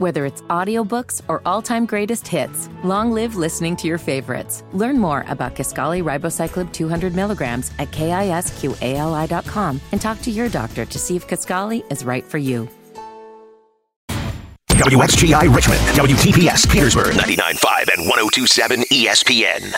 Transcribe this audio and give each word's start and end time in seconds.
Whether 0.00 0.24
it's 0.24 0.40
audiobooks 0.48 1.20
or 1.28 1.42
all-time 1.44 1.84
greatest 1.84 2.26
hits, 2.26 2.70
long 2.82 3.12
live 3.12 3.36
listening 3.36 3.76
to 3.76 3.86
your 3.86 3.98
favorites. 3.98 4.64
Learn 4.72 4.98
more 4.98 5.26
about 5.28 5.54
Kisqali 5.54 6.02
Ribociclib 6.02 6.72
200 6.72 7.14
milligrams 7.14 7.70
at 7.78 7.90
kisqali.com 7.90 9.78
and 9.92 10.00
talk 10.00 10.22
to 10.22 10.30
your 10.30 10.48
doctor 10.48 10.86
to 10.86 10.98
see 10.98 11.16
if 11.16 11.28
Kisqali 11.28 11.84
is 11.92 12.02
right 12.02 12.24
for 12.24 12.38
you. 12.38 12.66
WXGI 14.70 15.54
Richmond, 15.54 15.80
WTPS 15.90 16.66
Petersburg, 16.72 17.12
99.5 17.16 17.98
and 17.98 18.10
102.7 18.10 18.82
ESPN. 18.86 19.74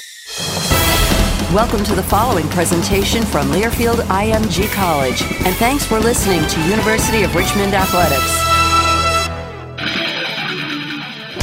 Welcome 1.53 1.83
to 1.83 1.97
the 1.97 2.03
following 2.05 2.49
presentation 2.51 3.25
from 3.25 3.51
Learfield 3.51 3.97
IMG 4.07 4.73
College, 4.73 5.21
and 5.45 5.57
thanks 5.57 5.85
for 5.85 5.99
listening 5.99 6.47
to 6.47 6.61
University 6.69 7.25
of 7.25 7.35
Richmond 7.35 7.75
Athletics. 7.75 8.62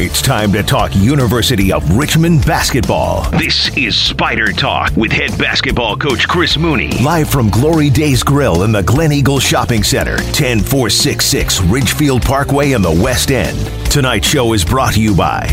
It's 0.01 0.21
time 0.21 0.53
to 0.53 0.63
talk 0.63 0.95
University 0.95 1.73
of 1.73 1.97
Richmond 1.97 2.45
basketball. 2.45 3.29
This 3.31 3.75
is 3.75 3.97
Spider 3.97 4.53
Talk 4.53 4.95
with 4.95 5.11
head 5.11 5.37
basketball 5.37 5.97
coach 5.97 6.25
Chris 6.25 6.57
Mooney. 6.57 6.87
Live 7.03 7.29
from 7.29 7.49
Glory 7.49 7.89
Days 7.89 8.23
Grill 8.23 8.63
in 8.63 8.71
the 8.71 8.81
Glen 8.81 9.11
Eagle 9.11 9.41
Shopping 9.41 9.83
Center, 9.83 10.17
10466 10.17 11.59
Ridgefield 11.63 12.21
Parkway 12.21 12.71
in 12.71 12.81
the 12.81 12.89
West 12.89 13.29
End. 13.29 13.59
Tonight's 13.91 14.25
show 14.25 14.53
is 14.53 14.63
brought 14.63 14.93
to 14.93 15.01
you 15.01 15.13
by 15.13 15.47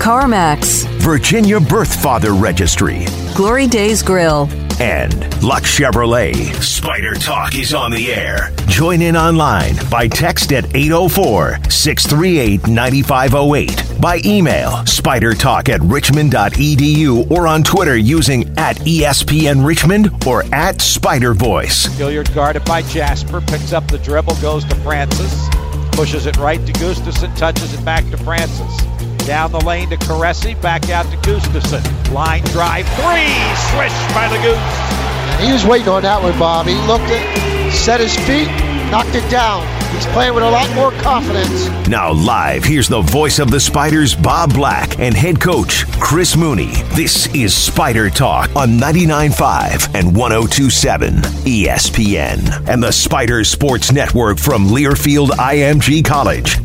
CarMax, 0.00 0.86
Virginia 1.02 1.60
Birth 1.60 2.02
Father 2.02 2.32
Registry, 2.32 3.04
Glory 3.36 3.66
Days 3.66 4.02
Grill, 4.02 4.48
and 4.80 5.12
Luck 5.42 5.64
Chevrolet. 5.64 6.54
Spider 6.62 7.12
Talk 7.16 7.54
is 7.54 7.74
on 7.74 7.90
the 7.90 8.10
air. 8.10 8.50
Join 8.66 9.02
in 9.02 9.14
online 9.14 9.74
by 9.90 10.08
text 10.08 10.54
at 10.54 10.74
804 10.74 11.58
638 11.68 12.66
9508, 12.66 14.00
by 14.00 14.22
email 14.24 14.70
spidertalk 14.86 15.68
at 15.68 15.82
richmond.edu, 15.82 17.30
or 17.30 17.46
on 17.46 17.62
Twitter 17.62 17.96
using 17.98 18.48
at 18.58 18.76
ESPN 18.78 19.66
Richmond 19.66 20.26
or 20.26 20.44
at 20.54 20.80
Spider 20.80 21.34
Voice. 21.34 21.88
Gilliard 21.98 22.34
guarded 22.34 22.64
by 22.64 22.80
Jasper, 22.82 23.42
picks 23.42 23.74
up 23.74 23.86
the 23.88 23.98
dribble, 23.98 24.36
goes 24.36 24.64
to 24.64 24.74
Francis, 24.76 25.48
pushes 25.92 26.24
it 26.24 26.38
right 26.38 26.64
to 26.64 26.72
Gustafson, 26.72 27.34
touches 27.34 27.74
it 27.74 27.84
back 27.84 28.08
to 28.10 28.16
Francis. 28.16 28.80
Down 29.26 29.52
the 29.52 29.60
lane 29.60 29.90
to 29.90 29.96
Koureissi, 29.96 30.60
back 30.60 30.90
out 30.90 31.06
to 31.10 31.16
Gustafson. 31.18 31.82
Line 32.12 32.42
drive, 32.44 32.86
three, 32.96 33.32
swished 33.70 34.14
by 34.14 34.28
the 34.28 34.38
Goose. 34.42 35.00
He 35.40 35.52
was 35.52 35.64
waiting 35.64 35.88
on 35.88 36.02
that 36.02 36.22
one, 36.22 36.38
Bob. 36.38 36.66
He 36.66 36.74
looked 36.86 37.04
at, 37.04 37.72
set 37.72 38.00
his 38.00 38.14
feet, 38.26 38.48
knocked 38.90 39.14
it 39.14 39.28
down. 39.30 39.66
He's 39.92 40.06
playing 40.06 40.34
with 40.34 40.44
a 40.44 40.50
lot 40.50 40.72
more 40.74 40.92
confidence. 41.02 41.68
Now, 41.88 42.12
live, 42.12 42.64
here's 42.64 42.88
the 42.88 43.00
voice 43.00 43.38
of 43.38 43.50
the 43.50 43.58
Spiders, 43.58 44.14
Bob 44.14 44.54
Black, 44.54 44.98
and 44.98 45.14
head 45.14 45.40
coach, 45.40 45.84
Chris 46.00 46.36
Mooney. 46.36 46.72
This 46.94 47.32
is 47.34 47.54
Spider 47.54 48.08
Talk 48.10 48.54
on 48.54 48.78
99.5 48.78 49.94
and 49.94 50.14
102.7 50.16 51.20
ESPN 51.44 52.68
and 52.68 52.82
the 52.82 52.92
Spider 52.92 53.44
Sports 53.44 53.92
Network 53.92 54.38
from 54.38 54.68
Learfield 54.68 55.28
IMG 55.30 56.04
College. 56.04 56.58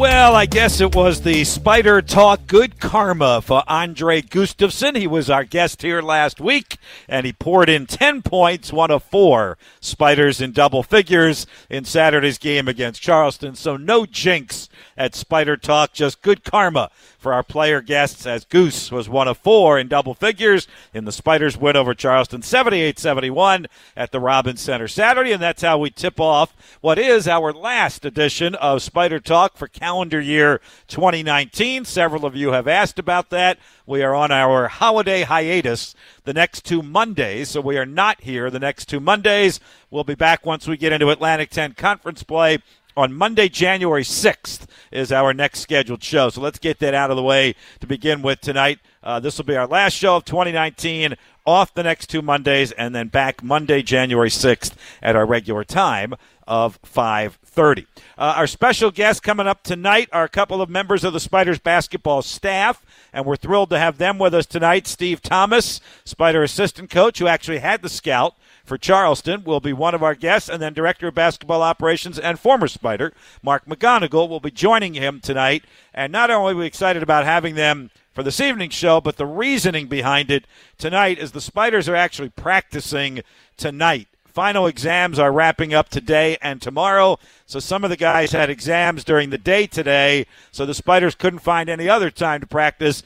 Well, 0.00 0.34
I 0.34 0.46
guess 0.46 0.80
it 0.80 0.94
was 0.94 1.20
the 1.20 1.44
Spider 1.44 2.00
Talk 2.00 2.46
Good 2.46 2.80
Karma 2.80 3.42
for 3.42 3.62
Andre 3.68 4.22
Gustafson. 4.22 4.94
He 4.94 5.06
was 5.06 5.28
our 5.28 5.44
guest 5.44 5.82
here 5.82 6.00
last 6.00 6.40
week, 6.40 6.78
and 7.06 7.26
he 7.26 7.34
poured 7.34 7.68
in 7.68 7.84
10 7.84 8.22
points, 8.22 8.72
one 8.72 8.90
of 8.90 9.02
four 9.02 9.58
Spiders 9.78 10.40
in 10.40 10.52
double 10.52 10.82
figures 10.82 11.46
in 11.68 11.84
Saturday's 11.84 12.38
game 12.38 12.66
against 12.66 13.02
Charleston. 13.02 13.54
So 13.56 13.76
no 13.76 14.06
jinx 14.06 14.69
at 14.96 15.14
Spider 15.14 15.56
Talk, 15.56 15.92
just 15.92 16.22
good 16.22 16.44
karma 16.44 16.90
for 17.18 17.32
our 17.32 17.42
player 17.42 17.80
guests 17.80 18.26
as 18.26 18.44
Goose 18.44 18.90
was 18.90 19.08
one 19.08 19.28
of 19.28 19.36
four 19.38 19.78
in 19.78 19.88
double 19.88 20.14
figures 20.14 20.66
in 20.94 21.04
the 21.04 21.12
Spiders 21.12 21.56
win 21.56 21.76
over 21.76 21.94
Charleston 21.94 22.40
78-71 22.40 23.66
at 23.94 24.10
the 24.10 24.20
Robins 24.20 24.60
Center 24.60 24.88
Saturday 24.88 25.32
and 25.32 25.42
that's 25.42 25.62
how 25.62 25.78
we 25.78 25.90
tip 25.90 26.18
off 26.18 26.54
what 26.80 26.98
is 26.98 27.28
our 27.28 27.52
last 27.52 28.04
edition 28.04 28.54
of 28.54 28.82
Spider 28.82 29.20
Talk 29.20 29.56
for 29.56 29.68
calendar 29.68 30.20
year 30.20 30.60
2019. 30.88 31.84
Several 31.84 32.24
of 32.24 32.34
you 32.34 32.52
have 32.52 32.66
asked 32.66 32.98
about 32.98 33.30
that. 33.30 33.58
We 33.86 34.02
are 34.02 34.14
on 34.14 34.30
our 34.30 34.68
holiday 34.68 35.22
hiatus 35.22 35.94
the 36.24 36.32
next 36.32 36.64
two 36.64 36.82
Mondays, 36.82 37.50
so 37.50 37.60
we 37.60 37.76
are 37.76 37.86
not 37.86 38.20
here 38.22 38.50
the 38.50 38.58
next 38.58 38.86
two 38.86 39.00
Mondays. 39.00 39.60
We'll 39.90 40.04
be 40.04 40.14
back 40.14 40.46
once 40.46 40.68
we 40.68 40.76
get 40.76 40.92
into 40.92 41.10
Atlantic 41.10 41.50
10 41.50 41.74
conference 41.74 42.22
play 42.22 42.58
on 42.96 43.12
Monday, 43.12 43.48
January 43.48 44.02
6th, 44.02 44.66
is 44.90 45.12
our 45.12 45.32
next 45.32 45.60
scheduled 45.60 46.02
show. 46.02 46.30
So 46.30 46.40
let's 46.40 46.58
get 46.58 46.78
that 46.80 46.94
out 46.94 47.10
of 47.10 47.16
the 47.16 47.22
way 47.22 47.54
to 47.80 47.86
begin 47.86 48.22
with 48.22 48.40
tonight. 48.40 48.78
Uh, 49.02 49.20
this 49.20 49.38
will 49.38 49.44
be 49.44 49.56
our 49.56 49.66
last 49.66 49.94
show 49.94 50.16
of 50.16 50.24
2019, 50.24 51.16
off 51.46 51.72
the 51.74 51.82
next 51.82 52.08
two 52.08 52.22
Mondays, 52.22 52.72
and 52.72 52.94
then 52.94 53.08
back 53.08 53.42
Monday, 53.42 53.82
January 53.82 54.28
6th 54.28 54.74
at 55.02 55.16
our 55.16 55.24
regular 55.24 55.64
time 55.64 56.14
of 56.46 56.80
5.30. 56.82 57.86
Uh, 58.18 58.34
our 58.36 58.46
special 58.46 58.90
guests 58.90 59.20
coming 59.20 59.46
up 59.46 59.62
tonight 59.62 60.08
are 60.12 60.24
a 60.24 60.28
couple 60.28 60.60
of 60.60 60.68
members 60.68 61.04
of 61.04 61.12
the 61.12 61.20
Spiders 61.20 61.58
basketball 61.58 62.22
staff, 62.22 62.84
and 63.12 63.24
we're 63.24 63.36
thrilled 63.36 63.70
to 63.70 63.78
have 63.78 63.98
them 63.98 64.18
with 64.18 64.34
us 64.34 64.46
tonight. 64.46 64.86
Steve 64.86 65.22
Thomas, 65.22 65.80
Spider 66.04 66.42
assistant 66.42 66.90
coach, 66.90 67.18
who 67.20 67.26
actually 67.26 67.58
had 67.58 67.82
the 67.82 67.88
scout 67.88 68.34
for 68.70 68.78
Charleston 68.78 69.42
will 69.42 69.58
be 69.58 69.72
one 69.72 69.96
of 69.96 70.02
our 70.04 70.14
guests, 70.14 70.48
and 70.48 70.62
then 70.62 70.72
Director 70.72 71.08
of 71.08 71.14
Basketball 71.16 71.60
Operations 71.60 72.20
and 72.20 72.38
former 72.38 72.68
Spider, 72.68 73.12
Mark 73.42 73.66
McGonigal, 73.66 74.28
will 74.28 74.38
be 74.38 74.52
joining 74.52 74.94
him 74.94 75.18
tonight. 75.18 75.64
And 75.92 76.12
not 76.12 76.30
only 76.30 76.52
are 76.52 76.56
we 76.56 76.66
excited 76.66 77.02
about 77.02 77.24
having 77.24 77.56
them 77.56 77.90
for 78.12 78.22
this 78.22 78.38
evening's 78.38 78.74
show, 78.74 79.00
but 79.00 79.16
the 79.16 79.26
reasoning 79.26 79.88
behind 79.88 80.30
it 80.30 80.46
tonight 80.78 81.18
is 81.18 81.32
the 81.32 81.40
Spiders 81.40 81.88
are 81.88 81.96
actually 81.96 82.28
practicing 82.28 83.22
tonight. 83.56 84.06
Final 84.24 84.68
exams 84.68 85.18
are 85.18 85.32
wrapping 85.32 85.74
up 85.74 85.88
today 85.88 86.38
and 86.40 86.62
tomorrow. 86.62 87.18
So 87.46 87.58
some 87.58 87.82
of 87.82 87.90
the 87.90 87.96
guys 87.96 88.30
had 88.30 88.50
exams 88.50 89.02
during 89.02 89.30
the 89.30 89.38
day 89.38 89.66
today, 89.66 90.26
so 90.52 90.64
the 90.64 90.74
Spiders 90.74 91.16
couldn't 91.16 91.40
find 91.40 91.68
any 91.68 91.88
other 91.88 92.08
time 92.08 92.40
to 92.40 92.46
practice 92.46 93.02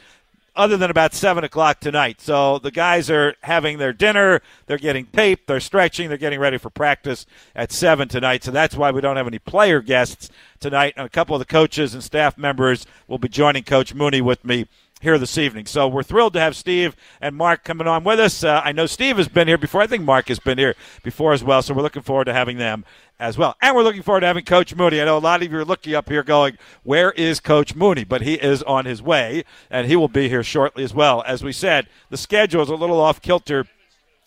other 0.56 0.76
than 0.76 0.90
about 0.90 1.14
7 1.14 1.42
o'clock 1.44 1.80
tonight. 1.80 2.20
So 2.20 2.58
the 2.58 2.70
guys 2.70 3.10
are 3.10 3.34
having 3.42 3.78
their 3.78 3.92
dinner, 3.92 4.40
they're 4.66 4.78
getting 4.78 5.06
taped, 5.06 5.46
they're 5.46 5.60
stretching, 5.60 6.08
they're 6.08 6.18
getting 6.18 6.40
ready 6.40 6.58
for 6.58 6.70
practice 6.70 7.26
at 7.54 7.72
7 7.72 8.08
tonight. 8.08 8.44
So 8.44 8.50
that's 8.50 8.76
why 8.76 8.90
we 8.90 9.00
don't 9.00 9.16
have 9.16 9.26
any 9.26 9.38
player 9.38 9.80
guests 9.80 10.30
tonight. 10.60 10.94
And 10.96 11.06
a 11.06 11.10
couple 11.10 11.34
of 11.34 11.40
the 11.40 11.46
coaches 11.46 11.94
and 11.94 12.02
staff 12.02 12.38
members 12.38 12.86
will 13.08 13.18
be 13.18 13.28
joining 13.28 13.64
Coach 13.64 13.94
Mooney 13.94 14.20
with 14.20 14.44
me 14.44 14.66
here 15.04 15.18
this 15.18 15.38
evening. 15.38 15.66
So 15.66 15.86
we're 15.86 16.02
thrilled 16.02 16.32
to 16.32 16.40
have 16.40 16.56
Steve 16.56 16.96
and 17.20 17.36
Mark 17.36 17.62
coming 17.62 17.86
on 17.86 18.02
with 18.04 18.18
us. 18.18 18.42
Uh, 18.42 18.60
I 18.64 18.72
know 18.72 18.86
Steve 18.86 19.18
has 19.18 19.28
been 19.28 19.46
here 19.46 19.58
before. 19.58 19.82
I 19.82 19.86
think 19.86 20.02
Mark 20.02 20.28
has 20.28 20.38
been 20.38 20.58
here 20.58 20.74
before 21.02 21.34
as 21.34 21.44
well. 21.44 21.62
So 21.62 21.74
we're 21.74 21.82
looking 21.82 22.02
forward 22.02 22.24
to 22.24 22.32
having 22.32 22.56
them 22.56 22.84
as 23.20 23.38
well. 23.38 23.54
And 23.60 23.76
we're 23.76 23.82
looking 23.82 24.02
forward 24.02 24.20
to 24.20 24.26
having 24.26 24.44
Coach 24.44 24.74
Mooney. 24.74 25.00
I 25.00 25.04
know 25.04 25.16
a 25.16 25.18
lot 25.18 25.42
of 25.42 25.52
you 25.52 25.58
are 25.58 25.64
looking 25.64 25.94
up 25.94 26.08
here 26.08 26.22
going, 26.22 26.58
where 26.82 27.12
is 27.12 27.38
Coach 27.38 27.74
Mooney? 27.74 28.04
But 28.04 28.22
he 28.22 28.34
is 28.34 28.62
on 28.64 28.86
his 28.86 29.02
way, 29.02 29.44
and 29.70 29.86
he 29.86 29.94
will 29.94 30.08
be 30.08 30.28
here 30.28 30.42
shortly 30.42 30.82
as 30.82 30.94
well. 30.94 31.22
As 31.26 31.44
we 31.44 31.52
said, 31.52 31.86
the 32.08 32.16
schedule 32.16 32.62
is 32.62 32.70
a 32.70 32.74
little 32.74 33.00
off 33.00 33.20
kilter 33.20 33.66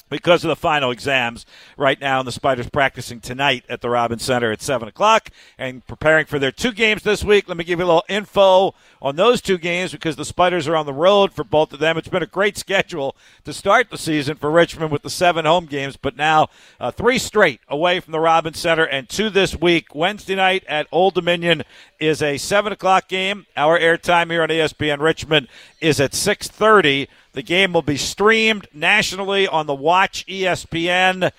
because 0.10 0.44
of 0.44 0.50
the 0.50 0.56
final 0.56 0.92
exams 0.92 1.46
right 1.78 2.00
now. 2.00 2.20
And 2.20 2.28
the 2.28 2.32
Spiders 2.32 2.70
practicing 2.70 3.20
tonight 3.20 3.64
at 3.70 3.82
the 3.82 3.90
Robin 3.90 4.20
Center 4.20 4.52
at 4.52 4.62
7 4.62 4.88
o'clock 4.88 5.30
and 5.58 5.86
preparing 5.88 6.26
for 6.26 6.40
their 6.40 6.52
two 6.52 6.72
games 6.72 7.04
this 7.04 7.24
week. 7.24 7.48
Let 7.48 7.58
me 7.58 7.64
give 7.64 7.80
you 7.80 7.86
a 7.86 7.88
little 7.88 8.04
info 8.08 8.74
on 9.02 9.16
those 9.16 9.42
two 9.42 9.58
games 9.58 9.92
because 9.92 10.16
the 10.16 10.26
Spiders 10.26 10.68
are 10.68 10.76
on 10.76 10.86
the 10.86 10.94
road 10.94 11.34
for 11.34 11.44
both 11.44 11.74
of 11.74 11.80
them. 11.80 11.98
It's 11.98 12.08
been 12.08 12.24
a 12.24 12.28
great 12.28 12.58
schedule 12.58 13.16
to 13.44 13.54
start 13.54 13.90
the 13.90 13.98
season 13.98 14.38
for 14.38 14.50
Richmond 14.50 14.92
with 14.92 15.04
the 15.04 15.10
seven 15.10 15.46
home 15.46 15.66
games, 15.66 15.98
but 15.98 16.16
now 16.16 16.48
uh, 16.80 16.92
three 16.92 17.18
straight 17.18 17.62
away 17.68 18.00
from 18.00 18.12
the 18.12 18.20
Robin 18.20 18.54
Center 18.54 18.86
and 18.86 19.08
two 19.10 19.30
this 19.30 19.56
week. 19.56 19.94
Wednesday 19.94 20.36
night 20.36 20.64
at 20.68 20.88
Old 20.92 21.14
Dominion 21.14 21.64
is 22.00 22.22
a 22.22 22.38
7 22.38 22.72
o'clock 22.72 23.08
game. 23.08 23.46
Our 23.56 23.80
airtime 23.80 24.32
here 24.32 24.44
on 24.44 24.50
ESPN 24.50 25.00
Richmond 25.00 25.48
is 25.82 26.00
at 26.00 26.14
630. 26.14 27.08
The 27.38 27.44
game 27.44 27.72
will 27.72 27.84
be 27.84 27.98
streamed 27.98 28.68
nationally 28.74 29.48
on 29.48 29.68
the 29.68 29.76
Watch 29.76 30.26
ESPN, 30.26 31.32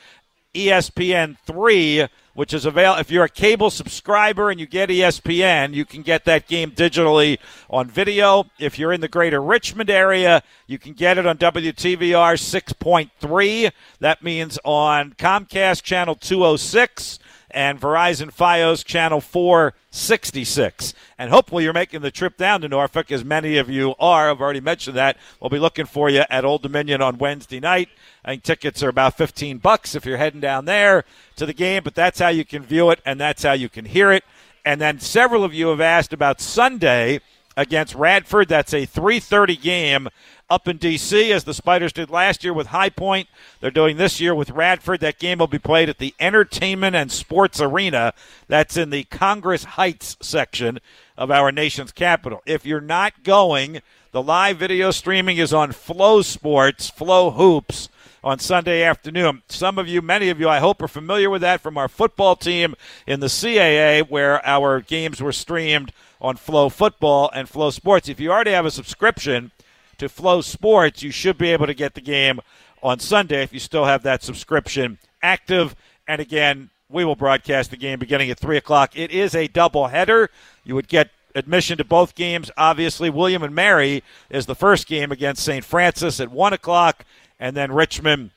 ESPN 0.54 1.36
3, 1.44 2.06
which 2.34 2.54
is 2.54 2.64
available. 2.64 3.00
If 3.00 3.10
you're 3.10 3.24
a 3.24 3.28
cable 3.28 3.68
subscriber 3.68 4.48
and 4.48 4.60
you 4.60 4.66
get 4.66 4.90
ESPN, 4.90 5.74
you 5.74 5.84
can 5.84 6.02
get 6.02 6.24
that 6.26 6.46
game 6.46 6.70
digitally 6.70 7.38
on 7.68 7.88
video. 7.88 8.44
If 8.60 8.78
you're 8.78 8.92
in 8.92 9.00
the 9.00 9.08
greater 9.08 9.42
Richmond 9.42 9.90
area, 9.90 10.44
you 10.68 10.78
can 10.78 10.92
get 10.92 11.18
it 11.18 11.26
on 11.26 11.36
WTVR 11.36 12.36
6.3. 12.36 13.72
That 13.98 14.22
means 14.22 14.56
on 14.64 15.14
Comcast 15.14 15.82
Channel 15.82 16.14
206 16.14 17.18
and 17.50 17.80
Verizon 17.80 18.34
Fios 18.34 18.84
channel 18.84 19.20
466. 19.20 20.94
And 21.16 21.30
hopefully 21.30 21.64
you're 21.64 21.72
making 21.72 22.02
the 22.02 22.10
trip 22.10 22.36
down 22.36 22.60
to 22.60 22.68
Norfolk, 22.68 23.10
as 23.10 23.24
many 23.24 23.56
of 23.56 23.70
you 23.70 23.94
are. 23.98 24.30
I've 24.30 24.40
already 24.40 24.60
mentioned 24.60 24.96
that. 24.96 25.16
We'll 25.40 25.50
be 25.50 25.58
looking 25.58 25.86
for 25.86 26.10
you 26.10 26.24
at 26.28 26.44
Old 26.44 26.62
Dominion 26.62 27.00
on 27.00 27.18
Wednesday 27.18 27.60
night. 27.60 27.88
I 28.24 28.32
think 28.32 28.42
tickets 28.42 28.82
are 28.82 28.88
about 28.88 29.16
15 29.16 29.58
bucks 29.58 29.94
if 29.94 30.04
you're 30.04 30.18
heading 30.18 30.40
down 30.40 30.66
there 30.66 31.04
to 31.36 31.46
the 31.46 31.54
game, 31.54 31.82
but 31.84 31.94
that's 31.94 32.18
how 32.18 32.28
you 32.28 32.44
can 32.44 32.62
view 32.62 32.90
it 32.90 33.00
and 33.06 33.18
that's 33.20 33.42
how 33.42 33.52
you 33.52 33.68
can 33.68 33.84
hear 33.84 34.12
it. 34.12 34.24
And 34.64 34.80
then 34.80 35.00
several 35.00 35.44
of 35.44 35.54
you 35.54 35.68
have 35.68 35.80
asked 35.80 36.12
about 36.12 36.40
Sunday 36.40 37.20
against 37.56 37.94
Radford. 37.94 38.48
That's 38.48 38.72
a 38.74 38.86
3:30 38.86 39.56
game 39.56 40.08
up 40.50 40.66
in 40.66 40.78
D.C. 40.78 41.32
as 41.32 41.44
the 41.44 41.54
Spiders 41.54 41.92
did 41.92 42.10
last 42.10 42.42
year 42.42 42.54
with 42.54 42.68
High 42.68 42.88
Point. 42.88 43.28
They're 43.60 43.70
doing 43.70 43.96
this 43.96 44.20
year 44.20 44.34
with 44.34 44.50
Radford. 44.50 45.00
That 45.00 45.18
game 45.18 45.38
will 45.38 45.46
be 45.46 45.58
played 45.58 45.88
at 45.88 45.98
the 45.98 46.14
Entertainment 46.18 46.96
and 46.96 47.12
Sports 47.12 47.60
Arena. 47.60 48.14
That's 48.46 48.76
in 48.76 48.90
the 48.90 49.04
Congress 49.04 49.64
Heights 49.64 50.16
section 50.20 50.78
of 51.16 51.30
our 51.30 51.52
nation's 51.52 51.92
capital. 51.92 52.42
If 52.46 52.64
you're 52.64 52.80
not 52.80 53.22
going, 53.24 53.82
the 54.12 54.22
live 54.22 54.56
video 54.56 54.90
streaming 54.90 55.36
is 55.36 55.52
on 55.52 55.72
FloSports, 55.72 56.90
Flow 56.90 57.30
Hoops 57.30 57.90
on 58.24 58.38
Sunday 58.38 58.82
afternoon. 58.82 59.42
Some 59.48 59.78
of 59.78 59.86
you, 59.86 60.00
many 60.00 60.30
of 60.30 60.40
you, 60.40 60.48
I 60.48 60.60
hope, 60.60 60.80
are 60.82 60.88
familiar 60.88 61.28
with 61.30 61.42
that 61.42 61.60
from 61.60 61.76
our 61.76 61.88
football 61.88 62.36
team 62.36 62.74
in 63.06 63.20
the 63.20 63.26
CAA, 63.26 64.08
where 64.08 64.44
our 64.46 64.80
games 64.80 65.20
were 65.20 65.32
streamed 65.32 65.92
on 66.20 66.36
FloFootball 66.36 67.30
and 67.34 67.48
FloSports. 67.48 68.08
If 68.08 68.18
you 68.18 68.32
already 68.32 68.50
have 68.52 68.66
a 68.66 68.70
subscription 68.70 69.52
to 69.98 70.08
FloSports, 70.08 71.02
you 71.02 71.10
should 71.10 71.38
be 71.38 71.50
able 71.50 71.66
to 71.66 71.74
get 71.74 71.94
the 71.94 72.00
game 72.00 72.40
on 72.82 72.98
Sunday 72.98 73.42
if 73.42 73.52
you 73.52 73.60
still 73.60 73.84
have 73.84 74.02
that 74.04 74.22
subscription 74.22 74.98
active. 75.22 75.74
And 76.06 76.20
again, 76.20 76.70
we 76.88 77.04
will 77.04 77.16
broadcast 77.16 77.70
the 77.70 77.76
game 77.76 77.98
beginning 77.98 78.30
at 78.30 78.38
3 78.38 78.56
o'clock. 78.56 78.96
It 78.96 79.10
is 79.10 79.34
a 79.34 79.48
double 79.48 79.88
header. 79.88 80.30
You 80.64 80.74
would 80.74 80.88
get 80.88 81.10
admission 81.34 81.78
to 81.78 81.84
both 81.84 82.14
games. 82.14 82.50
Obviously, 82.56 83.10
William 83.10 83.42
and 83.42 83.54
Mary 83.54 84.02
is 84.30 84.46
the 84.46 84.54
first 84.54 84.86
game 84.86 85.12
against 85.12 85.44
St. 85.44 85.64
Francis 85.64 86.20
at 86.20 86.30
1 86.30 86.52
o'clock, 86.52 87.04
and 87.38 87.56
then 87.56 87.72
Richmond 87.72 88.30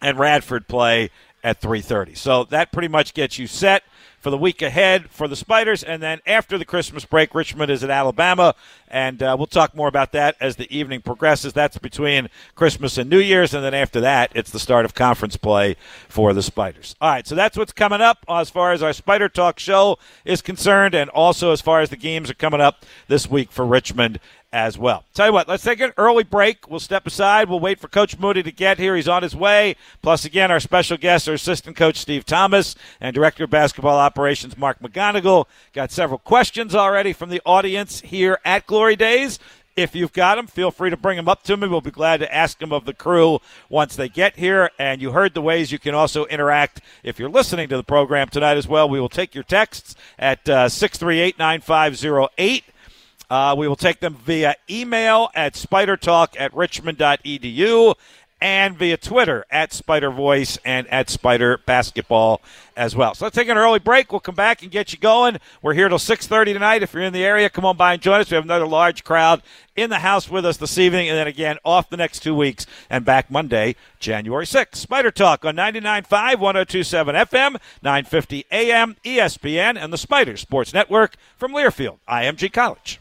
and 0.00 0.18
Radford 0.18 0.68
play 0.68 1.10
at 1.42 1.60
3.30. 1.60 2.16
So 2.16 2.44
that 2.44 2.72
pretty 2.72 2.88
much 2.88 3.14
gets 3.14 3.38
you 3.38 3.46
set 3.46 3.82
for 4.20 4.30
the 4.30 4.38
week 4.38 4.62
ahead 4.62 5.10
for 5.10 5.26
the 5.26 5.34
Spiders. 5.34 5.82
And 5.82 6.02
then 6.02 6.20
after 6.26 6.58
the 6.58 6.64
Christmas 6.64 7.04
break, 7.04 7.34
Richmond 7.34 7.70
is 7.70 7.82
at 7.82 7.90
Alabama. 7.90 8.54
And 8.86 9.22
uh, 9.22 9.34
we'll 9.38 9.46
talk 9.46 9.74
more 9.74 9.88
about 9.88 10.12
that 10.12 10.36
as 10.40 10.56
the 10.56 10.74
evening 10.76 11.00
progresses. 11.00 11.52
That's 11.52 11.78
between 11.78 12.28
Christmas 12.54 12.98
and 12.98 13.08
New 13.08 13.18
Year's. 13.18 13.54
And 13.54 13.64
then 13.64 13.74
after 13.74 14.00
that, 14.00 14.30
it's 14.34 14.50
the 14.50 14.58
start 14.58 14.84
of 14.84 14.94
conference 14.94 15.36
play 15.36 15.76
for 16.08 16.32
the 16.32 16.42
Spiders. 16.42 16.94
All 17.00 17.10
right, 17.10 17.26
so 17.26 17.34
that's 17.34 17.56
what's 17.56 17.72
coming 17.72 18.00
up 18.00 18.24
as 18.28 18.50
far 18.50 18.72
as 18.72 18.82
our 18.82 18.92
Spider 18.92 19.28
Talk 19.28 19.58
show 19.58 19.98
is 20.24 20.42
concerned, 20.42 20.94
and 20.94 21.08
also 21.10 21.52
as 21.52 21.60
far 21.60 21.80
as 21.80 21.90
the 21.90 21.96
games 21.96 22.30
are 22.30 22.34
coming 22.34 22.60
up 22.60 22.84
this 23.08 23.28
week 23.28 23.50
for 23.50 23.64
Richmond 23.64 24.20
as 24.52 24.76
well. 24.76 25.04
Tell 25.14 25.28
you 25.28 25.32
what, 25.32 25.48
let's 25.48 25.62
take 25.62 25.80
an 25.80 25.92
early 25.96 26.24
break. 26.24 26.68
We'll 26.68 26.80
step 26.80 27.06
aside. 27.06 27.48
We'll 27.48 27.60
wait 27.60 27.78
for 27.78 27.88
Coach 27.88 28.18
Mooney 28.18 28.42
to 28.42 28.52
get 28.52 28.78
here. 28.78 28.96
He's 28.96 29.08
on 29.08 29.22
his 29.22 29.36
way. 29.36 29.76
Plus, 30.02 30.24
again, 30.24 30.50
our 30.50 30.60
special 30.60 30.96
guests 30.96 31.28
our 31.28 31.34
assistant 31.34 31.76
coach 31.76 31.96
Steve 31.96 32.24
Thomas, 32.24 32.74
and 33.00 33.14
director 33.14 33.44
of 33.44 33.50
basketball 33.50 33.98
operations 33.98 34.58
Mark 34.58 34.80
McGonigal. 34.80 35.46
Got 35.72 35.92
several 35.92 36.18
questions 36.18 36.74
already 36.74 37.12
from 37.12 37.30
the 37.30 37.42
audience 37.46 38.00
here 38.00 38.38
at 38.44 38.66
Glory 38.66 38.96
Days. 38.96 39.38
If 39.76 39.94
you've 39.94 40.12
got 40.12 40.34
them, 40.34 40.46
feel 40.46 40.70
free 40.70 40.90
to 40.90 40.96
bring 40.96 41.16
them 41.16 41.28
up 41.28 41.42
to 41.44 41.56
me. 41.56 41.68
We'll 41.68 41.80
be 41.80 41.90
glad 41.90 42.20
to 42.20 42.34
ask 42.34 42.58
them 42.58 42.72
of 42.72 42.84
the 42.84 42.92
crew 42.92 43.38
once 43.68 43.96
they 43.96 44.08
get 44.08 44.36
here. 44.36 44.70
And 44.78 45.00
you 45.00 45.12
heard 45.12 45.32
the 45.32 45.40
ways 45.40 45.70
you 45.70 45.78
can 45.78 45.94
also 45.94 46.26
interact 46.26 46.80
if 47.02 47.18
you're 47.18 47.30
listening 47.30 47.68
to 47.68 47.76
the 47.76 47.84
program 47.84 48.28
tonight 48.28 48.56
as 48.56 48.66
well. 48.66 48.88
We 48.88 49.00
will 49.00 49.08
take 49.08 49.34
your 49.34 49.44
texts 49.44 49.94
at 50.18 50.46
uh, 50.48 50.68
638 50.68 51.38
9508. 51.38 52.64
Uh, 53.30 53.54
we 53.56 53.68
will 53.68 53.76
take 53.76 54.00
them 54.00 54.14
via 54.14 54.56
email 54.68 55.30
at 55.34 55.54
spidertalk 55.54 56.28
at 56.38 56.52
richmond.edu 56.52 57.94
and 58.40 58.76
via 58.76 58.96
Twitter 58.96 59.44
at 59.50 59.72
Spider 59.72 60.10
Voice 60.10 60.58
and 60.64 60.86
at 60.88 61.10
Spider 61.10 61.58
Basketball 61.66 62.40
as 62.76 62.96
well. 62.96 63.14
So 63.14 63.26
let's 63.26 63.36
take 63.36 63.48
an 63.48 63.58
early 63.58 63.78
break. 63.78 64.10
We'll 64.10 64.20
come 64.20 64.34
back 64.34 64.62
and 64.62 64.70
get 64.70 64.92
you 64.92 64.98
going. 64.98 65.38
We're 65.60 65.74
here 65.74 65.88
till 65.88 65.98
6:30 65.98 66.54
tonight. 66.54 66.82
If 66.82 66.94
you're 66.94 67.02
in 67.02 67.12
the 67.12 67.24
area, 67.24 67.50
come 67.50 67.64
on 67.64 67.76
by 67.76 67.92
and 67.92 68.02
join 68.02 68.20
us. 68.20 68.30
We 68.30 68.36
have 68.36 68.44
another 68.44 68.66
large 68.66 69.04
crowd 69.04 69.42
in 69.76 69.90
the 69.90 69.98
house 69.98 70.30
with 70.30 70.46
us 70.46 70.56
this 70.56 70.78
evening, 70.78 71.08
and 71.08 71.16
then 71.16 71.26
again 71.26 71.58
off 71.64 71.90
the 71.90 71.96
next 71.96 72.20
two 72.20 72.34
weeks 72.34 72.66
and 72.88 73.04
back 73.04 73.30
Monday, 73.30 73.76
January 73.98 74.46
6th. 74.46 74.76
Spider 74.76 75.10
Talk 75.10 75.44
on 75.44 75.56
99.5, 75.56 76.36
102.7 76.36 77.14
FM, 77.14 77.60
950 77.82 78.46
AM, 78.50 78.96
ESPN, 79.04 79.76
and 79.82 79.92
the 79.92 79.98
Spider 79.98 80.36
Sports 80.36 80.72
Network 80.72 81.16
from 81.36 81.52
Learfield, 81.52 81.98
IMG 82.08 82.52
College 82.52 82.99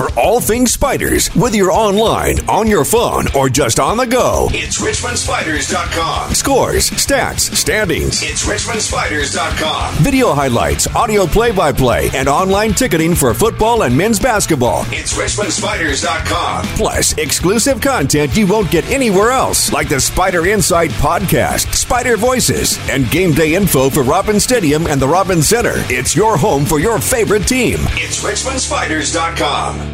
for 0.00 0.18
all 0.18 0.40
things 0.40 0.72
spiders, 0.72 1.28
whether 1.34 1.56
you're 1.56 1.70
online, 1.70 2.38
on 2.48 2.66
your 2.66 2.86
phone, 2.86 3.26
or 3.36 3.50
just 3.50 3.78
on 3.78 3.98
the 3.98 4.06
go. 4.06 4.48
It's 4.50 4.80
RichmondSpiders.com. 4.80 6.32
Scores, 6.32 6.88
stats, 6.92 7.54
standings. 7.54 8.22
It's 8.22 8.46
RichmondSpiders.com. 8.46 9.96
Video 10.02 10.32
highlights, 10.32 10.86
audio 10.94 11.26
play 11.26 11.52
by 11.52 11.70
play, 11.70 12.08
and 12.14 12.30
online 12.30 12.72
ticketing 12.72 13.14
for 13.14 13.34
football 13.34 13.82
and 13.82 13.94
men's 13.94 14.18
basketball. 14.18 14.86
It's 14.86 15.18
RichmondSpiders.com. 15.18 16.64
Plus, 16.76 17.12
exclusive 17.18 17.82
content 17.82 18.34
you 18.38 18.46
won't 18.46 18.70
get 18.70 18.90
anywhere 18.90 19.32
else, 19.32 19.70
like 19.70 19.90
the 19.90 20.00
Spider 20.00 20.46
Insight 20.46 20.92
podcast, 20.92 21.74
Spider 21.74 22.16
Voices, 22.16 22.78
and 22.88 23.10
game 23.10 23.32
day 23.32 23.54
info 23.54 23.90
for 23.90 24.02
Robin 24.02 24.40
Stadium 24.40 24.86
and 24.86 24.98
the 24.98 25.08
Robin 25.08 25.42
Center. 25.42 25.74
It's 25.90 26.16
your 26.16 26.38
home 26.38 26.64
for 26.64 26.78
your 26.78 26.98
favorite 27.00 27.46
team. 27.46 27.80
It's 27.98 28.24
RichmondSpiders.com. 28.24 29.89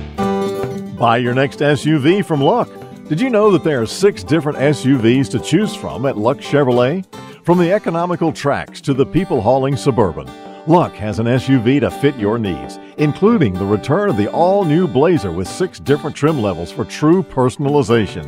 Buy 0.98 1.18
your 1.18 1.34
next 1.34 1.60
SUV 1.60 2.24
from 2.24 2.40
Luck. 2.42 2.70
Did 3.08 3.20
you 3.20 3.30
know 3.30 3.50
that 3.52 3.62
there 3.62 3.82
are 3.82 3.86
six 3.86 4.24
different 4.24 4.58
SUVs 4.58 5.30
to 5.30 5.38
choose 5.38 5.74
from 5.74 6.06
at 6.06 6.16
Luck 6.16 6.38
Chevrolet? 6.38 7.04
From 7.44 7.58
the 7.58 7.70
economical 7.70 8.32
Trax 8.32 8.80
to 8.80 8.94
the 8.94 9.06
people 9.06 9.40
hauling 9.40 9.76
Suburban, 9.76 10.26
Luck 10.66 10.92
has 10.94 11.20
an 11.20 11.26
SUV 11.26 11.78
to 11.80 11.90
fit 11.90 12.16
your 12.16 12.38
needs, 12.38 12.80
including 12.96 13.54
the 13.54 13.64
return 13.64 14.10
of 14.10 14.16
the 14.16 14.28
all 14.32 14.64
new 14.64 14.88
Blazer 14.88 15.30
with 15.30 15.46
six 15.46 15.78
different 15.78 16.16
trim 16.16 16.42
levels 16.42 16.72
for 16.72 16.84
true 16.84 17.22
personalization. 17.22 18.26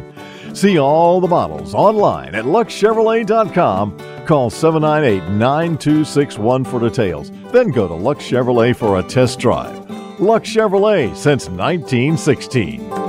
See 0.57 0.79
all 0.79 1.21
the 1.21 1.27
models 1.27 1.75
online 1.75 2.37
at 2.37 2.45
luckchevrolet.com. 2.45 3.99
Call 4.27 4.51
798 4.51 5.29
9261 5.33 6.65
for 6.65 6.79
details. 6.79 7.33
Then 7.51 7.71
go 7.71 7.89
to 7.89 7.95
Luck 7.95 8.19
Chevrolet 8.19 8.77
for 8.77 8.99
a 8.99 9.03
test 9.03 9.41
drive. 9.41 9.98
Luck 10.21 10.43
Chevrolet 10.43 11.15
since 11.15 11.49
1916. 11.49 13.08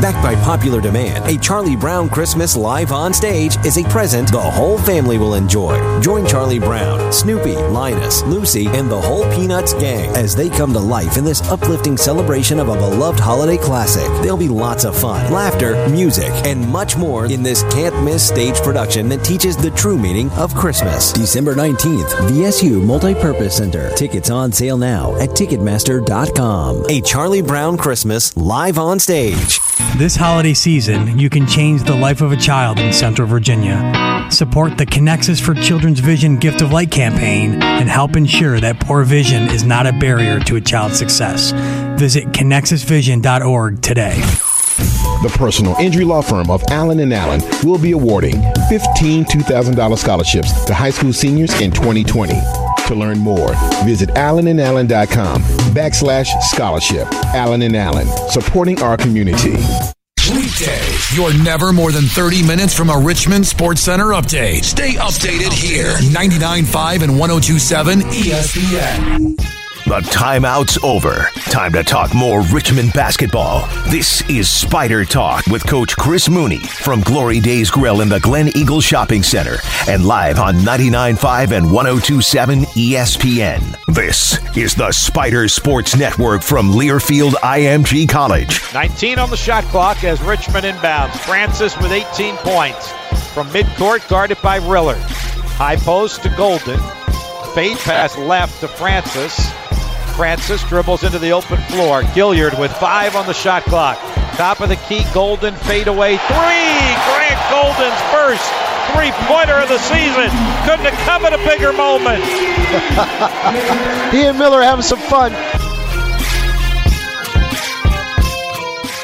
Backed 0.00 0.22
by 0.22 0.34
popular 0.36 0.80
demand, 0.80 1.26
a 1.26 1.38
Charlie 1.38 1.76
Brown 1.76 2.08
Christmas 2.08 2.56
live 2.56 2.90
on 2.90 3.12
stage 3.12 3.58
is 3.66 3.76
a 3.76 3.84
present 3.84 4.32
the 4.32 4.40
whole 4.40 4.78
family 4.78 5.18
will 5.18 5.34
enjoy. 5.34 6.00
Join 6.00 6.26
Charlie 6.26 6.58
Brown, 6.58 7.12
Snoopy, 7.12 7.54
Linus, 7.54 8.22
Lucy, 8.22 8.66
and 8.68 8.90
the 8.90 8.98
whole 8.98 9.30
Peanuts 9.30 9.74
gang 9.74 10.08
as 10.16 10.34
they 10.34 10.48
come 10.48 10.72
to 10.72 10.78
life 10.78 11.18
in 11.18 11.24
this 11.24 11.42
uplifting 11.50 11.98
celebration 11.98 12.58
of 12.58 12.70
a 12.70 12.76
beloved 12.76 13.20
holiday 13.20 13.58
classic. 13.58 14.06
There'll 14.22 14.38
be 14.38 14.48
lots 14.48 14.86
of 14.86 14.98
fun, 14.98 15.30
laughter, 15.30 15.86
music, 15.90 16.30
and 16.46 16.66
much 16.66 16.96
more 16.96 17.26
in 17.26 17.42
this 17.42 17.62
can't 17.64 18.02
miss 18.02 18.26
stage 18.26 18.56
production 18.62 19.06
that 19.10 19.22
teaches 19.22 19.54
the 19.54 19.70
true 19.72 19.98
meaning 19.98 20.30
of 20.30 20.54
Christmas. 20.54 21.12
December 21.12 21.54
19th, 21.54 22.08
VSU 22.30 22.80
Multipurpose 22.80 23.52
Center. 23.52 23.90
Tickets 23.96 24.30
on 24.30 24.50
sale 24.50 24.78
now 24.78 25.14
at 25.16 25.28
Ticketmaster.com. 25.30 26.86
A 26.88 27.02
Charlie 27.02 27.42
Brown 27.42 27.76
Christmas 27.76 28.34
live 28.34 28.78
on 28.78 28.98
stage. 28.98 29.60
This 29.96 30.16
holiday 30.16 30.54
season, 30.54 31.18
you 31.18 31.28
can 31.28 31.46
change 31.46 31.82
the 31.82 31.94
life 31.94 32.22
of 32.22 32.32
a 32.32 32.36
child 32.36 32.78
in 32.78 32.90
Central 32.90 33.28
Virginia. 33.28 34.26
Support 34.30 34.78
the 34.78 34.86
Conexus 34.86 35.38
for 35.40 35.54
Children's 35.54 36.00
Vision 36.00 36.38
Gift 36.38 36.62
of 36.62 36.72
Light 36.72 36.90
campaign 36.90 37.62
and 37.62 37.88
help 37.88 38.16
ensure 38.16 38.60
that 38.60 38.80
poor 38.80 39.04
vision 39.04 39.48
is 39.48 39.62
not 39.62 39.86
a 39.86 39.92
barrier 39.92 40.40
to 40.40 40.56
a 40.56 40.60
child's 40.60 40.98
success. 40.98 41.52
Visit 41.98 42.24
conexusvision.org 42.28 43.82
today. 43.82 44.14
The 45.22 45.34
personal 45.36 45.76
injury 45.76 46.06
law 46.06 46.22
firm 46.22 46.48
of 46.48 46.64
Allen 46.70 47.00
and 47.00 47.12
Allen 47.12 47.42
will 47.62 47.78
be 47.78 47.92
awarding 47.92 48.40
15 48.70 49.26
$2,000 49.26 49.98
scholarships 49.98 50.64
to 50.64 50.72
high 50.72 50.90
school 50.90 51.12
seniors 51.12 51.60
in 51.60 51.70
2020. 51.70 52.34
To 52.90 52.96
learn 52.96 53.20
more, 53.20 53.54
visit 53.84 54.08
allenandallen.com 54.10 55.42
backslash 55.72 56.26
scholarship. 56.42 57.06
Allen 57.36 57.62
and 57.62 57.76
Allen, 57.76 58.08
supporting 58.30 58.82
our 58.82 58.96
community. 58.96 59.52
Weekdays, 60.34 61.16
you're 61.16 61.32
never 61.44 61.72
more 61.72 61.92
than 61.92 62.02
30 62.06 62.44
minutes 62.44 62.74
from 62.74 62.90
a 62.90 62.98
Richmond 62.98 63.46
Sports 63.46 63.82
Center 63.82 64.06
update. 64.06 64.64
Stay 64.64 64.94
updated 64.94 65.52
here. 65.52 65.92
99.5 66.10 67.02
and 67.02 67.12
102.7 67.12 68.02
ESPN. 68.10 69.59
The 69.90 70.02
timeout's 70.02 70.78
over. 70.84 71.30
Time 71.50 71.72
to 71.72 71.82
talk 71.82 72.14
more 72.14 72.42
Richmond 72.42 72.92
basketball. 72.92 73.66
This 73.88 74.22
is 74.30 74.48
Spider 74.48 75.04
Talk 75.04 75.44
with 75.48 75.66
Coach 75.66 75.96
Chris 75.96 76.28
Mooney 76.28 76.60
from 76.60 77.00
Glory 77.00 77.40
Days 77.40 77.72
Grill 77.72 78.00
in 78.00 78.08
the 78.08 78.20
Glen 78.20 78.56
Eagle 78.56 78.80
Shopping 78.80 79.24
Center 79.24 79.56
and 79.88 80.06
live 80.06 80.38
on 80.38 80.58
99.5 80.58 81.50
and 81.50 81.66
102.7 81.66 82.66
ESPN. 82.66 83.84
This 83.92 84.38
is 84.56 84.76
the 84.76 84.92
Spider 84.92 85.48
Sports 85.48 85.96
Network 85.96 86.44
from 86.44 86.70
Learfield 86.70 87.32
IMG 87.32 88.08
College. 88.08 88.62
19 88.72 89.18
on 89.18 89.28
the 89.28 89.36
shot 89.36 89.64
clock 89.64 90.04
as 90.04 90.22
Richmond 90.22 90.66
inbounds. 90.66 91.18
Francis 91.26 91.76
with 91.78 91.90
18 91.90 92.36
points 92.36 92.92
from 93.34 93.48
midcourt, 93.48 94.08
guarded 94.08 94.38
by 94.40 94.58
Riller. 94.58 94.98
High 95.58 95.78
post 95.78 96.22
to 96.22 96.28
Golden. 96.28 96.78
Fade 97.56 97.78
pass 97.78 98.16
left 98.16 98.60
to 98.60 98.68
Francis. 98.68 99.50
Francis 100.20 100.62
dribbles 100.64 101.02
into 101.02 101.18
the 101.18 101.30
open 101.30 101.56
floor. 101.72 102.02
Gilliard 102.12 102.60
with 102.60 102.70
five 102.72 103.16
on 103.16 103.26
the 103.26 103.32
shot 103.32 103.62
clock. 103.62 103.96
Top 104.36 104.60
of 104.60 104.68
the 104.68 104.76
key, 104.76 105.02
Golden 105.14 105.54
fadeaway 105.54 106.18
three. 106.18 106.76
Grant 107.08 107.40
Golden's 107.48 108.02
first 108.12 108.44
three 108.92 109.12
pointer 109.24 109.54
of 109.54 109.70
the 109.70 109.78
season. 109.78 110.28
Couldn't 110.68 110.84
have 110.84 111.06
come 111.08 111.24
at 111.24 111.32
a 111.32 111.38
bigger 111.48 111.72
moment. 111.72 112.22
he 114.12 114.24
and 114.26 114.38
Miller 114.38 114.60
having 114.60 114.82
some 114.82 114.98
fun. 114.98 115.32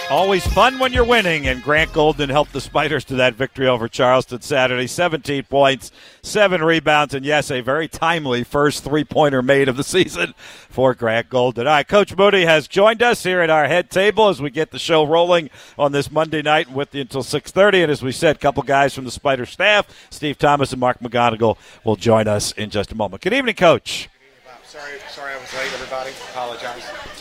Always 0.09 0.47
fun 0.47 0.79
when 0.79 0.93
you're 0.93 1.05
winning, 1.05 1.49
and 1.49 1.61
Grant 1.61 1.93
Golden 1.93 2.31
helped 2.31 2.53
the 2.53 2.61
Spiders 2.61 3.05
to 3.07 3.17
that 3.17 3.35
victory 3.35 3.67
over 3.67 3.89
Charleston 3.89 4.41
Saturday. 4.41 4.87
17 4.87 5.43
points, 5.43 5.91
seven 6.23 6.63
rebounds, 6.63 7.13
and 7.13 7.25
yes, 7.25 7.51
a 7.51 7.61
very 7.61 7.89
timely 7.89 8.45
first 8.45 8.85
three 8.85 9.03
pointer 9.03 9.43
made 9.43 9.69
of 9.69 9.77
the 9.77 9.83
season 9.83 10.33
for 10.69 10.95
Grant 10.95 11.29
Golden. 11.29 11.67
All 11.67 11.73
right, 11.73 11.89
Coach 11.89 12.17
Mooney 12.17 12.45
has 12.45 12.69
joined 12.69 13.03
us 13.03 13.25
here 13.25 13.41
at 13.41 13.51
our 13.51 13.67
head 13.67 13.91
table 13.91 14.29
as 14.29 14.41
we 14.41 14.49
get 14.49 14.71
the 14.71 14.79
show 14.79 15.05
rolling 15.05 15.51
on 15.77 15.91
this 15.91 16.09
Monday 16.09 16.41
night 16.41 16.71
with 16.71 16.95
you 16.95 17.01
until 17.01 17.25
6:30. 17.25 17.83
And 17.83 17.91
as 17.91 18.01
we 18.01 18.13
said, 18.13 18.37
a 18.37 18.39
couple 18.39 18.63
guys 18.63 18.95
from 18.95 19.07
the 19.07 19.11
Spider 19.11 19.45
staff, 19.45 19.89
Steve 20.11 20.39
Thomas 20.39 20.71
and 20.71 20.79
Mark 20.79 21.01
McGonigal, 21.01 21.59
will 21.83 21.97
join 21.97 22.29
us 22.29 22.53
in 22.53 22.71
just 22.71 22.93
a 22.93 22.95
moment. 22.95 23.25
Good 23.25 23.35
evening, 23.35 23.57
Coach. 23.57 24.09
Good 24.21 24.27
evening, 24.29 24.41
Bob. 24.45 24.65
Sorry, 24.65 25.01
sorry 25.11 25.35
I 25.35 25.39
was 25.39 25.53
late, 25.53 25.73
everybody. 25.75 26.13
Apologize. 26.31 27.15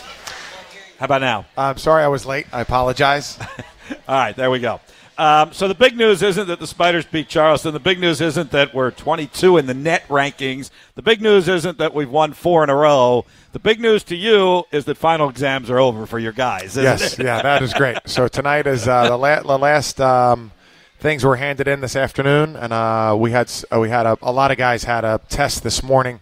How 1.00 1.06
about 1.06 1.22
now? 1.22 1.46
I'm 1.58 1.78
sorry 1.78 2.04
I 2.04 2.08
was 2.08 2.26
late. 2.26 2.48
I 2.54 2.62
apologize. 2.62 3.38
All 4.08 4.16
right, 4.16 4.36
there 4.36 4.50
we 4.50 4.60
go. 4.60 4.80
Um, 5.18 5.54
so 5.54 5.68
the 5.68 5.76
big 5.76 5.96
news 5.96 6.22
isn't 6.22 6.48
that 6.48 6.60
the 6.60 6.68
Spiders 6.68 7.06
beat 7.06 7.30
Charleston. 7.30 7.74
The 7.74 7.80
big 7.80 8.00
news 8.00 8.20
isn't 8.20 8.52
that 8.52 8.74
we're 8.74 8.92
22 8.92 9.58
in 9.58 9.66
the 9.66 9.74
net 9.74 10.06
rankings. 10.08 10.70
The 10.96 11.02
big 11.02 11.22
news 11.22 11.48
isn't 11.48 11.78
that 11.78 11.94
we've 11.94 12.10
won 12.10 12.34
four 12.34 12.64
in 12.64 12.70
a 12.70 12.76
row. 12.76 13.26
The 13.54 13.60
big 13.60 13.80
news 13.80 14.04
to 14.06 14.16
you 14.16 14.64
is 14.72 14.86
that 14.86 14.98
final 14.98 15.30
exams 15.30 15.70
are 15.70 15.80
over 15.80 16.06
for 16.06 16.20
your 16.20 16.34
guys. 16.34 16.76
yes, 16.76 17.18
yeah, 17.18 17.42
that 17.42 17.62
is 17.62 17.74
great. 17.74 17.98
So 18.06 18.28
tonight 18.28 18.68
is 18.68 18.88
uh, 18.88 19.10
the, 19.10 19.18
la- 19.18 19.42
the, 19.42 19.58
last 19.58 20.02
um, 20.02 20.52
things 21.00 21.24
were 21.24 21.38
handed 21.38 21.68
in 21.68 21.80
this 21.80 21.96
afternoon, 21.96 22.56
and 22.58 22.74
uh, 22.74 23.16
we 23.18 23.32
had 23.32 23.52
uh, 23.72 23.80
we 23.80 23.90
had 23.90 24.06
a, 24.06 24.18
a, 24.22 24.32
lot 24.32 24.52
of 24.52 24.58
guys 24.58 24.84
had 24.84 25.06
a 25.06 25.22
test 25.30 25.64
this 25.64 25.82
morning 25.82 26.20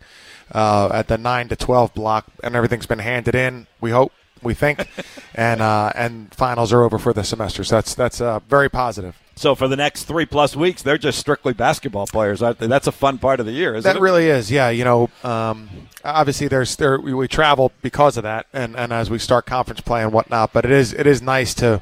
uh, 0.52 0.90
at 0.94 1.08
the 1.08 1.18
nine 1.18 1.48
to 1.50 1.56
12 1.56 1.94
block, 1.96 2.28
and 2.44 2.56
everything's 2.56 2.86
been 2.86 3.00
handed 3.00 3.34
in. 3.34 3.66
We 3.82 3.90
hope 3.90 4.12
we 4.44 4.54
think, 4.54 4.88
and 5.36 5.62
uh, 5.62 5.92
and 5.96 6.34
finals 6.34 6.72
are 6.74 6.84
over 6.84 7.00
for 7.00 7.14
the 7.14 7.24
semester. 7.24 7.64
So 7.64 7.76
that's 7.76 7.96
that's 7.96 8.22
uh, 8.22 8.40
very 8.48 8.70
positive. 8.70 9.18
So 9.36 9.56
for 9.56 9.68
the 9.68 9.76
next 9.76 10.04
three 10.04 10.26
plus 10.26 10.56
weeks, 10.56 10.84
they're 10.84 10.98
just 10.98 11.18
strictly 11.18 11.54
basketball 11.54 12.06
players. 12.06 12.44
Aren't 12.44 12.60
they? 12.60 12.68
That's 12.68 12.88
a 12.88 12.92
fun 12.92 13.18
part 13.18 13.40
of 13.40 13.46
the 13.46 13.52
year, 13.52 13.76
isn't 13.76 13.90
that 13.90 13.98
it? 13.98 14.02
really 14.02 14.28
is. 14.28 14.52
Yeah, 14.52 14.70
you 14.70 14.84
know, 14.84 15.10
um, 15.24 15.70
obviously 16.04 16.48
there's 16.48 16.76
there 16.76 17.00
we, 17.00 17.14
we, 17.14 17.28
travel 17.28 17.72
because 17.82 18.18
of 18.18 18.24
that, 18.24 18.46
and, 18.54 18.76
and 18.76 18.94
as 18.94 19.10
we 19.10 19.18
start 19.18 19.46
conference 19.46 19.82
play 19.82 20.04
and 20.04 20.14
whatnot. 20.14 20.54
But 20.54 20.66
it 20.66 20.72
is 20.72 20.94
it 20.94 21.08
is 21.08 21.22
nice 21.22 21.54
to 21.56 21.82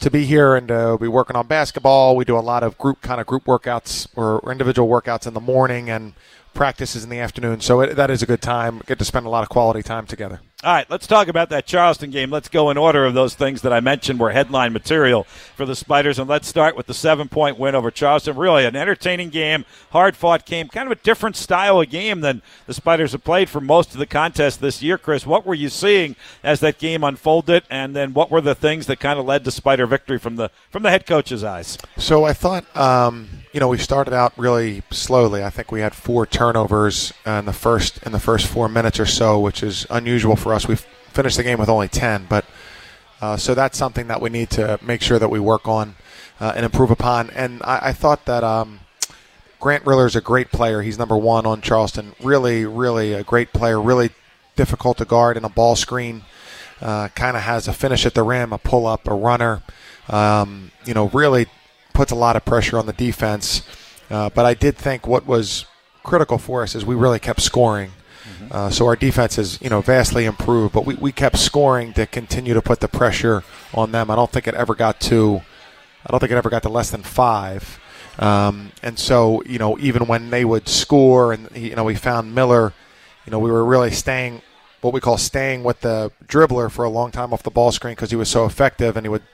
to 0.00 0.10
be 0.10 0.24
here 0.24 0.56
and 0.56 0.68
to 0.68 0.98
be 1.00 1.08
working 1.08 1.36
on 1.36 1.46
basketball. 1.46 2.16
We 2.16 2.24
do 2.24 2.36
a 2.36 2.40
lot 2.40 2.62
of 2.62 2.78
group 2.78 3.00
kind 3.00 3.20
of 3.20 3.26
group 3.26 3.44
workouts 3.44 4.08
or, 4.16 4.40
or 4.40 4.52
individual 4.52 4.88
workouts 4.88 5.26
in 5.26 5.34
the 5.34 5.40
morning 5.40 5.90
and 5.90 6.14
practices 6.54 7.04
in 7.04 7.10
the 7.10 7.18
afternoon. 7.18 7.60
So 7.60 7.80
it, 7.80 7.94
that 7.94 8.10
is 8.10 8.22
a 8.22 8.26
good 8.26 8.42
time. 8.42 8.82
Get 8.86 8.98
to 8.98 9.04
spend 9.04 9.26
a 9.26 9.28
lot 9.28 9.42
of 9.42 9.48
quality 9.48 9.82
time 9.82 10.06
together. 10.06 10.40
All 10.64 10.72
right, 10.72 10.90
let's 10.90 11.06
talk 11.06 11.28
about 11.28 11.50
that 11.50 11.66
Charleston 11.66 12.10
game. 12.10 12.30
Let's 12.30 12.48
go 12.48 12.68
in 12.70 12.76
order 12.76 13.04
of 13.04 13.14
those 13.14 13.36
things 13.36 13.62
that 13.62 13.72
I 13.72 13.78
mentioned 13.78 14.18
were 14.18 14.32
headline 14.32 14.72
material 14.72 15.22
for 15.54 15.64
the 15.64 15.76
Spiders. 15.76 16.18
And 16.18 16.28
let's 16.28 16.48
start 16.48 16.76
with 16.76 16.86
the 16.86 16.94
seven 16.94 17.28
point 17.28 17.60
win 17.60 17.76
over 17.76 17.92
Charleston. 17.92 18.36
Really 18.36 18.64
an 18.64 18.74
entertaining 18.74 19.28
game, 19.28 19.64
hard 19.92 20.16
fought 20.16 20.44
game, 20.44 20.66
kind 20.66 20.90
of 20.90 20.98
a 20.98 21.00
different 21.00 21.36
style 21.36 21.80
of 21.80 21.88
game 21.90 22.22
than 22.22 22.42
the 22.66 22.74
Spiders 22.74 23.12
have 23.12 23.22
played 23.22 23.48
for 23.48 23.60
most 23.60 23.92
of 23.92 24.00
the 24.00 24.06
contest 24.06 24.60
this 24.60 24.82
year. 24.82 24.98
Chris, 24.98 25.24
what 25.24 25.46
were 25.46 25.54
you 25.54 25.68
seeing 25.68 26.16
as 26.42 26.58
that 26.58 26.78
game 26.78 27.04
unfolded? 27.04 27.62
And 27.70 27.94
then 27.94 28.12
what 28.12 28.28
were 28.28 28.40
the 28.40 28.56
things 28.56 28.86
that 28.86 28.98
kind 28.98 29.20
of 29.20 29.26
led 29.26 29.44
to 29.44 29.52
Spider 29.52 29.86
victory 29.86 30.18
from 30.18 30.34
the 30.34 30.50
from 30.70 30.82
the 30.82 30.90
head 30.90 31.06
coach's 31.06 31.44
eyes? 31.44 31.78
So 31.98 32.24
I 32.24 32.32
thought. 32.32 32.64
Um 32.76 33.28
you 33.52 33.60
know, 33.60 33.68
we 33.68 33.78
started 33.78 34.12
out 34.12 34.32
really 34.36 34.82
slowly. 34.90 35.42
I 35.42 35.50
think 35.50 35.72
we 35.72 35.80
had 35.80 35.94
four 35.94 36.26
turnovers 36.26 37.12
in 37.24 37.46
the 37.46 37.52
first 37.52 38.02
in 38.04 38.12
the 38.12 38.20
first 38.20 38.46
four 38.46 38.68
minutes 38.68 39.00
or 39.00 39.06
so, 39.06 39.40
which 39.40 39.62
is 39.62 39.86
unusual 39.90 40.36
for 40.36 40.52
us. 40.52 40.68
We 40.68 40.76
finished 40.76 41.36
the 41.36 41.42
game 41.42 41.58
with 41.58 41.68
only 41.68 41.88
ten, 41.88 42.26
but 42.28 42.44
uh, 43.20 43.36
so 43.36 43.54
that's 43.54 43.78
something 43.78 44.06
that 44.08 44.20
we 44.20 44.30
need 44.30 44.50
to 44.50 44.78
make 44.82 45.02
sure 45.02 45.18
that 45.18 45.28
we 45.28 45.40
work 45.40 45.66
on 45.66 45.96
uh, 46.40 46.52
and 46.54 46.64
improve 46.64 46.90
upon. 46.90 47.30
And 47.30 47.62
I, 47.62 47.88
I 47.88 47.92
thought 47.92 48.26
that 48.26 48.44
um, 48.44 48.80
Grant 49.60 49.84
Riller 49.86 50.06
is 50.06 50.14
a 50.14 50.20
great 50.20 50.52
player. 50.52 50.82
He's 50.82 50.98
number 50.98 51.16
one 51.16 51.46
on 51.46 51.60
Charleston. 51.60 52.14
Really, 52.22 52.64
really 52.64 53.12
a 53.12 53.24
great 53.24 53.52
player. 53.52 53.80
Really 53.80 54.10
difficult 54.56 54.98
to 54.98 55.04
guard 55.04 55.36
in 55.36 55.44
a 55.44 55.48
ball 55.48 55.74
screen. 55.74 56.22
Uh, 56.80 57.08
kind 57.08 57.36
of 57.36 57.42
has 57.42 57.66
a 57.66 57.72
finish 57.72 58.06
at 58.06 58.14
the 58.14 58.22
rim, 58.22 58.52
a 58.52 58.58
pull 58.58 58.86
up, 58.86 59.08
a 59.08 59.14
runner. 59.14 59.62
Um, 60.08 60.70
you 60.84 60.94
know, 60.94 61.08
really 61.08 61.46
puts 61.98 62.12
a 62.12 62.14
lot 62.14 62.36
of 62.36 62.44
pressure 62.44 62.78
on 62.78 62.86
the 62.86 62.92
defense. 62.92 63.62
Uh, 64.08 64.30
but 64.30 64.46
I 64.46 64.54
did 64.54 64.76
think 64.76 65.04
what 65.04 65.26
was 65.26 65.66
critical 66.04 66.38
for 66.38 66.62
us 66.62 66.76
is 66.76 66.84
we 66.84 66.94
really 66.94 67.18
kept 67.18 67.40
scoring. 67.40 67.90
Mm-hmm. 67.90 68.46
Uh, 68.52 68.70
so 68.70 68.86
our 68.86 68.94
defense 68.94 69.34
has, 69.34 69.60
you 69.60 69.68
know, 69.68 69.80
vastly 69.80 70.24
improved, 70.24 70.72
but 70.72 70.86
we, 70.86 70.94
we 70.94 71.10
kept 71.10 71.36
scoring 71.36 71.92
to 71.94 72.06
continue 72.06 72.54
to 72.54 72.62
put 72.62 72.78
the 72.78 72.86
pressure 72.86 73.42
on 73.74 73.90
them. 73.90 74.12
I 74.12 74.14
don't 74.14 74.30
think 74.30 74.46
it 74.46 74.54
ever 74.54 74.76
got 74.76 75.00
to, 75.10 75.42
I 76.06 76.12
don't 76.12 76.20
think 76.20 76.30
it 76.30 76.36
ever 76.36 76.48
got 76.48 76.62
to 76.62 76.68
less 76.68 76.92
than 76.92 77.02
five. 77.02 77.80
Um, 78.20 78.70
and 78.80 78.96
so, 78.96 79.42
you 79.42 79.58
know, 79.58 79.76
even 79.80 80.06
when 80.06 80.30
they 80.30 80.44
would 80.44 80.68
score, 80.68 81.32
and 81.32 81.50
you 81.56 81.74
know, 81.74 81.82
we 81.82 81.96
found 81.96 82.32
Miller, 82.32 82.74
you 83.26 83.32
know, 83.32 83.40
we 83.40 83.50
were 83.50 83.64
really 83.64 83.90
staying, 83.90 84.42
what 84.82 84.94
we 84.94 85.00
call 85.00 85.18
staying 85.18 85.64
with 85.64 85.80
the 85.80 86.12
dribbler 86.28 86.70
for 86.70 86.84
a 86.84 86.90
long 86.90 87.10
time 87.10 87.32
off 87.32 87.42
the 87.42 87.50
ball 87.50 87.72
screen 87.72 87.96
because 87.96 88.10
he 88.10 88.16
was 88.16 88.28
so 88.28 88.44
effective, 88.44 88.96
and 88.96 89.04
he 89.04 89.08
would 89.08 89.24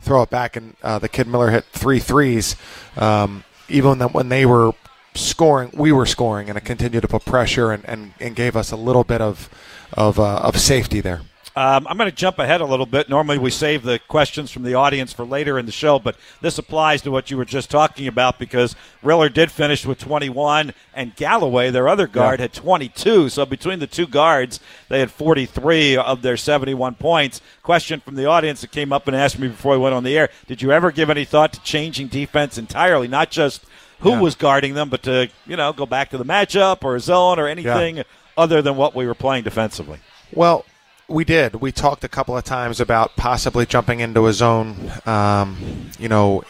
throw 0.00 0.22
it 0.22 0.30
back, 0.30 0.56
and 0.56 0.76
uh, 0.82 0.98
the 0.98 1.08
kid 1.08 1.26
Miller 1.26 1.50
hit 1.50 1.64
three 1.66 1.98
threes. 1.98 2.56
Um, 2.96 3.44
even 3.68 4.00
when 4.00 4.28
they 4.28 4.46
were 4.46 4.72
scoring, 5.14 5.70
we 5.74 5.92
were 5.92 6.06
scoring, 6.06 6.48
and 6.48 6.58
it 6.58 6.64
continued 6.64 7.02
to 7.02 7.08
put 7.08 7.24
pressure 7.24 7.72
and, 7.72 7.84
and, 7.88 8.14
and 8.20 8.34
gave 8.34 8.56
us 8.56 8.70
a 8.70 8.76
little 8.76 9.04
bit 9.04 9.20
of 9.20 9.48
of, 9.92 10.20
uh, 10.20 10.36
of 10.36 10.58
safety 10.58 11.00
there. 11.00 11.22
Um, 11.60 11.86
I'm 11.86 11.98
going 11.98 12.08
to 12.08 12.16
jump 12.16 12.38
ahead 12.38 12.62
a 12.62 12.64
little 12.64 12.86
bit. 12.86 13.10
Normally, 13.10 13.36
we 13.36 13.50
save 13.50 13.82
the 13.82 13.98
questions 14.08 14.50
from 14.50 14.62
the 14.62 14.72
audience 14.72 15.12
for 15.12 15.26
later 15.26 15.58
in 15.58 15.66
the 15.66 15.72
show, 15.72 15.98
but 15.98 16.16
this 16.40 16.56
applies 16.56 17.02
to 17.02 17.10
what 17.10 17.30
you 17.30 17.36
were 17.36 17.44
just 17.44 17.70
talking 17.70 18.06
about 18.06 18.38
because 18.38 18.74
Riller 19.02 19.28
did 19.28 19.50
finish 19.50 19.84
with 19.84 19.98
21, 19.98 20.72
and 20.94 21.14
Galloway, 21.16 21.70
their 21.70 21.86
other 21.86 22.06
guard, 22.06 22.40
yeah. 22.40 22.44
had 22.44 22.54
22. 22.54 23.28
So 23.28 23.44
between 23.44 23.78
the 23.78 23.86
two 23.86 24.06
guards, 24.06 24.58
they 24.88 25.00
had 25.00 25.10
43 25.10 25.98
of 25.98 26.22
their 26.22 26.38
71 26.38 26.94
points. 26.94 27.42
Question 27.62 28.00
from 28.00 28.14
the 28.14 28.24
audience 28.24 28.62
that 28.62 28.72
came 28.72 28.90
up 28.90 29.06
and 29.06 29.14
asked 29.14 29.38
me 29.38 29.48
before 29.48 29.72
we 29.72 29.82
went 29.82 29.94
on 29.94 30.02
the 30.02 30.16
air: 30.16 30.30
Did 30.46 30.62
you 30.62 30.72
ever 30.72 30.90
give 30.90 31.10
any 31.10 31.26
thought 31.26 31.52
to 31.52 31.62
changing 31.62 32.06
defense 32.06 32.56
entirely, 32.56 33.06
not 33.06 33.30
just 33.30 33.66
who 33.98 34.12
yeah. 34.12 34.20
was 34.20 34.34
guarding 34.34 34.72
them, 34.72 34.88
but 34.88 35.02
to 35.02 35.28
you 35.46 35.56
know 35.58 35.74
go 35.74 35.84
back 35.84 36.08
to 36.08 36.16
the 36.16 36.24
matchup 36.24 36.84
or 36.84 36.96
a 36.96 37.00
zone 37.00 37.38
or 37.38 37.46
anything 37.46 37.98
yeah. 37.98 38.04
other 38.38 38.62
than 38.62 38.76
what 38.76 38.94
we 38.94 39.06
were 39.06 39.14
playing 39.14 39.44
defensively? 39.44 39.98
Well, 40.32 40.64
we 41.10 41.24
did. 41.24 41.56
We 41.56 41.72
talked 41.72 42.04
a 42.04 42.08
couple 42.08 42.36
of 42.36 42.44
times 42.44 42.80
about 42.80 43.16
possibly 43.16 43.66
jumping 43.66 44.00
into 44.00 44.26
a 44.26 44.32
zone. 44.32 44.92
Um, 45.04 45.90
you 45.98 46.08
know, 46.08 46.44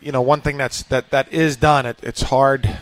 you 0.00 0.10
know, 0.10 0.20
one 0.20 0.40
thing 0.40 0.56
that's 0.56 0.82
that 0.84 1.10
that 1.10 1.32
is 1.32 1.56
done. 1.56 1.86
It, 1.86 1.98
it's 2.02 2.22
hard 2.22 2.78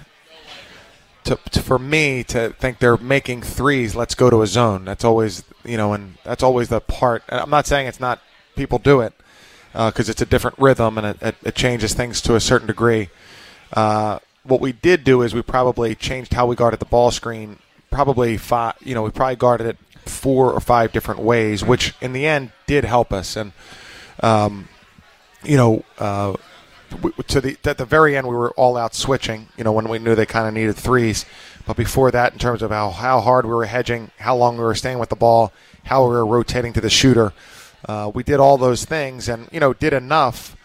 to, 1.24 1.38
to, 1.50 1.62
for 1.62 1.78
me 1.78 2.24
to 2.24 2.50
think 2.58 2.78
they're 2.78 2.96
making 2.96 3.42
threes. 3.42 3.94
Let's 3.94 4.14
go 4.14 4.30
to 4.30 4.42
a 4.42 4.46
zone. 4.46 4.86
That's 4.86 5.04
always 5.04 5.44
you 5.64 5.76
know, 5.76 5.92
and 5.92 6.16
that's 6.24 6.42
always 6.42 6.68
the 6.68 6.80
part. 6.80 7.22
I'm 7.28 7.50
not 7.50 7.66
saying 7.66 7.86
it's 7.86 8.00
not 8.00 8.20
people 8.56 8.78
do 8.78 9.02
it 9.02 9.12
because 9.72 10.08
uh, 10.08 10.12
it's 10.12 10.22
a 10.22 10.26
different 10.26 10.58
rhythm 10.58 10.98
and 10.98 11.18
it, 11.22 11.36
it, 11.44 11.54
changes 11.54 11.94
things 11.94 12.20
to 12.22 12.34
a 12.34 12.40
certain 12.40 12.66
degree. 12.66 13.10
Uh, 13.72 14.18
what 14.42 14.60
we 14.60 14.72
did 14.72 15.04
do 15.04 15.22
is 15.22 15.34
we 15.34 15.42
probably 15.42 15.94
changed 15.94 16.32
how 16.32 16.46
we 16.46 16.56
guarded 16.56 16.80
the 16.80 16.86
ball 16.86 17.10
screen. 17.10 17.58
Probably 17.90 18.36
five. 18.36 18.74
You 18.80 18.94
know, 18.94 19.02
we 19.02 19.10
probably 19.10 19.36
guarded 19.36 19.66
it 19.66 19.76
four 20.10 20.52
or 20.52 20.60
five 20.60 20.92
different 20.92 21.20
ways, 21.20 21.64
which 21.64 21.94
in 22.00 22.12
the 22.12 22.26
end 22.26 22.52
did 22.66 22.84
help 22.84 23.12
us. 23.12 23.36
And 23.36 23.52
um, 24.22 24.68
you 25.42 25.56
know, 25.56 25.84
uh, 25.98 26.36
to 27.28 27.40
the 27.40 27.56
at 27.64 27.78
the 27.78 27.84
very 27.84 28.16
end 28.16 28.26
we 28.26 28.34
were 28.34 28.50
all 28.52 28.76
out 28.76 28.94
switching. 28.94 29.48
You 29.56 29.64
know 29.64 29.72
when 29.72 29.88
we 29.88 29.98
knew 29.98 30.14
they 30.14 30.26
kind 30.26 30.46
of 30.46 30.54
needed 30.54 30.76
threes, 30.76 31.24
but 31.66 31.76
before 31.76 32.10
that, 32.10 32.32
in 32.32 32.38
terms 32.38 32.62
of 32.62 32.70
how 32.70 32.90
how 32.90 33.20
hard 33.20 33.46
we 33.46 33.52
were 33.52 33.66
hedging, 33.66 34.10
how 34.18 34.36
long 34.36 34.56
we 34.56 34.64
were 34.64 34.74
staying 34.74 34.98
with 34.98 35.08
the 35.08 35.16
ball, 35.16 35.52
how 35.84 36.04
we 36.04 36.10
were 36.10 36.26
rotating 36.26 36.72
to 36.74 36.80
the 36.80 36.90
shooter, 36.90 37.32
uh, 37.88 38.10
we 38.12 38.22
did 38.22 38.40
all 38.40 38.58
those 38.58 38.84
things 38.84 39.28
and 39.28 39.48
you 39.52 39.60
know 39.60 39.72
did 39.72 39.92
enough. 39.92 40.56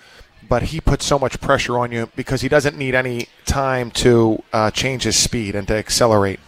But 0.47 0.63
he 0.63 0.79
puts 0.79 1.05
so 1.05 1.17
much 1.17 1.41
pressure 1.41 1.79
on 1.79 1.91
you 1.91 2.11
because 2.15 2.41
he 2.41 2.49
doesn't 2.49 2.77
need 2.77 2.93
any 2.93 3.29
time 3.45 3.89
to 3.91 4.43
uh, 4.53 4.69
change 4.69 5.01
his 5.01 5.17
speed 5.17 5.55
and 5.55 5.67
to 5.67 5.73
accelerate 5.73 6.39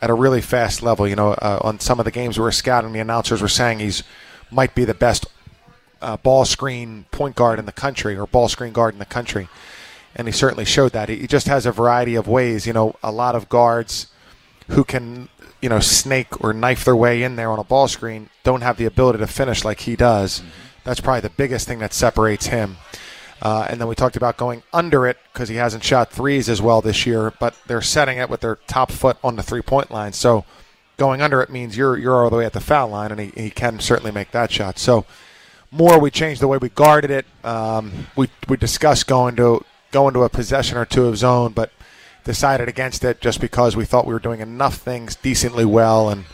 at 0.00 0.10
a 0.10 0.14
really 0.14 0.40
fast 0.40 0.82
level. 0.82 1.06
You 1.06 1.16
know, 1.16 1.32
uh, 1.32 1.60
on 1.62 1.80
some 1.80 1.98
of 1.98 2.04
the 2.04 2.10
games 2.10 2.38
we 2.38 2.42
were 2.42 2.52
scouting, 2.52 2.92
the 2.92 3.00
announcers 3.00 3.40
were 3.40 3.48
saying 3.48 3.78
he's 3.78 4.02
might 4.50 4.74
be 4.74 4.84
the 4.84 4.94
best 4.94 5.26
uh, 6.00 6.16
ball 6.18 6.44
screen 6.44 7.06
point 7.10 7.34
guard 7.34 7.58
in 7.58 7.66
the 7.66 7.72
country 7.72 8.16
or 8.16 8.26
ball 8.26 8.48
screen 8.48 8.72
guard 8.72 8.94
in 8.94 8.98
the 8.98 9.06
country. 9.06 9.48
And 10.14 10.28
he 10.28 10.32
certainly 10.32 10.64
showed 10.64 10.92
that. 10.92 11.08
He 11.08 11.16
he 11.16 11.26
just 11.26 11.48
has 11.48 11.66
a 11.66 11.72
variety 11.72 12.14
of 12.14 12.28
ways. 12.28 12.66
You 12.66 12.72
know, 12.72 12.96
a 13.02 13.10
lot 13.10 13.34
of 13.34 13.48
guards 13.48 14.08
who 14.68 14.84
can, 14.84 15.28
you 15.60 15.68
know, 15.68 15.80
snake 15.80 16.42
or 16.42 16.52
knife 16.52 16.84
their 16.84 16.96
way 16.96 17.22
in 17.22 17.36
there 17.36 17.50
on 17.50 17.58
a 17.58 17.64
ball 17.64 17.88
screen 17.88 18.30
don't 18.42 18.62
have 18.62 18.76
the 18.76 18.84
ability 18.84 19.18
to 19.18 19.26
finish 19.26 19.64
like 19.64 19.80
he 19.80 19.96
does. 19.96 20.42
That's 20.84 21.00
probably 21.00 21.22
the 21.22 21.30
biggest 21.30 21.66
thing 21.66 21.78
that 21.78 21.92
separates 21.92 22.46
him. 22.46 22.76
Uh, 23.44 23.66
and 23.68 23.78
then 23.78 23.86
we 23.86 23.94
talked 23.94 24.16
about 24.16 24.38
going 24.38 24.62
under 24.72 25.06
it 25.06 25.18
because 25.32 25.50
he 25.50 25.56
hasn't 25.56 25.84
shot 25.84 26.10
threes 26.10 26.48
as 26.48 26.62
well 26.62 26.80
this 26.80 27.04
year, 27.04 27.30
but 27.38 27.54
they're 27.66 27.82
setting 27.82 28.16
it 28.16 28.30
with 28.30 28.40
their 28.40 28.56
top 28.66 28.90
foot 28.90 29.18
on 29.22 29.36
the 29.36 29.42
three 29.42 29.60
point 29.60 29.90
line. 29.90 30.14
So 30.14 30.46
going 30.96 31.20
under 31.20 31.42
it 31.42 31.50
means 31.50 31.76
you're 31.76 31.98
you're 31.98 32.24
all 32.24 32.30
the 32.30 32.36
way 32.36 32.46
at 32.46 32.54
the 32.54 32.60
foul 32.60 32.88
line, 32.88 33.10
and 33.10 33.20
he, 33.20 33.32
he 33.36 33.50
can 33.50 33.80
certainly 33.80 34.12
make 34.12 34.30
that 34.30 34.50
shot. 34.50 34.78
So 34.78 35.04
more 35.70 35.98
we 35.98 36.10
changed 36.10 36.40
the 36.40 36.48
way 36.48 36.56
we 36.56 36.70
guarded 36.70 37.10
it. 37.10 37.26
Um, 37.44 38.06
we 38.16 38.30
we 38.48 38.56
discussed 38.56 39.06
going 39.06 39.36
to 39.36 39.62
going 39.90 40.14
to 40.14 40.22
a 40.22 40.30
possession 40.30 40.78
or 40.78 40.86
two 40.86 41.06
of 41.06 41.18
zone, 41.18 41.52
but 41.52 41.70
decided 42.24 42.68
against 42.68 43.04
it 43.04 43.20
just 43.20 43.42
because 43.42 43.76
we 43.76 43.84
thought 43.84 44.06
we 44.06 44.14
were 44.14 44.18
doing 44.20 44.40
enough 44.40 44.76
things 44.78 45.16
decently 45.16 45.66
well, 45.66 46.08
and 46.08 46.24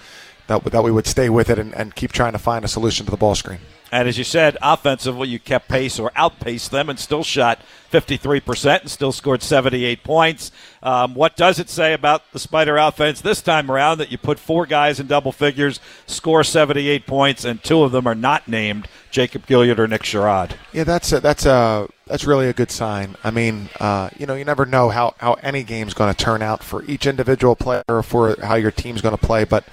that 0.50 0.64
that 0.64 0.85
we 0.85 0.90
would 0.90 1.07
stay 1.07 1.30
with 1.30 1.49
it 1.49 1.59
and, 1.59 1.75
and 1.75 1.95
keep 1.95 2.12
trying 2.12 2.33
to 2.33 2.38
find 2.38 2.64
a 2.64 2.69
solution 2.69 3.07
to 3.07 3.11
the 3.11 3.16
ball 3.16 3.35
screen. 3.35 3.61
And 3.92 4.09
as 4.09 4.16
you 4.16 4.25
said, 4.25 4.57
offensively, 4.62 5.28
you 5.28 5.40
kept 5.40 5.69
pace 5.69 5.99
or 5.99 6.12
outpaced 6.14 6.71
them 6.71 6.88
and 6.88 6.99
still 6.99 7.25
shot 7.25 7.61
53% 7.90 8.83
and 8.83 8.90
still 8.90 9.11
scored 9.11 9.42
78 9.42 10.04
points. 10.04 10.52
Um, 10.80 11.14
what 11.14 11.37
does 11.37 11.59
it 11.59 11.69
say 11.69 11.92
about 11.92 12.30
the 12.33 12.38
Spider 12.38 12.76
offense 12.76 13.21
this 13.21 13.42
time 13.42 13.69
around 13.69 13.99
that 13.99 14.12
you 14.12 14.19
put 14.19 14.38
four 14.38 14.64
guys 14.64 15.00
in 15.00 15.09
double 15.09 15.33
figures, 15.33 15.80
score 16.07 16.45
78 16.45 17.04
points, 17.07 17.45
and 17.45 17.62
two 17.62 17.83
of 17.83 17.90
them 17.90 18.07
are 18.07 18.14
not 18.14 18.47
named 18.47 18.87
Jacob 19.11 19.47
Gilliard 19.47 19.80
or 19.80 19.88
Nick 19.88 20.02
Sherod? 20.02 20.52
Yeah, 20.73 20.85
that's 20.85 21.12
a, 21.12 21.19
that's 21.19 21.45
a 21.45 21.88
that's 22.07 22.25
really 22.25 22.49
a 22.49 22.52
good 22.52 22.71
sign. 22.71 23.16
I 23.25 23.30
mean, 23.30 23.71
uh, 23.78 24.11
you 24.16 24.26
know, 24.26 24.35
you 24.35 24.45
never 24.45 24.66
know 24.66 24.90
how, 24.90 25.14
how 25.19 25.35
any 25.35 25.62
game's 25.64 25.95
going 25.95 26.12
to 26.12 26.25
turn 26.25 26.42
out 26.42 26.62
for 26.62 26.85
each 26.85 27.07
individual 27.07 27.57
player 27.57 27.83
or 27.88 28.02
for 28.02 28.37
how 28.40 28.54
your 28.54 28.73
team's 28.73 29.00
going 29.00 29.16
to 29.16 29.26
play. 29.26 29.45
But 29.45 29.64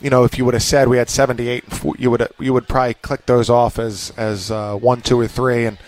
you 0.00 0.10
know, 0.10 0.24
if 0.24 0.38
you 0.38 0.44
would 0.44 0.54
have 0.54 0.62
said 0.62 0.88
we 0.88 0.98
had 0.98 1.08
78, 1.08 1.64
you 1.98 2.10
would 2.10 2.28
you 2.38 2.52
would 2.52 2.68
probably 2.68 2.94
click 2.94 3.26
those 3.26 3.48
off 3.48 3.78
as 3.78 4.12
as 4.16 4.50
uh, 4.50 4.76
one, 4.76 5.00
two, 5.00 5.18
or 5.18 5.28
three, 5.28 5.64
and 5.66 5.78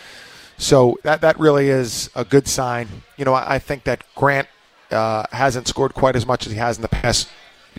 so 0.58 0.98
that 1.02 1.20
that 1.20 1.38
really 1.38 1.68
is 1.68 2.10
a 2.14 2.24
good 2.24 2.48
sign. 2.48 2.88
You 3.16 3.24
know, 3.24 3.34
I, 3.34 3.56
I 3.56 3.58
think 3.58 3.84
that 3.84 4.04
Grant 4.14 4.48
uh, 4.90 5.24
hasn't 5.32 5.68
scored 5.68 5.94
quite 5.94 6.16
as 6.16 6.26
much 6.26 6.46
as 6.46 6.52
he 6.52 6.58
has 6.58 6.76
in 6.76 6.82
the 6.82 6.88
past. 6.88 7.28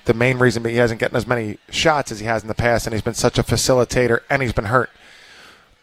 The 0.05 0.13
main 0.13 0.37
reason 0.37 0.63
he 0.63 0.75
hasn't 0.75 0.99
gotten 0.99 1.17
as 1.17 1.25
many 1.25 1.57
shots 1.69 2.11
as 2.11 2.19
he 2.19 2.27
has 2.27 2.43
in 2.43 2.47
the 2.47 2.53
past, 2.53 2.85
and 2.85 2.93
he's 2.93 3.01
been 3.01 3.15
such 3.15 3.39
a 3.39 3.43
facilitator, 3.43 4.19
and 4.29 4.41
he's 4.41 4.53
been 4.53 4.65
hurt. 4.65 4.91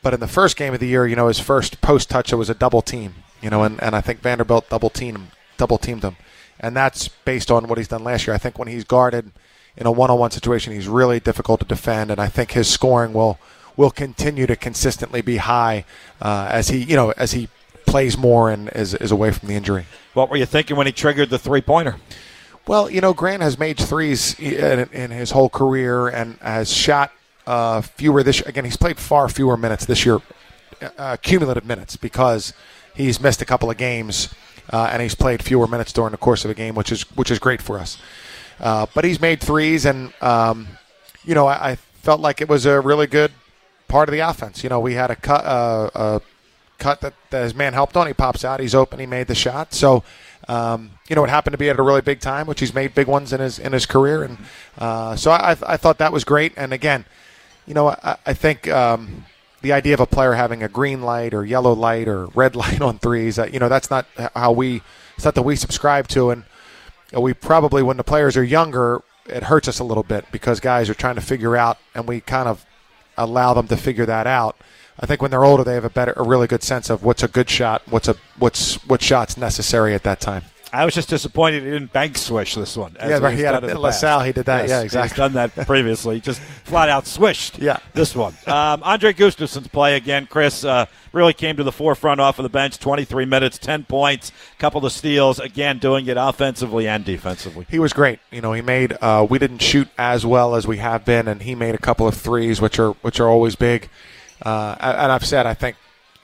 But 0.02 0.14
in 0.14 0.20
the 0.20 0.28
first 0.28 0.56
game 0.56 0.72
of 0.72 0.80
the 0.80 0.86
year, 0.86 1.06
you 1.06 1.16
know, 1.16 1.28
his 1.28 1.40
first 1.40 1.80
post 1.80 2.10
touch 2.10 2.32
it 2.32 2.36
was 2.36 2.50
a 2.50 2.54
double 2.54 2.82
team. 2.82 3.14
You 3.42 3.50
know, 3.50 3.64
and, 3.64 3.82
and 3.82 3.96
I 3.96 4.00
think 4.00 4.20
Vanderbilt 4.20 4.70
double 4.70 4.90
team 4.90 5.28
double 5.56 5.78
teamed 5.78 6.02
him, 6.02 6.16
and 6.60 6.76
that's 6.76 7.08
based 7.08 7.50
on 7.50 7.66
what 7.66 7.78
he's 7.78 7.88
done 7.88 8.04
last 8.04 8.26
year. 8.26 8.34
I 8.34 8.38
think 8.38 8.58
when 8.58 8.68
he's 8.68 8.84
guarded 8.84 9.32
in 9.76 9.86
a 9.86 9.92
one-on-one 9.92 10.30
situation, 10.30 10.72
he's 10.72 10.88
really 10.88 11.20
difficult 11.20 11.60
to 11.60 11.66
defend, 11.66 12.10
and 12.10 12.20
I 12.20 12.28
think 12.28 12.52
his 12.52 12.68
scoring 12.68 13.12
will 13.12 13.38
will 13.76 13.90
continue 13.90 14.46
to 14.46 14.54
consistently 14.54 15.20
be 15.20 15.38
high 15.38 15.84
uh, 16.22 16.48
as 16.50 16.68
he 16.68 16.78
you 16.78 16.96
know 16.96 17.12
as 17.16 17.32
he 17.32 17.48
plays 17.86 18.16
more 18.16 18.50
and 18.50 18.68
is, 18.70 18.94
is 18.94 19.10
away 19.10 19.30
from 19.30 19.48
the 19.48 19.54
injury. 19.54 19.86
What 20.14 20.30
were 20.30 20.36
you 20.36 20.46
thinking 20.46 20.76
when 20.76 20.86
he 20.86 20.92
triggered 20.92 21.30
the 21.30 21.38
three 21.38 21.60
pointer? 21.60 21.96
Well, 22.66 22.88
you 22.90 23.00
know, 23.00 23.12
Grant 23.12 23.42
has 23.42 23.58
made 23.58 23.78
threes 23.78 24.38
in, 24.40 24.88
in 24.90 25.10
his 25.10 25.32
whole 25.32 25.50
career 25.50 26.08
and 26.08 26.38
has 26.38 26.72
shot 26.72 27.12
uh, 27.46 27.82
fewer 27.82 28.22
this. 28.22 28.40
year. 28.40 28.48
Again, 28.48 28.64
he's 28.64 28.76
played 28.76 28.98
far 28.98 29.28
fewer 29.28 29.56
minutes 29.56 29.84
this 29.84 30.06
year, 30.06 30.20
uh, 30.96 31.18
cumulative 31.20 31.66
minutes, 31.66 31.96
because 31.96 32.54
he's 32.94 33.20
missed 33.20 33.42
a 33.42 33.44
couple 33.44 33.70
of 33.70 33.76
games 33.76 34.32
uh, 34.72 34.88
and 34.90 35.02
he's 35.02 35.14
played 35.14 35.42
fewer 35.42 35.66
minutes 35.66 35.92
during 35.92 36.12
the 36.12 36.16
course 36.16 36.44
of 36.44 36.50
a 36.50 36.54
game, 36.54 36.74
which 36.74 36.90
is 36.90 37.02
which 37.16 37.30
is 37.30 37.38
great 37.38 37.60
for 37.60 37.78
us. 37.78 37.98
Uh, 38.60 38.86
but 38.94 39.04
he's 39.04 39.20
made 39.20 39.40
threes, 39.40 39.84
and 39.84 40.12
um, 40.20 40.68
you 41.24 41.34
know, 41.34 41.46
I, 41.46 41.70
I, 41.70 41.76
felt 41.76 42.20
like 42.20 42.42
it 42.42 42.48
was 42.50 42.66
a 42.66 42.78
really 42.82 43.06
good 43.06 43.32
part 43.88 44.10
of 44.10 44.12
the 44.12 44.18
offense. 44.18 44.62
You 44.62 44.68
know, 44.68 44.78
we 44.78 44.92
had 44.92 45.10
a 45.10 45.16
cut, 45.16 45.42
uh, 45.46 45.88
a 45.94 46.20
cut 46.76 47.00
that, 47.00 47.14
that 47.30 47.42
his 47.42 47.54
man 47.54 47.72
helped 47.72 47.96
on. 47.96 48.06
He 48.06 48.12
pops 48.12 48.44
out, 48.44 48.60
he's 48.60 48.74
open, 48.74 49.00
he 49.00 49.06
made 49.06 49.26
the 49.26 49.34
shot. 49.34 49.74
So. 49.74 50.04
Um, 50.46 50.90
you 51.08 51.16
know, 51.16 51.24
it 51.24 51.30
happened 51.30 51.52
to 51.52 51.58
be 51.58 51.70
at 51.70 51.78
a 51.78 51.82
really 51.82 52.02
big 52.02 52.20
time, 52.20 52.46
which 52.46 52.60
he's 52.60 52.74
made 52.74 52.94
big 52.94 53.06
ones 53.06 53.32
in 53.32 53.40
his 53.40 53.58
in 53.58 53.72
his 53.72 53.86
career, 53.86 54.22
and 54.22 54.36
uh, 54.76 55.16
so 55.16 55.30
I, 55.30 55.52
I 55.52 55.78
thought 55.78 55.96
that 55.96 56.12
was 56.12 56.22
great. 56.22 56.52
And 56.58 56.74
again, 56.74 57.06
you 57.66 57.72
know, 57.72 57.88
I, 57.88 58.18
I 58.26 58.34
think 58.34 58.68
um, 58.68 59.24
the 59.62 59.72
idea 59.72 59.94
of 59.94 60.00
a 60.00 60.06
player 60.06 60.34
having 60.34 60.62
a 60.62 60.68
green 60.68 61.00
light 61.00 61.32
or 61.32 61.44
yellow 61.44 61.72
light 61.72 62.08
or 62.08 62.26
red 62.26 62.54
light 62.62 62.82
on 62.82 62.98
threes, 62.98 63.38
uh, 63.38 63.48
you 63.50 63.58
know, 63.58 63.70
that's 63.70 63.90
not 63.90 64.06
how 64.36 64.52
we 64.52 64.82
it's 65.16 65.24
not 65.24 65.34
that 65.34 65.42
we 65.42 65.56
subscribe 65.56 66.08
to, 66.08 66.30
and 66.30 66.44
we 67.22 67.34
probably 67.34 67.82
when 67.82 67.96
the 67.96 68.04
players 68.04 68.36
are 68.36 68.44
younger, 68.44 69.02
it 69.26 69.44
hurts 69.44 69.68
us 69.68 69.78
a 69.78 69.84
little 69.84 70.02
bit 70.02 70.24
because 70.32 70.60
guys 70.60 70.90
are 70.90 70.94
trying 70.94 71.14
to 71.14 71.20
figure 71.20 71.56
out, 71.56 71.78
and 71.94 72.06
we 72.06 72.20
kind 72.20 72.48
of 72.48 72.64
allow 73.16 73.54
them 73.54 73.68
to 73.68 73.76
figure 73.76 74.06
that 74.06 74.26
out. 74.26 74.56
I 74.98 75.06
think 75.06 75.22
when 75.22 75.30
they're 75.30 75.44
older, 75.44 75.64
they 75.64 75.74
have 75.74 75.84
a 75.84 75.90
better, 75.90 76.12
a 76.16 76.22
really 76.22 76.46
good 76.46 76.62
sense 76.62 76.88
of 76.90 77.02
what's 77.02 77.22
a 77.22 77.28
good 77.28 77.50
shot, 77.50 77.82
what's 77.86 78.08
a 78.08 78.16
what's 78.38 78.76
what 78.86 79.02
shots 79.02 79.36
necessary 79.36 79.94
at 79.94 80.02
that 80.04 80.20
time. 80.20 80.44
I 80.74 80.84
was 80.84 80.92
just 80.92 81.08
disappointed 81.08 81.62
he 81.62 81.70
didn't 81.70 81.92
bank 81.92 82.18
swish 82.18 82.56
this 82.56 82.76
one. 82.76 82.96
Yeah, 82.98 83.18
right. 83.18 83.36
He 83.36 83.44
had 83.44 83.62
a, 83.62 83.78
LaSalle. 83.78 84.22
He 84.22 84.32
did 84.32 84.46
that. 84.46 84.62
Yes, 84.62 84.70
yeah, 84.70 84.80
exactly. 84.82 85.08
He's 85.08 85.16
done 85.16 85.32
that 85.34 85.66
previously. 85.66 86.20
just 86.20 86.40
flat 86.40 86.88
out 86.88 87.06
swished. 87.06 87.60
Yeah. 87.60 87.78
This 87.92 88.16
one. 88.16 88.34
Um, 88.48 88.82
Andre 88.82 89.12
Gustafson's 89.12 89.68
play 89.68 89.94
again. 89.94 90.26
Chris 90.28 90.64
uh, 90.64 90.86
really 91.12 91.32
came 91.32 91.56
to 91.58 91.62
the 91.62 91.70
forefront 91.70 92.20
off 92.20 92.40
of 92.40 92.42
the 92.42 92.48
bench. 92.48 92.78
Twenty 92.80 93.04
three 93.04 93.24
minutes, 93.24 93.56
ten 93.56 93.84
points, 93.84 94.32
couple 94.58 94.84
of 94.84 94.90
steals. 94.90 95.38
Again, 95.38 95.78
doing 95.78 96.06
it 96.08 96.16
offensively 96.16 96.88
and 96.88 97.04
defensively. 97.04 97.66
He 97.70 97.78
was 97.78 97.92
great. 97.92 98.18
You 98.32 98.40
know, 98.40 98.52
he 98.52 98.60
made. 98.60 98.96
Uh, 99.00 99.24
we 99.30 99.38
didn't 99.38 99.60
shoot 99.60 99.88
as 99.96 100.26
well 100.26 100.56
as 100.56 100.66
we 100.66 100.78
have 100.78 101.04
been, 101.04 101.28
and 101.28 101.42
he 101.42 101.54
made 101.54 101.76
a 101.76 101.78
couple 101.78 102.08
of 102.08 102.16
threes, 102.16 102.60
which 102.60 102.80
are 102.80 102.90
which 103.02 103.20
are 103.20 103.28
always 103.28 103.54
big. 103.54 103.88
Uh, 104.42 104.74
and 104.80 105.12
I've 105.12 105.24
said, 105.24 105.46
I 105.46 105.54
think, 105.54 105.76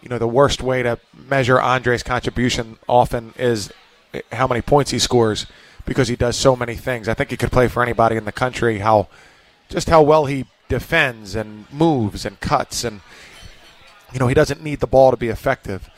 you 0.02 0.08
know, 0.08 0.18
the 0.18 0.26
worst 0.26 0.60
way 0.60 0.82
to 0.82 0.98
measure 1.14 1.60
Andre's 1.60 2.02
contribution 2.02 2.78
often 2.88 3.32
is 3.38 3.72
how 4.32 4.46
many 4.46 4.60
points 4.60 4.90
he 4.90 4.98
scores 4.98 5.46
because 5.84 6.08
he 6.08 6.16
does 6.16 6.36
so 6.36 6.54
many 6.56 6.76
things. 6.76 7.08
I 7.08 7.14
think 7.14 7.30
he 7.30 7.36
could 7.36 7.52
play 7.52 7.68
for 7.68 7.82
anybody 7.82 8.16
in 8.16 8.24
the 8.24 8.32
country. 8.32 8.78
How 8.78 9.08
just 9.68 9.88
how 9.88 10.02
well 10.02 10.26
he 10.26 10.46
defends 10.68 11.34
and 11.34 11.70
moves 11.72 12.24
and 12.24 12.38
cuts, 12.40 12.84
and 12.84 13.00
you 14.12 14.18
know 14.18 14.28
he 14.28 14.34
doesn't 14.34 14.62
need 14.62 14.80
the 14.80 14.86
ball 14.86 15.10
to 15.10 15.16
be 15.16 15.28
effective. 15.28 15.88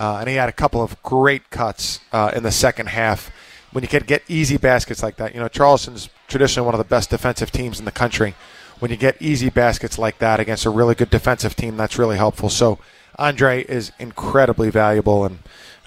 Uh, 0.00 0.18
and 0.20 0.28
he 0.28 0.36
had 0.36 0.48
a 0.48 0.52
couple 0.52 0.82
of 0.82 1.00
great 1.02 1.50
cuts 1.50 2.00
uh, 2.12 2.32
in 2.34 2.42
the 2.42 2.50
second 2.50 2.88
half. 2.88 3.30
When 3.72 3.82
you 3.82 3.88
can 3.88 4.04
get 4.04 4.22
easy 4.28 4.56
baskets 4.56 5.02
like 5.02 5.16
that, 5.16 5.34
you 5.34 5.40
know 5.40 5.48
Charleston's 5.48 6.08
traditionally 6.28 6.66
one 6.66 6.74
of 6.74 6.78
the 6.78 6.84
best 6.84 7.10
defensive 7.10 7.50
teams 7.50 7.78
in 7.78 7.84
the 7.84 7.92
country. 7.92 8.34
When 8.78 8.90
you 8.90 8.96
get 8.96 9.20
easy 9.20 9.48
baskets 9.48 9.98
like 9.98 10.18
that 10.18 10.40
against 10.40 10.64
a 10.64 10.70
really 10.70 10.94
good 10.94 11.10
defensive 11.10 11.54
team, 11.54 11.76
that's 11.76 11.98
really 11.98 12.16
helpful. 12.16 12.48
So 12.48 12.78
Andre 13.16 13.62
is 13.64 13.92
incredibly 13.98 14.70
valuable 14.70 15.24
and 15.24 15.38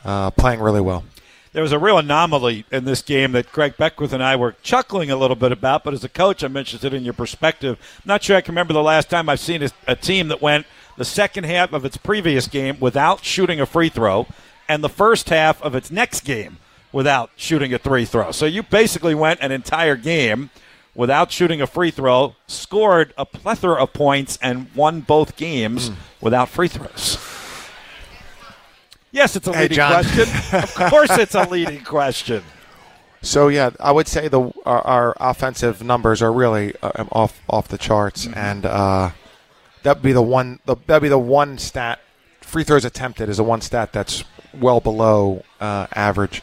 uh, 0.06 0.32
playing 0.32 0.62
really 0.62 0.82
well 0.82 1.04
there 1.56 1.64
was 1.64 1.72
a 1.72 1.80
real 1.80 1.98
anomaly 1.98 2.66
in 2.70 2.84
this 2.84 3.02
game 3.02 3.32
that 3.32 3.50
Greg 3.50 3.78
Beckwith 3.78 4.12
and 4.12 4.22
I 4.22 4.36
were 4.36 4.58
chuckling 4.62 5.10
a 5.10 5.16
little 5.16 5.38
bit 5.38 5.54
about. 5.54 5.86
But 5.86 5.94
as 5.94 6.04
a 6.04 6.10
coach, 6.10 6.44
I'm 6.44 6.58
interested 6.58 6.94
in 6.94 7.06
your 7.06 7.14
perspective. 7.14 7.80
I'm 7.80 8.10
not 8.10 8.24
sure 8.24 8.36
I 8.36 8.42
can 8.42 8.52
remember 8.52 8.74
the 8.74 8.84
last 8.84 9.10
time 9.10 9.30
I've 9.30 9.40
seen 9.40 9.64
a, 9.64 9.70
a 9.88 9.96
team 9.96 10.28
that 10.28 10.42
went 10.42 10.66
the 10.98 11.06
second 11.06 11.46
half 11.46 11.72
of 11.72 11.86
its 11.86 11.96
previous 11.96 12.50
game 12.50 12.78
without 12.82 13.24
shooting 13.24 13.62
a 13.62 13.66
free 13.66 13.88
throw, 13.88 14.28
and 14.68 14.84
the 14.84 14.90
first 14.90 15.30
half 15.30 15.62
of 15.62 15.76
its 15.76 15.90
next 15.90 16.26
game 16.26 16.58
without 16.92 17.32
shooting 17.38 17.74
a 17.74 17.78
three 17.78 18.04
throw. 18.04 18.32
So 18.32 18.46
you 18.46 18.62
basically 18.62 19.16
went 19.16 19.40
an 19.40 19.54
entire 19.54 19.96
game 19.96 20.50
without 20.94 21.32
shooting 21.32 21.62
a 21.62 21.68
free 21.68 21.92
throw, 21.92 22.36
scored 22.48 23.14
a 23.18 23.26
plethora 23.26 23.82
of 23.82 23.94
points, 23.94 24.38
and 24.42 24.68
won 24.76 25.00
both 25.00 25.38
games 25.38 25.90
mm. 25.90 25.96
without 26.20 26.50
free 26.50 26.68
throws. 26.68 27.35
Yes, 29.16 29.38
it's 29.38 29.48
a 29.48 29.52
leading 29.52 29.78
hey, 29.78 30.02
question. 30.02 30.28
of 30.60 30.92
course, 30.92 31.18
it's 31.18 31.36
a 31.36 31.44
leading 31.50 31.86
question. 31.86 32.44
So 33.22 33.48
yeah, 33.48 33.70
I 33.80 33.94
would 33.94 34.10
say 34.10 34.28
the 34.28 34.52
our, 34.66 34.82
our 34.86 35.18
offensive 35.22 35.82
numbers 35.82 36.22
are 36.22 36.34
really 36.34 36.74
uh, 36.82 37.06
off 37.14 37.42
off 37.50 37.70
the 37.70 37.78
charts, 37.78 38.26
mm-hmm. 38.26 38.38
and 38.38 38.66
uh, 38.66 39.12
that'd 39.84 40.04
be 40.04 40.12
the 40.12 40.22
one. 40.22 40.60
The, 40.66 40.76
that'd 40.86 41.02
be 41.02 41.08
the 41.08 41.18
one 41.18 41.58
stat. 41.58 42.02
Free 42.42 42.66
throws 42.66 42.84
attempted 42.84 43.30
is 43.30 43.38
the 43.38 43.44
one 43.46 43.62
stat 43.62 43.94
that's 43.94 44.26
well 44.54 44.82
below 44.82 45.46
uh, 45.62 45.88
average. 45.94 46.42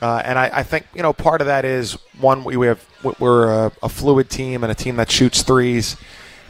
Uh, 0.00 0.22
and 0.24 0.38
I, 0.38 0.50
I, 0.54 0.62
think 0.62 0.86
you 0.94 1.02
know 1.02 1.12
part 1.12 1.40
of 1.40 1.48
that 1.48 1.64
is 1.64 1.94
one 2.20 2.44
we, 2.44 2.56
we 2.56 2.68
have 2.68 2.86
we're 3.18 3.66
a, 3.66 3.72
a, 3.82 3.88
fluid 3.88 4.30
team 4.30 4.62
and 4.62 4.70
a 4.70 4.76
team 4.76 4.94
that 4.96 5.10
shoots 5.10 5.42
threes, 5.42 5.96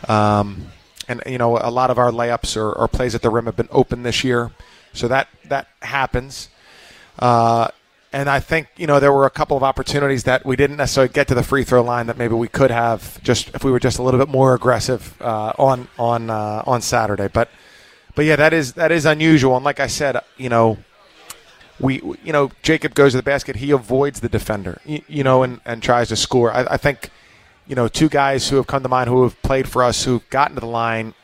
um, 0.07 0.67
and 1.09 1.23
you 1.25 1.39
know 1.39 1.57
a 1.57 1.71
lot 1.71 1.91
of 1.91 1.99
our 1.99 2.11
layups 2.11 2.59
or, 2.59 2.73
or, 2.73 2.87
plays 2.87 3.15
at 3.15 3.23
the 3.23 3.31
rim 3.31 3.47
have 3.47 3.57
been 3.57 3.69
open 3.73 4.05
this 4.05 4.23
year, 4.23 4.53
so 4.93 5.09
that 5.09 5.29
that 5.49 5.69
happens. 5.83 6.49
Uh, 7.19 7.69
and 8.13 8.29
I 8.29 8.41
think 8.41 8.69
you 8.77 8.87
know 8.87 8.99
there 9.01 9.13
were 9.13 9.27
a 9.27 9.31
couple 9.31 9.57
of 9.57 9.63
opportunities 9.63 10.25
that 10.25 10.45
we 10.45 10.57
didn't 10.57 10.77
necessarily 10.77 11.13
get 11.13 11.29
to 11.29 11.35
the 11.35 11.43
free 11.43 11.65
throw 11.65 11.83
line 11.83 12.07
that 12.07 12.19
maybe 12.19 12.35
we 12.35 12.49
could 12.49 12.71
have 12.71 13.23
just 13.23 13.55
if 13.55 13.63
we 13.65 13.71
were 13.71 13.81
just 13.81 13.99
a 13.99 14.03
little 14.03 14.19
bit 14.19 14.29
more 14.29 14.55
aggressive 14.55 15.21
uh, 15.21 15.53
on 15.59 15.89
on 15.99 16.31
uh, 16.31 16.63
on 16.67 16.83
Saturday. 16.83 17.29
But 17.29 17.51
but 18.15 18.25
yeah, 18.25 18.37
that 18.37 18.53
is 18.53 18.73
that 18.73 18.91
is 18.91 19.05
unusual. 19.07 19.57
And 19.57 19.65
like 19.65 19.81
I 19.81 19.87
said, 19.87 20.21
you 20.37 20.49
know 20.49 20.79
we, 21.81 22.03
you 22.23 22.33
know, 22.33 22.51
Jacob 22.63 22.95
goes 22.95 23.13
to 23.13 23.17
the 23.17 23.23
basket. 23.23 23.57
He 23.57 23.71
avoids 23.71 24.21
the 24.21 24.29
defender, 24.29 24.81
you, 24.85 25.03
you 25.09 25.25
know, 25.25 25.43
and, 25.43 25.61
and 25.65 25.83
tries 25.83 26.09
to 26.09 26.17
score. 26.17 26.53
I, 26.53 26.67
I, 26.73 26.77
think, 26.77 27.11
you 27.67 27.75
know, 27.75 27.89
two 27.89 28.09
guys 28.09 28.49
who 28.49 28.57
have 28.57 28.67
come 28.67 28.83
to 28.83 28.89
mind 28.89 29.09
who 29.09 29.23
have 29.23 29.41
played 29.43 29.69
for 29.69 29.83
us 29.83 30.05
who've 30.05 30.29
gotten 30.31 30.57
to 30.57 30.61
the 30.61 30.67
line 30.67 31.15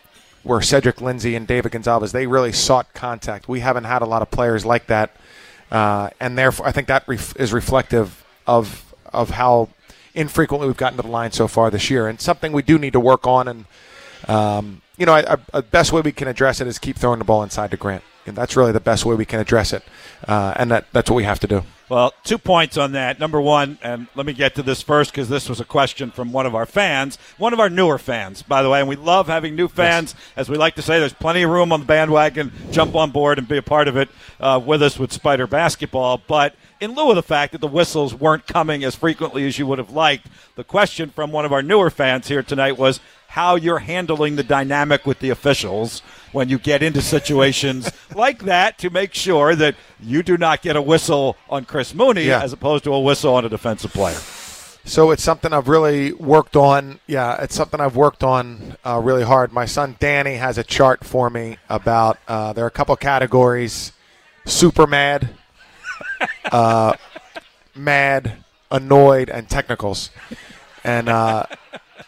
were 0.47 0.61
Cedrick 0.61 1.01
Lindsay 1.01 1.35
and 1.35 1.47
David 1.47 1.73
Gonzalvez. 1.73 2.13
They 2.13 2.27
really 2.27 2.53
sought 2.53 2.95
contact. 2.95 3.49
We 3.49 3.61
haven't 3.61 3.85
had 3.85 4.01
a 4.01 4.07
lot 4.07 4.23
of 4.23 4.31
players 4.31 4.65
like 4.65 4.87
that, 4.87 5.15
uh, 5.71 6.11
and 6.21 6.39
therefore 6.39 6.67
I 6.67 6.73
think 6.73 6.89
that 6.89 7.05
ref- 7.07 7.37
is 7.37 7.53
reflective 7.53 8.25
of 8.47 8.95
of 9.13 9.31
how 9.31 9.69
infrequently 10.15 10.69
we've 10.69 10.77
gotten 10.77 10.97
to 10.97 11.03
the 11.03 11.09
line 11.09 11.33
so 11.33 11.49
far 11.49 11.71
this 11.71 11.91
year, 11.91 12.07
and 12.07 12.21
something 12.21 12.53
we 12.53 12.63
do 12.63 12.79
need 12.79 12.93
to 12.93 13.01
work 13.01 13.27
on. 13.27 13.49
And 13.49 13.65
um, 14.29 14.83
you 14.97 15.05
know, 15.05 15.21
the 15.21 15.63
best 15.63 15.93
way 15.93 16.01
we 16.01 16.13
can 16.13 16.29
address 16.29 16.61
it 16.61 16.67
is 16.67 16.79
keep 16.79 16.97
throwing 16.97 17.19
the 17.19 17.25
ball 17.25 17.43
inside 17.43 17.71
to 17.73 17.77
Grant. 17.77 18.05
And 18.27 18.37
that's 18.37 18.57
really 18.57 18.73
the 18.73 18.81
best 18.81 19.05
way 19.05 19.15
we 19.15 19.25
can 19.25 19.41
address 19.41 19.73
it, 19.73 19.83
uh, 20.27 20.55
and 20.57 20.71
that, 20.71 20.87
that's 20.93 21.11
what 21.11 21.17
we 21.17 21.25
have 21.25 21.41
to 21.41 21.47
do. 21.47 21.63
Well, 21.89 22.13
two 22.25 22.39
points 22.39 22.77
on 22.77 22.93
that. 22.93 23.21
Number 23.21 23.41
one, 23.41 23.79
and 23.81 24.09
let 24.17 24.27
me 24.27 24.33
get 24.33 24.57
to 24.57 24.63
this 24.65 24.83
first 24.83 25.13
because 25.13 25.29
this 25.29 25.49
was 25.49 25.61
a 25.61 25.65
question 25.65 26.11
from 26.11 26.33
one 26.33 26.45
of 26.45 26.53
our 26.53 26.67
fans, 26.67 27.17
one 27.39 27.53
of 27.53 27.61
our 27.61 27.71
newer 27.71 27.97
fans, 27.97 28.43
by 28.43 28.65
the 28.65 28.69
way, 28.69 28.81
and 28.81 28.89
we 28.89 28.97
love 28.97 29.29
having 29.29 29.55
new 29.55 29.69
fans. 29.69 30.13
Yes. 30.13 30.33
As 30.37 30.49
we 30.49 30.57
like 30.57 30.75
to 30.75 30.83
say, 30.83 30.99
there's 30.99 31.13
plenty 31.13 31.43
of 31.43 31.51
room 31.51 31.73
on 31.73 31.81
the 31.81 31.87
bandwagon. 31.87 32.51
Jump 32.73 32.97
on 32.97 33.13
board 33.13 33.39
and 33.39 33.47
be 33.47 33.57
a 33.57 33.63
part 33.63 33.87
of 33.87 33.97
it 33.97 34.09
uh, 34.41 34.61
with 34.65 34.83
us 34.83 34.99
with 34.99 35.13
Spider 35.13 35.47
Basketball. 35.47 36.21
But 36.27 36.57
in 36.81 36.93
lieu 36.97 37.11
of 37.11 37.15
the 37.15 37.23
fact 37.23 37.53
that 37.53 37.61
the 37.61 37.69
whistles 37.69 38.13
weren't 38.13 38.49
coming 38.49 38.83
as 38.83 38.97
frequently 38.97 39.47
as 39.47 39.57
you 39.57 39.67
would 39.69 39.79
have 39.79 39.91
liked, 39.91 40.27
the 40.57 40.65
question 40.65 41.11
from 41.11 41.31
one 41.31 41.45
of 41.45 41.53
our 41.53 41.63
newer 41.63 41.91
fans 41.91 42.27
here 42.27 42.43
tonight 42.43 42.77
was 42.77 42.99
how 43.29 43.55
you're 43.55 43.81
handling 43.81 44.35
the 44.35 44.43
dynamic 44.43 45.07
with 45.07 45.21
the 45.21 45.31
officials 45.31 46.03
when 46.37 46.51
you 46.51 46.59
get 46.59 46.83
into 46.83 47.01
situations 47.01 47.91
like 48.15 48.45
that 48.45 48.77
to 48.77 48.91
make 48.91 49.15
sure 49.15 49.57
that 49.57 49.75
you 49.99 50.23
do 50.23 50.37
not 50.37 50.61
get 50.61 50.77
a 50.77 50.83
whistle 50.83 51.35
on 51.49 51.65
Chris 51.65 51.95
Mooney 51.95 52.25
yeah. 52.25 52.43
as 52.43 52.53
opposed 52.53 52.85
to 52.85 52.93
a 52.93 53.01
whistle 53.01 53.33
on 53.35 53.47
a 53.47 53.49
defensive 53.49 53.91
player. 53.91 54.19
So 54.85 55.13
it's 55.13 55.23
something 55.23 55.55
I've 55.55 55.67
really 55.67 56.13
worked 56.13 56.55
on. 56.55 57.01
Yeah, 57.07 57.43
it's 57.43 57.55
something 57.55 57.81
I've 57.81 57.97
worked 57.97 58.23
on 58.23 58.77
uh, 58.85 59.01
really 59.03 59.25
hard. 59.25 59.51
My 59.51 59.65
son 59.65 59.97
Danny 59.99 60.35
has 60.35 60.59
a 60.59 60.63
chart 60.63 61.05
for 61.05 61.31
me 61.31 61.57
about 61.71 62.19
uh, 62.29 62.53
there 62.53 62.65
are 62.65 62.69
a 62.69 62.71
couple 62.71 62.95
categories: 62.97 63.93
super 64.45 64.87
mad, 64.87 65.31
uh, 66.53 66.93
mad, 67.75 68.45
annoyed, 68.71 69.31
and 69.31 69.49
technicals. 69.49 70.11
And 70.85 71.09
uh, 71.09 71.47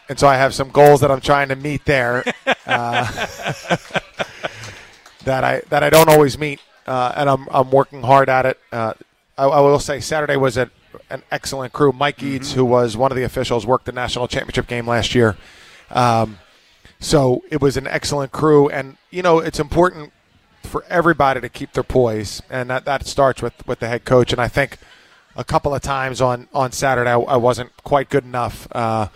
and 0.09 0.19
so 0.19 0.27
I 0.27 0.35
have 0.37 0.53
some 0.53 0.69
goals 0.69 1.01
that 1.01 1.11
I'm 1.11 1.21
trying 1.21 1.49
to 1.49 1.55
meet 1.55 1.85
there 1.85 2.23
uh, 2.65 3.27
that 5.29 5.43
I 5.43 5.61
that 5.69 5.83
I 5.83 5.91
don't 5.91 6.09
always 6.09 6.37
meet, 6.39 6.59
uh, 6.87 7.13
and 7.15 7.29
I'm 7.29 7.47
I'm 7.51 7.69
working 7.69 8.01
hard 8.01 8.29
at 8.29 8.47
it. 8.47 8.59
Uh, 8.71 8.93
I, 9.37 9.45
I, 9.45 9.59
will 9.61 9.79
say 9.79 9.99
Saturday 9.99 10.35
was 10.35 10.57
a, 10.57 10.71
an 11.11 11.21
excellent 11.31 11.71
crew. 11.71 11.91
Mike 11.91 12.17
mm-hmm. 12.17 12.37
Eades, 12.37 12.53
who 12.53 12.65
was 12.65 12.97
one 12.97 13.11
of 13.11 13.15
the 13.15 13.23
officials, 13.23 13.65
worked 13.65 13.85
the 13.85 13.91
national 13.91 14.27
championship 14.27 14.65
game 14.65 14.87
last 14.87 15.13
year. 15.13 15.37
Um, 15.91 16.39
so 16.99 17.43
it 17.51 17.61
was 17.61 17.77
an 17.77 17.85
excellent 17.85 18.31
crew, 18.31 18.69
and 18.69 18.97
you 19.11 19.21
know 19.21 19.37
it's 19.37 19.59
important 19.59 20.11
for 20.63 20.83
everybody 20.89 21.39
to 21.41 21.47
keep 21.47 21.73
their 21.73 21.83
poise, 21.83 22.41
and 22.49 22.69
that, 22.71 22.85
that 22.85 23.05
starts 23.05 23.41
with, 23.41 23.65
with 23.65 23.79
the 23.79 23.87
head 23.87 24.05
coach. 24.05 24.33
And 24.33 24.41
I 24.41 24.47
think 24.47 24.77
a 25.35 25.43
couple 25.43 25.75
of 25.75 25.81
times 25.83 26.21
on 26.21 26.47
on 26.53 26.71
Saturday 26.71 27.11
I, 27.11 27.19
I 27.19 27.37
wasn't 27.37 27.71
quite 27.83 28.09
good 28.09 28.23
enough. 28.23 28.67
Uh, 28.71 29.09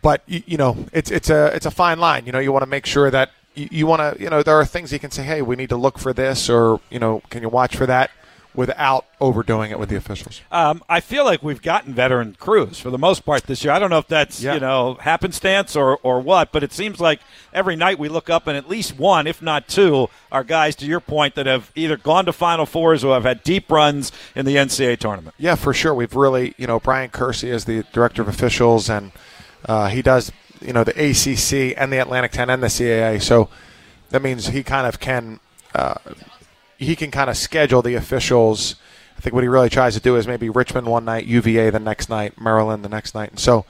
but 0.00 0.22
you, 0.26 0.42
you, 0.46 0.56
know, 0.56 0.86
it's 0.94 1.10
it's 1.10 1.28
a 1.28 1.54
it's 1.54 1.66
a 1.66 1.70
fine 1.70 2.00
line. 2.00 2.24
You 2.24 2.32
know, 2.32 2.38
you 2.38 2.52
want 2.52 2.62
to 2.62 2.70
make 2.70 2.86
sure 2.86 3.10
that 3.10 3.30
you, 3.54 3.68
you 3.70 3.86
want 3.86 4.16
to. 4.16 4.22
You 4.22 4.30
know, 4.30 4.42
there 4.42 4.58
are 4.58 4.64
things 4.64 4.92
you 4.92 4.98
can 4.98 5.10
say, 5.10 5.22
hey, 5.22 5.42
we 5.42 5.56
need 5.56 5.68
to 5.70 5.76
look 5.76 5.98
for 5.98 6.12
this, 6.12 6.48
or 6.48 6.80
you 6.90 6.98
know, 6.98 7.22
can 7.30 7.42
you 7.42 7.48
watch 7.48 7.76
for 7.76 7.86
that? 7.86 8.10
without 8.54 9.04
overdoing 9.20 9.70
it 9.70 9.78
with 9.78 9.88
the 9.88 9.96
officials. 9.96 10.40
Um, 10.52 10.82
I 10.88 11.00
feel 11.00 11.24
like 11.24 11.42
we've 11.42 11.60
gotten 11.60 11.92
veteran 11.92 12.36
crews 12.38 12.78
for 12.78 12.90
the 12.90 12.98
most 12.98 13.24
part 13.24 13.44
this 13.44 13.64
year. 13.64 13.72
I 13.72 13.78
don't 13.78 13.90
know 13.90 13.98
if 13.98 14.06
that's 14.06 14.42
yeah. 14.42 14.54
you 14.54 14.60
know 14.60 14.94
happenstance 15.00 15.74
or 15.74 15.98
or 16.02 16.20
what, 16.20 16.52
but 16.52 16.62
it 16.62 16.72
seems 16.72 17.00
like 17.00 17.20
every 17.52 17.76
night 17.76 17.98
we 17.98 18.08
look 18.08 18.30
up 18.30 18.46
and 18.46 18.56
at 18.56 18.68
least 18.68 18.96
one, 18.96 19.26
if 19.26 19.42
not 19.42 19.68
two, 19.68 20.08
are 20.30 20.44
guys 20.44 20.76
to 20.76 20.86
your 20.86 21.00
point 21.00 21.34
that 21.34 21.46
have 21.46 21.72
either 21.74 21.96
gone 21.96 22.26
to 22.26 22.32
Final 22.32 22.66
Fours 22.66 23.02
or 23.02 23.14
have 23.14 23.24
had 23.24 23.42
deep 23.42 23.70
runs 23.70 24.12
in 24.36 24.46
the 24.46 24.56
NCAA 24.56 24.98
tournament. 24.98 25.34
Yeah, 25.38 25.56
for 25.56 25.74
sure. 25.74 25.94
We've 25.94 26.14
really 26.14 26.54
you 26.56 26.66
know 26.66 26.78
Bryan 26.78 27.10
Kersey 27.10 27.50
is 27.50 27.64
the 27.64 27.84
director 27.92 28.22
of 28.22 28.28
officials 28.28 28.88
and 28.88 29.12
uh, 29.66 29.88
he 29.88 30.02
does, 30.02 30.30
you 30.60 30.72
know, 30.72 30.84
the 30.84 30.92
ACC 30.92 31.76
and 31.76 31.92
the 31.92 31.98
Atlantic 31.98 32.32
10 32.32 32.50
and 32.50 32.62
the 32.62 32.68
CAA. 32.68 33.22
So 33.22 33.48
that 34.10 34.22
means 34.22 34.48
he 34.48 34.62
kind 34.62 34.86
of 34.86 35.00
can 35.00 35.40
uh, 35.74 35.94
he 36.78 36.94
can 36.94 37.10
kind 37.10 37.30
of 37.30 37.36
schedule 37.36 37.82
the 37.82 37.94
officials. 37.94 38.76
I 39.16 39.20
think 39.20 39.34
what 39.34 39.42
he 39.42 39.48
really 39.48 39.70
tries 39.70 39.94
to 39.94 40.00
do 40.00 40.16
is 40.16 40.26
maybe 40.26 40.48
Richmond 40.48 40.86
one 40.86 41.04
night, 41.04 41.26
UVA 41.26 41.70
the 41.70 41.80
next 41.80 42.08
night, 42.08 42.40
Maryland 42.40 42.84
the 42.84 42.88
next 42.88 43.14
night, 43.14 43.30
and 43.30 43.38
so 43.38 43.64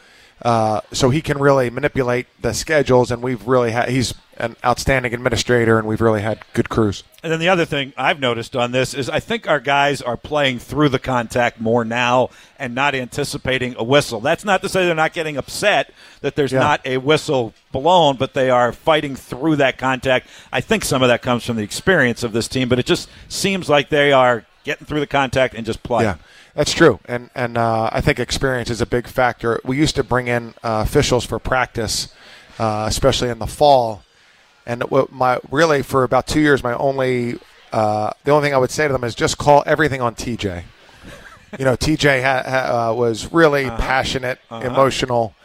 uh, 0.45 0.83
so 0.93 1.09
he 1.09 1.23
can 1.23 1.39
really 1.39 1.71
manipulate 1.71 2.27
the 2.41 2.53
schedules. 2.53 3.11
And 3.11 3.23
we've 3.23 3.47
really 3.47 3.71
had 3.73 3.89
he's 3.89 4.15
an 4.37 4.57
outstanding 4.65 5.15
administrator, 5.15 5.79
and 5.79 5.87
we've 5.87 6.01
really 6.01 6.21
had 6.21 6.41
good 6.53 6.69
crews. 6.69 7.03
And 7.23 7.33
then 7.33 7.41
the 7.41 7.49
other 7.49 7.65
thing 7.65 7.93
I've 7.97 8.21
noticed 8.21 8.55
on 8.55 8.73
this 8.73 8.93
is 8.93 9.09
I 9.09 9.21
think 9.21 9.49
our 9.49 9.61
guys 9.61 10.03
are 10.03 10.17
playing 10.17 10.59
through 10.59 10.91
the 10.91 10.99
contact 10.99 11.61
more 11.61 11.85
now 11.85 12.31
and 12.59 12.75
not 12.75 12.95
anticipating 12.95 13.75
a 13.79 13.85
whistle. 13.85 14.21
That's 14.21 14.45
not 14.45 14.61
to 14.63 14.69
say 14.69 14.85
they're 14.85 14.95
not 14.95 15.15
getting 15.15 15.37
upset 15.37 15.93
that 16.21 16.37
there's 16.37 16.53
yeah. 16.53 16.59
not 16.59 16.87
a 16.87 16.99
whistle 16.99 17.55
blown, 17.73 18.17
but 18.17 18.35
they 18.35 18.51
are 18.51 18.73
fighting 18.73 19.17
through 19.17 19.57
that 19.57 19.79
contact. 19.79 20.29
I 20.53 20.61
think 20.61 20.85
some 20.85 21.03
of 21.03 21.09
that 21.09 21.23
comes 21.23 21.47
from 21.47 21.57
the 21.57 21.63
experience 21.63 22.23
of 22.23 22.33
this 22.33 22.49
team, 22.49 22.69
but 22.69 22.79
it 22.79 22.87
just 22.87 23.09
seems 23.29 23.71
like 23.71 23.89
they 23.89 24.13
are 24.13 24.45
getting 24.65 24.87
through 24.87 25.01
the 25.01 25.07
contact 25.07 25.55
and 25.55 25.65
just 25.65 25.83
playing. 25.83 26.05
Yeah. 26.05 26.17
That's 26.55 26.73
true, 26.73 27.01
and 27.07 27.31
and 27.35 27.59
uh, 27.59 27.91
I 27.93 28.01
think 28.01 28.21
experience 28.21 28.71
is 28.71 28.81
a 28.81 28.87
big 28.87 29.09
factor. 29.09 29.61
We 29.65 29.77
used 29.77 29.97
to 29.97 30.05
bring 30.05 30.29
in 30.29 30.55
uh, 30.63 30.85
officials 30.87 31.25
for 31.25 31.41
practice, 31.41 32.15
uh, 32.61 32.87
especially 32.89 33.29
in 33.29 33.41
the 33.41 33.47
fall, 33.47 34.05
and 34.65 34.85
my 35.11 35.41
really 35.51 35.83
for 35.83 36.05
about 36.05 36.29
two 36.29 36.41
years, 36.41 36.63
my 36.63 36.75
only 36.75 37.41
uh, 37.73 38.13
the 38.23 38.31
only 38.31 38.47
thing 38.47 38.55
I 38.55 38.59
would 38.59 38.71
say 38.71 38.87
to 38.87 38.93
them 38.93 39.03
is 39.03 39.17
just 39.17 39.37
call 39.37 39.65
everything 39.67 40.01
on 40.01 40.15
TJ. 40.15 40.65
You 41.57 41.65
know, 41.65 41.77
TJ 41.77 42.21
ha, 42.21 42.43
ha, 42.45 42.91
uh, 42.91 42.95
was 42.95 43.33
really 43.33 43.67
uh-huh. 43.67 43.77
passionate, 43.77 44.41
uh-huh. 44.51 44.67
emotional. 44.67 45.37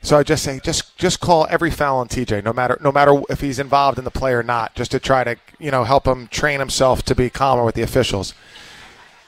So 0.00 0.16
I 0.16 0.22
just 0.22 0.42
say, 0.42 0.58
just 0.64 0.96
just 0.96 1.20
call 1.20 1.46
every 1.50 1.70
foul 1.70 1.98
on 1.98 2.08
TJ, 2.08 2.42
no 2.42 2.54
matter 2.54 2.78
no 2.80 2.90
matter 2.90 3.20
if 3.28 3.42
he's 3.42 3.58
involved 3.58 3.98
in 3.98 4.04
the 4.04 4.10
play 4.10 4.32
or 4.32 4.42
not, 4.42 4.74
just 4.74 4.90
to 4.92 4.98
try 4.98 5.24
to 5.24 5.36
you 5.58 5.70
know 5.70 5.84
help 5.84 6.06
him 6.06 6.26
train 6.28 6.58
himself 6.58 7.02
to 7.02 7.14
be 7.14 7.28
calmer 7.28 7.66
with 7.66 7.74
the 7.74 7.82
officials. 7.82 8.32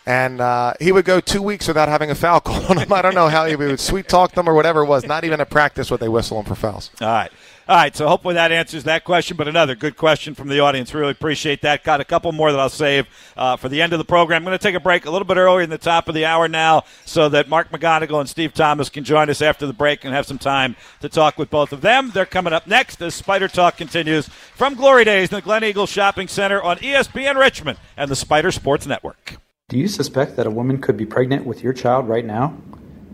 And 0.06 0.40
uh, 0.40 0.74
he 0.80 0.92
would 0.92 1.04
go 1.04 1.20
two 1.20 1.42
weeks 1.42 1.66
without 1.66 1.88
having 1.88 2.10
a 2.10 2.14
foul 2.14 2.40
call 2.40 2.64
on 2.66 2.78
him. 2.78 2.92
I 2.92 3.02
don't 3.02 3.14
know 3.14 3.28
how 3.28 3.46
he 3.46 3.56
would 3.56 3.80
sweet 3.80 4.08
talk 4.08 4.32
them 4.32 4.48
or 4.48 4.54
whatever 4.54 4.82
it 4.82 4.86
was. 4.86 5.06
Not 5.06 5.24
even 5.24 5.40
at 5.40 5.50
practice 5.50 5.90
would 5.90 6.00
they 6.00 6.08
whistle 6.08 6.38
him 6.38 6.44
for 6.46 6.54
fouls. 6.54 6.90
All 7.00 7.08
right. 7.08 7.32
All 7.66 7.76
right, 7.76 7.96
so 7.96 8.06
hopefully 8.06 8.34
that 8.34 8.52
answers 8.52 8.84
that 8.84 9.04
question, 9.04 9.38
but 9.38 9.48
another 9.48 9.74
good 9.74 9.96
question 9.96 10.34
from 10.34 10.48
the 10.48 10.60
audience. 10.60 10.92
Really 10.92 11.12
appreciate 11.12 11.62
that. 11.62 11.82
Got 11.82 11.98
a 11.98 12.04
couple 12.04 12.30
more 12.30 12.52
that 12.52 12.60
I'll 12.60 12.68
save 12.68 13.06
uh, 13.38 13.56
for 13.56 13.70
the 13.70 13.80
end 13.80 13.94
of 13.94 13.98
the 13.98 14.04
program. 14.04 14.42
I'm 14.42 14.44
going 14.44 14.58
to 14.58 14.62
take 14.62 14.74
a 14.74 14.80
break 14.80 15.06
a 15.06 15.10
little 15.10 15.24
bit 15.24 15.38
earlier 15.38 15.62
in 15.62 15.70
the 15.70 15.78
top 15.78 16.06
of 16.06 16.14
the 16.14 16.26
hour 16.26 16.46
now 16.46 16.84
so 17.06 17.30
that 17.30 17.48
Mark 17.48 17.70
McGonigal 17.70 18.20
and 18.20 18.28
Steve 18.28 18.52
Thomas 18.52 18.90
can 18.90 19.02
join 19.02 19.30
us 19.30 19.40
after 19.40 19.66
the 19.66 19.72
break 19.72 20.04
and 20.04 20.12
have 20.12 20.26
some 20.26 20.36
time 20.36 20.76
to 21.00 21.08
talk 21.08 21.38
with 21.38 21.48
both 21.48 21.72
of 21.72 21.80
them. 21.80 22.10
They're 22.10 22.26
coming 22.26 22.52
up 22.52 22.66
next 22.66 23.00
as 23.00 23.14
Spider 23.14 23.48
Talk 23.48 23.78
continues 23.78 24.28
from 24.28 24.74
Glory 24.74 25.04
Days 25.04 25.30
in 25.30 25.36
the 25.36 25.40
Glen 25.40 25.64
Eagle 25.64 25.86
Shopping 25.86 26.28
Center 26.28 26.62
on 26.62 26.76
ESPN 26.80 27.36
Richmond 27.36 27.78
and 27.96 28.10
the 28.10 28.16
Spider 28.16 28.52
Sports 28.52 28.86
Network. 28.86 29.38
Do 29.68 29.78
you 29.78 29.86
suspect 29.88 30.36
that 30.36 30.46
a 30.46 30.50
woman 30.50 30.78
could 30.78 30.98
be 30.98 31.06
pregnant 31.06 31.46
with 31.46 31.64
your 31.64 31.72
child 31.72 32.06
right 32.06 32.24
now? 32.24 32.54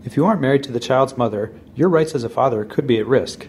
If 0.03 0.17
you 0.17 0.25
aren't 0.25 0.41
married 0.41 0.63
to 0.63 0.71
the 0.73 0.81
child's 0.81 1.17
mother, 1.17 1.53
your 1.75 1.87
rights 1.87 2.13
as 2.13 2.25
a 2.25 2.29
father 2.29 2.65
could 2.65 2.85
be 2.85 2.99
at 2.99 3.07
risk. 3.07 3.47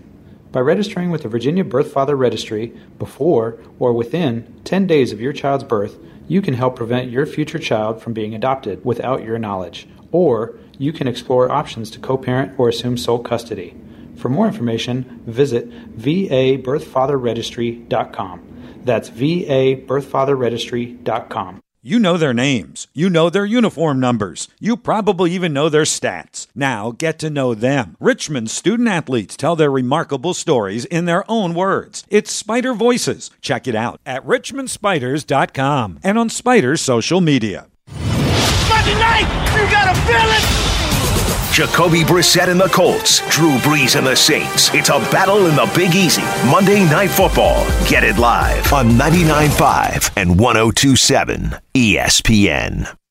By 0.52 0.60
registering 0.60 1.10
with 1.10 1.22
the 1.22 1.28
Virginia 1.28 1.64
Birth 1.64 1.92
Father 1.92 2.14
Registry 2.14 2.72
before 3.00 3.58
or 3.80 3.92
within 3.92 4.54
10 4.62 4.86
days 4.86 5.10
of 5.10 5.20
your 5.20 5.32
child's 5.32 5.64
birth, 5.64 5.98
you 6.28 6.40
can 6.40 6.54
help 6.54 6.76
prevent 6.76 7.10
your 7.10 7.26
future 7.26 7.58
child 7.58 8.00
from 8.00 8.12
being 8.12 8.36
adopted 8.36 8.84
without 8.84 9.24
your 9.24 9.36
knowledge, 9.36 9.88
or 10.12 10.54
you 10.78 10.92
can 10.92 11.08
explore 11.08 11.50
options 11.50 11.90
to 11.90 11.98
co 11.98 12.16
parent 12.16 12.56
or 12.56 12.68
assume 12.68 12.96
sole 12.96 13.18
custody. 13.18 13.74
For 14.16 14.28
more 14.28 14.46
information, 14.46 15.22
visit 15.26 15.68
vabirthfatherregistry.com. 15.98 18.80
That's 18.84 19.10
VABirthfatherregistry.com. 19.10 21.62
You 21.84 21.98
know 21.98 22.16
their 22.16 22.32
names. 22.32 22.86
You 22.94 23.10
know 23.10 23.28
their 23.28 23.44
uniform 23.44 23.98
numbers. 23.98 24.46
You 24.60 24.76
probably 24.76 25.32
even 25.32 25.52
know 25.52 25.68
their 25.68 25.82
stats. 25.82 26.46
Now 26.54 26.92
get 26.92 27.18
to 27.18 27.28
know 27.28 27.54
them. 27.54 27.96
Richmond 27.98 28.50
student 28.50 28.88
athletes 28.88 29.36
tell 29.36 29.56
their 29.56 29.68
remarkable 29.68 30.32
stories 30.32 30.84
in 30.84 31.06
their 31.06 31.28
own 31.28 31.54
words. 31.54 32.04
It's 32.08 32.30
Spider 32.30 32.72
Voices. 32.72 33.32
Check 33.40 33.66
it 33.66 33.74
out 33.74 34.00
at 34.06 34.24
richmondspiders.com 34.24 35.98
and 36.04 36.18
on 36.20 36.28
Spider's 36.28 36.80
social 36.80 37.20
media. 37.20 37.66
Monday 37.88 38.94
night, 38.94 39.26
you 39.56 39.68
got 39.68 39.90
a 39.90 40.00
feeling? 40.06 40.71
Jacoby 41.52 42.00
Brissett 42.00 42.48
and 42.48 42.58
the 42.58 42.68
Colts, 42.68 43.20
Drew 43.28 43.58
Brees 43.58 43.96
and 43.96 44.06
the 44.06 44.16
Saints. 44.16 44.72
It's 44.72 44.88
a 44.88 44.98
battle 45.12 45.44
in 45.48 45.54
the 45.54 45.70
Big 45.74 45.94
Easy. 45.94 46.22
Monday 46.50 46.82
Night 46.84 47.10
Football. 47.10 47.66
Get 47.86 48.04
it 48.04 48.16
live 48.16 48.72
on 48.72 48.92
99.5 48.92 50.12
and 50.16 50.38
102.7 50.38 51.60
ESPN. 51.74 53.01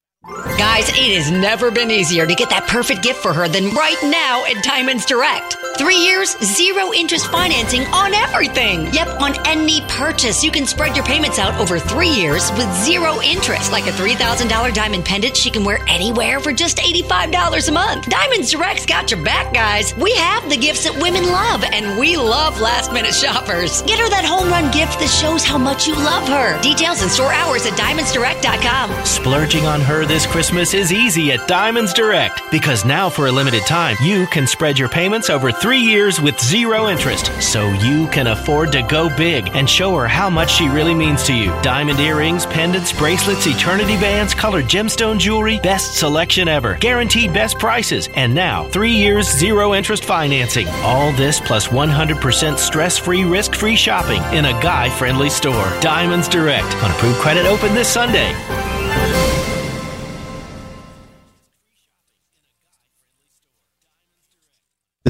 Guys, 0.58 0.88
it 0.90 1.16
has 1.18 1.30
never 1.30 1.72
been 1.72 1.92
easier 1.92 2.26
to 2.26 2.36
get 2.36 2.50
that 2.50 2.68
perfect 2.68 3.04
gift 3.04 3.20
for 3.22 3.34
her 3.34 3.48
than 3.48 3.70
right 3.72 3.98
now 4.04 4.46
at 4.46 4.64
Diamonds 4.64 5.06
Direct. 5.06 5.58
Three 5.78 5.98
years, 5.98 6.38
zero 6.40 6.94
interest 6.94 7.32
financing 7.32 7.82
on 7.88 8.14
everything. 8.14 8.94
Yep, 8.94 9.20
on 9.20 9.48
any 9.48 9.82
purchase. 9.88 10.44
You 10.44 10.52
can 10.52 10.66
spread 10.66 10.96
your 10.96 11.06
payments 11.06 11.40
out 11.40 11.60
over 11.60 11.80
three 11.80 12.10
years 12.10 12.52
with 12.52 12.72
zero 12.84 13.20
interest. 13.22 13.72
Like 13.72 13.88
a 13.88 13.92
$3,000 13.92 14.74
diamond 14.74 15.04
pendant 15.06 15.36
she 15.36 15.50
can 15.50 15.64
wear 15.64 15.80
anywhere 15.88 16.40
for 16.40 16.54
just 16.54 16.78
$85 16.78 17.68
a 17.68 17.72
month. 17.72 18.10
Diamonds 18.10 18.52
Direct's 18.52 18.86
got 18.86 19.12
your 19.12 19.24
back, 19.24 19.54
guys. 19.54 19.96
We 19.96 20.14
have 20.16 20.50
the 20.50 20.58
gifts 20.58 20.84
that 20.84 21.02
women 21.02 21.26
love, 21.26 21.64
and 21.64 22.00
we 22.00 22.16
love 22.16 22.62
last 22.62 22.94
minute 22.94 23.14
shoppers. 23.16 23.82
Get 23.84 24.00
her 24.00 24.10
that 24.10 24.26
home 24.26 24.50
run 24.50 24.72
gift 24.72 25.00
that 25.00 25.10
shows 25.10 25.44
how 25.44 25.58
much 25.58 25.88
you 25.88 25.96
love 25.96 26.28
her. 26.28 26.62
Details 26.62 27.02
and 27.02 27.10
store 27.12 27.34
hours 27.34 27.66
at 27.66 27.74
diamondsdirect.com. 27.74 29.06
Splurging 29.06 29.66
on 29.66 29.82
her 29.82 30.06
this 30.06 30.21
Christmas 30.26 30.74
is 30.74 30.92
easy 30.92 31.32
at 31.32 31.48
Diamonds 31.48 31.94
Direct 31.94 32.42
because 32.52 32.86
now 32.86 33.10
for 33.10 33.28
a 33.28 33.32
limited 33.32 33.64
time, 33.66 33.96
you 34.02 34.26
can 34.28 34.46
spread 34.46 34.78
your 34.78 34.90
payments 34.90 35.30
over 35.30 35.52
three 35.52 35.80
years 35.80 36.20
with 36.20 36.40
zero 36.40 36.88
interest 36.90 37.32
so 37.42 37.70
you 37.70 38.08
can 38.08 38.28
afford 38.28 38.72
to 38.72 38.82
go 38.82 39.16
big 39.16 39.50
and 39.56 39.70
show 39.70 39.96
her 39.96 40.08
how 40.08 40.30
much 40.30 40.52
she 40.52 40.68
really 40.68 40.94
means 40.94 41.24
to 41.24 41.34
you. 41.34 41.50
Diamond 41.62 42.00
earrings, 42.00 42.46
pendants, 42.46 42.92
bracelets, 42.92 43.48
eternity 43.48 43.96
bands, 43.96 44.34
colored 44.34 44.66
gemstone 44.66 45.20
jewelry, 45.20 45.60
best 45.60 45.98
selection 45.98 46.48
ever, 46.48 46.78
guaranteed 46.78 47.34
best 47.34 47.58
prices, 47.58 48.10
and 48.16 48.34
now 48.34 48.68
three 48.70 48.92
years 48.94 49.30
zero 49.30 49.74
interest 49.74 50.04
financing. 50.04 50.68
All 50.84 51.12
this 51.14 51.40
plus 51.40 51.68
100% 51.68 52.58
stress 52.58 52.98
free, 52.98 53.24
risk 53.24 53.56
free 53.56 53.76
shopping 53.76 54.22
in 54.38 54.46
a 54.46 54.62
guy 54.62 54.90
friendly 54.90 55.30
store. 55.30 55.70
Diamonds 55.80 56.28
Direct 56.28 56.76
on 56.84 56.92
approved 56.92 57.20
credit 57.20 57.46
open 57.46 57.74
this 57.74 57.88
Sunday. 57.88 58.32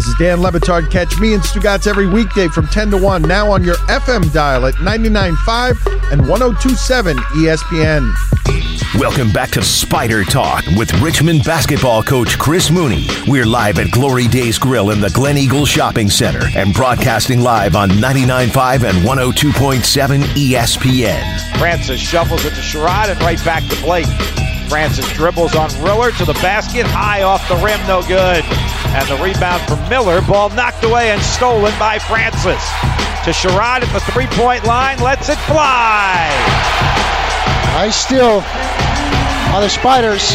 This 0.02 0.08
is 0.08 0.16
Dan 0.16 0.42
Le 0.42 0.52
Batard. 0.52 0.90
Catch 0.90 1.20
me 1.20 1.36
and 1.36 1.44
Stugotz 1.44 1.86
every 1.86 2.08
weekday 2.08 2.48
from 2.48 2.66
10 2.66 2.90
to 2.90 2.98
1, 2.98 3.22
now 3.22 3.52
on 3.52 3.64
your 3.64 3.76
FM 3.86 4.34
dial 4.34 4.66
at 4.66 4.74
99.5 4.74 6.12
and 6.12 6.22
102.7 6.22 7.16
ESPN. 7.18 9.00
Welcome 9.00 9.32
back 9.32 9.52
to 9.52 9.62
Spider 9.62 10.24
Talk 10.24 10.66
with 10.76 10.92
Richmond 11.04 11.44
basketball 11.44 12.02
coach 12.02 12.40
Chris 12.40 12.72
Mooney. 12.72 13.06
We're 13.28 13.46
live 13.46 13.78
at 13.78 13.92
Glory 13.92 14.28
Days 14.28 14.58
Grill 14.58 14.90
in 14.90 15.02
the 15.02 15.12
Glen 15.12 15.38
Eagle 15.38 15.68
Shopping 15.68 16.10
Center 16.10 16.48
and 16.56 16.74
broadcasting 16.74 17.42
live 17.42 17.76
on 17.76 17.90
99.5 17.92 18.90
and 18.90 19.08
102.7 19.08 20.24
ESPN. 20.34 21.60
Francis 21.60 22.02
shuffles 22.02 22.44
it 22.44 22.56
to 22.56 22.62
Sherod 22.62 23.10
and 23.12 23.22
right 23.22 23.46
back 23.46 23.64
to 23.70 23.80
Blake. 23.84 24.08
Francis 24.72 25.12
dribbles 25.12 25.54
on 25.54 25.70
Riller 25.84 26.14
to 26.14 26.24
the 26.24 26.32
basket, 26.36 26.86
high 26.86 27.24
off 27.24 27.46
the 27.50 27.58
rim, 27.58 27.78
no 27.88 28.02
good. 28.08 28.42
And 28.96 29.08
the 29.10 29.22
rebound 29.22 29.62
from 29.68 29.80
Miller, 29.92 30.22
ball 30.22 30.50
knocked 30.52 30.86
away 30.86 31.12
and 31.12 31.22
stolen 31.22 31.78
by 31.78 32.00
Francis. 32.00 32.64
To 33.26 33.32
Sherod 33.32 33.84
at 33.84 33.92
the 33.92 34.00
three 34.14 34.26
point 34.28 34.64
line, 34.64 34.98
lets 35.00 35.28
it 35.28 35.38
fly. 35.40 36.32
Nice 37.74 37.98
steal 37.98 38.42
on 39.54 39.62
the 39.62 39.68
Spiders. 39.68 40.32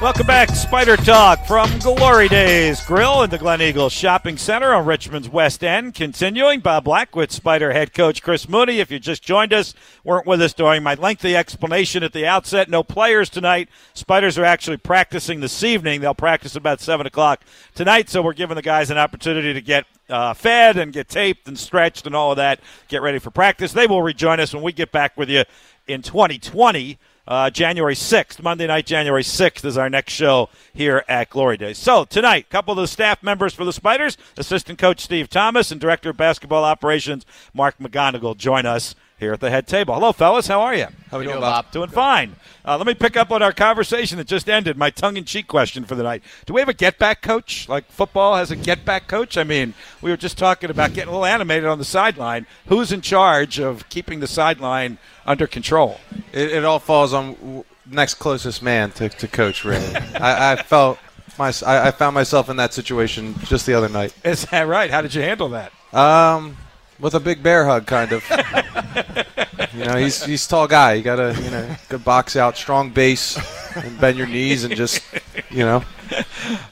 Welcome 0.00 0.26
back, 0.26 0.48
Spider 0.54 0.96
Talk 0.96 1.44
from 1.44 1.78
Glory 1.78 2.28
Days 2.28 2.82
Grill 2.86 3.22
in 3.22 3.28
the 3.28 3.36
Glen 3.36 3.60
Eagle 3.60 3.90
Shopping 3.90 4.38
Center 4.38 4.72
on 4.72 4.86
Richmond's 4.86 5.28
West 5.28 5.62
End. 5.62 5.94
Continuing, 5.94 6.60
Bob 6.60 6.84
Black 6.84 7.14
with 7.14 7.30
Spider 7.30 7.72
head 7.72 7.92
coach 7.92 8.22
Chris 8.22 8.48
Mooney. 8.48 8.80
If 8.80 8.90
you 8.90 8.98
just 8.98 9.22
joined 9.22 9.52
us, 9.52 9.74
weren't 10.02 10.26
with 10.26 10.40
us 10.40 10.54
during 10.54 10.82
my 10.82 10.94
lengthy 10.94 11.36
explanation 11.36 12.02
at 12.02 12.14
the 12.14 12.26
outset, 12.26 12.70
no 12.70 12.82
players 12.82 13.28
tonight. 13.28 13.68
Spiders 13.92 14.38
are 14.38 14.44
actually 14.46 14.78
practicing 14.78 15.40
this 15.40 15.62
evening. 15.62 16.00
They'll 16.00 16.14
practice 16.14 16.56
about 16.56 16.80
7 16.80 17.06
o'clock 17.06 17.42
tonight, 17.74 18.08
so 18.08 18.22
we're 18.22 18.32
giving 18.32 18.56
the 18.56 18.62
guys 18.62 18.90
an 18.90 18.96
opportunity 18.96 19.52
to 19.52 19.60
get 19.60 19.84
uh, 20.08 20.32
fed 20.32 20.78
and 20.78 20.94
get 20.94 21.10
taped 21.10 21.46
and 21.46 21.58
stretched 21.58 22.06
and 22.06 22.16
all 22.16 22.30
of 22.30 22.38
that, 22.38 22.60
get 22.88 23.02
ready 23.02 23.18
for 23.18 23.30
practice. 23.30 23.74
They 23.74 23.86
will 23.86 24.02
rejoin 24.02 24.40
us 24.40 24.54
when 24.54 24.62
we 24.62 24.72
get 24.72 24.92
back 24.92 25.18
with 25.18 25.28
you 25.28 25.44
in 25.86 26.00
2020. 26.00 26.98
Uh, 27.30 27.48
January 27.48 27.94
6th, 27.94 28.42
Monday 28.42 28.66
night, 28.66 28.84
January 28.84 29.22
6th 29.22 29.64
is 29.64 29.78
our 29.78 29.88
next 29.88 30.12
show 30.12 30.48
here 30.74 31.04
at 31.06 31.30
Glory 31.30 31.56
Days. 31.56 31.78
So 31.78 32.04
tonight, 32.04 32.46
a 32.48 32.50
couple 32.50 32.72
of 32.72 32.78
the 32.78 32.88
staff 32.88 33.22
members 33.22 33.54
for 33.54 33.64
the 33.64 33.72
Spiders, 33.72 34.16
assistant 34.36 34.80
coach 34.80 34.98
Steve 34.98 35.28
Thomas 35.28 35.70
and 35.70 35.80
director 35.80 36.10
of 36.10 36.16
basketball 36.16 36.64
operations 36.64 37.24
Mark 37.54 37.78
McGonigal 37.78 38.36
join 38.36 38.66
us 38.66 38.96
here 39.20 39.34
at 39.34 39.40
the 39.40 39.50
head 39.50 39.68
table. 39.68 39.94
Hello, 39.94 40.12
fellas. 40.12 40.46
How 40.48 40.62
are 40.62 40.74
you? 40.74 40.86
How 41.10 41.18
are 41.18 41.20
we 41.20 41.26
doing, 41.26 41.40
Bob? 41.40 41.70
Doing 41.70 41.90
fine. 41.90 42.34
Uh, 42.64 42.76
let 42.78 42.86
me 42.86 42.94
pick 42.94 43.16
up 43.16 43.30
on 43.30 43.42
our 43.42 43.52
conversation 43.52 44.18
that 44.18 44.26
just 44.26 44.48
ended. 44.48 44.76
My 44.76 44.90
tongue-in-cheek 44.90 45.46
question 45.46 45.84
for 45.84 45.94
the 45.94 46.02
night: 46.02 46.22
Do 46.46 46.54
we 46.54 46.60
have 46.60 46.68
a 46.68 46.74
get-back 46.74 47.22
coach? 47.22 47.68
Like 47.68 47.84
football 47.90 48.36
has 48.36 48.50
a 48.50 48.56
get-back 48.56 49.06
coach? 49.06 49.36
I 49.36 49.44
mean, 49.44 49.74
we 50.00 50.10
were 50.10 50.16
just 50.16 50.38
talking 50.38 50.70
about 50.70 50.94
getting 50.94 51.08
a 51.08 51.12
little 51.12 51.26
animated 51.26 51.66
on 51.66 51.78
the 51.78 51.84
sideline. 51.84 52.46
Who's 52.66 52.92
in 52.92 53.02
charge 53.02 53.60
of 53.60 53.88
keeping 53.90 54.20
the 54.20 54.26
sideline 54.26 54.98
under 55.26 55.46
control? 55.46 56.00
It, 56.32 56.50
it 56.52 56.64
all 56.64 56.78
falls 56.78 57.12
on 57.12 57.64
next 57.86 58.14
closest 58.14 58.62
man 58.62 58.90
to, 58.92 59.08
to 59.10 59.28
coach. 59.28 59.64
Really, 59.64 59.94
I, 60.14 60.52
I 60.52 60.56
felt 60.56 60.98
my 61.38 61.52
I, 61.66 61.88
I 61.88 61.90
found 61.90 62.14
myself 62.14 62.48
in 62.48 62.56
that 62.56 62.72
situation 62.72 63.34
just 63.44 63.66
the 63.66 63.74
other 63.74 63.88
night. 63.88 64.14
Is 64.24 64.46
that 64.46 64.66
right? 64.66 64.90
How 64.90 65.02
did 65.02 65.14
you 65.14 65.22
handle 65.22 65.50
that? 65.50 65.72
Um, 65.92 66.56
with 67.00 67.14
a 67.14 67.20
big 67.20 67.42
bear 67.42 67.64
hug, 67.64 67.86
kind 67.86 68.12
of. 68.12 68.24
you 69.74 69.84
know, 69.84 69.96
he's 69.96 70.24
he's 70.24 70.46
a 70.46 70.48
tall 70.48 70.66
guy. 70.66 70.94
You 70.94 71.02
gotta 71.02 71.36
you 71.42 71.50
know 71.50 71.76
good 71.88 72.04
box 72.04 72.36
out, 72.36 72.56
strong 72.56 72.90
base, 72.90 73.38
and 73.76 74.00
bend 74.00 74.18
your 74.18 74.26
knees 74.26 74.64
and 74.64 74.74
just 74.76 75.02
you 75.50 75.64
know. 75.64 75.82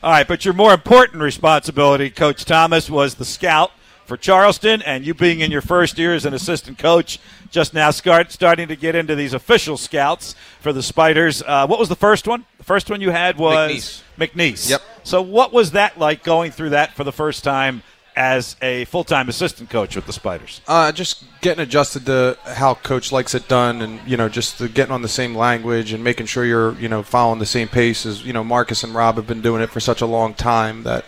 All 0.03 0.11
right, 0.11 0.27
but 0.27 0.45
your 0.45 0.55
more 0.55 0.73
important 0.73 1.23
responsibility, 1.23 2.11
Coach 2.11 2.45
Thomas, 2.45 2.91
was 2.91 3.15
the 3.15 3.25
scout 3.25 3.71
for 4.09 4.17
Charleston, 4.17 4.81
and 4.83 5.07
you 5.07 5.13
being 5.13 5.41
in 5.41 5.51
your 5.51 5.61
first 5.61 5.99
year 5.99 6.15
as 6.15 6.25
an 6.25 6.33
assistant 6.33 6.79
coach, 6.79 7.21
just 7.51 7.75
now 7.75 7.91
start, 7.91 8.33
starting 8.33 8.67
to 8.69 8.75
get 8.75 8.95
into 8.95 9.15
these 9.15 9.35
official 9.35 9.77
scouts 9.77 10.35
for 10.61 10.73
the 10.73 10.83
Spiders. 10.83 11.43
Uh, 11.47 11.67
what 11.67 11.79
was 11.79 11.91
the 11.91 11.97
first 11.97 12.27
one? 12.27 12.47
The 12.57 12.65
first 12.65 12.91
one 12.91 13.03
you 13.03 13.11
had 13.11 13.37
was 13.37 14.03
McNeese. 14.19 14.29
McNeese. 14.33 14.71
Yep. 14.71 14.83
So 15.05 15.21
what 15.21 15.53
was 15.53 15.73
that 15.73 15.99
like 15.99 16.25
going 16.25 16.53
through 16.53 16.71
that 16.71 16.95
for 16.95 17.05
the 17.05 17.13
first 17.13 17.45
time 17.45 17.83
as 18.19 18.57
a 18.61 18.85
full-time 18.87 19.29
assistant 19.29 19.71
coach 19.71 19.95
with 19.95 20.05
the 20.07 20.13
Spiders? 20.13 20.61
Uh, 20.67 20.91
just 20.91 21.25
getting 21.41 21.63
adjusted 21.63 22.05
to 22.07 22.37
how 22.45 22.75
coach 22.75 23.13
likes 23.13 23.33
it 23.35 23.47
done, 23.47 23.81
and 23.81 24.01
you 24.07 24.17
know, 24.17 24.29
just 24.29 24.59
the 24.59 24.69
getting 24.69 24.93
on 24.93 25.03
the 25.03 25.09
same 25.09 25.37
language 25.37 25.93
and 25.93 26.03
making 26.03 26.27
sure 26.27 26.45
you're 26.45 26.75
you 26.75 26.89
know 26.89 27.03
following 27.03 27.39
the 27.39 27.47
same 27.47 27.69
pace 27.69 28.05
as 28.05 28.27
you 28.27 28.33
know 28.33 28.43
Marcus 28.43 28.83
and 28.83 28.93
Rob 28.93 29.15
have 29.17 29.27
been 29.27 29.41
doing 29.41 29.63
it 29.63 29.71
for 29.71 29.79
such 29.79 30.01
a 30.01 30.07
long 30.07 30.35
time 30.35 30.83
that 30.83 31.05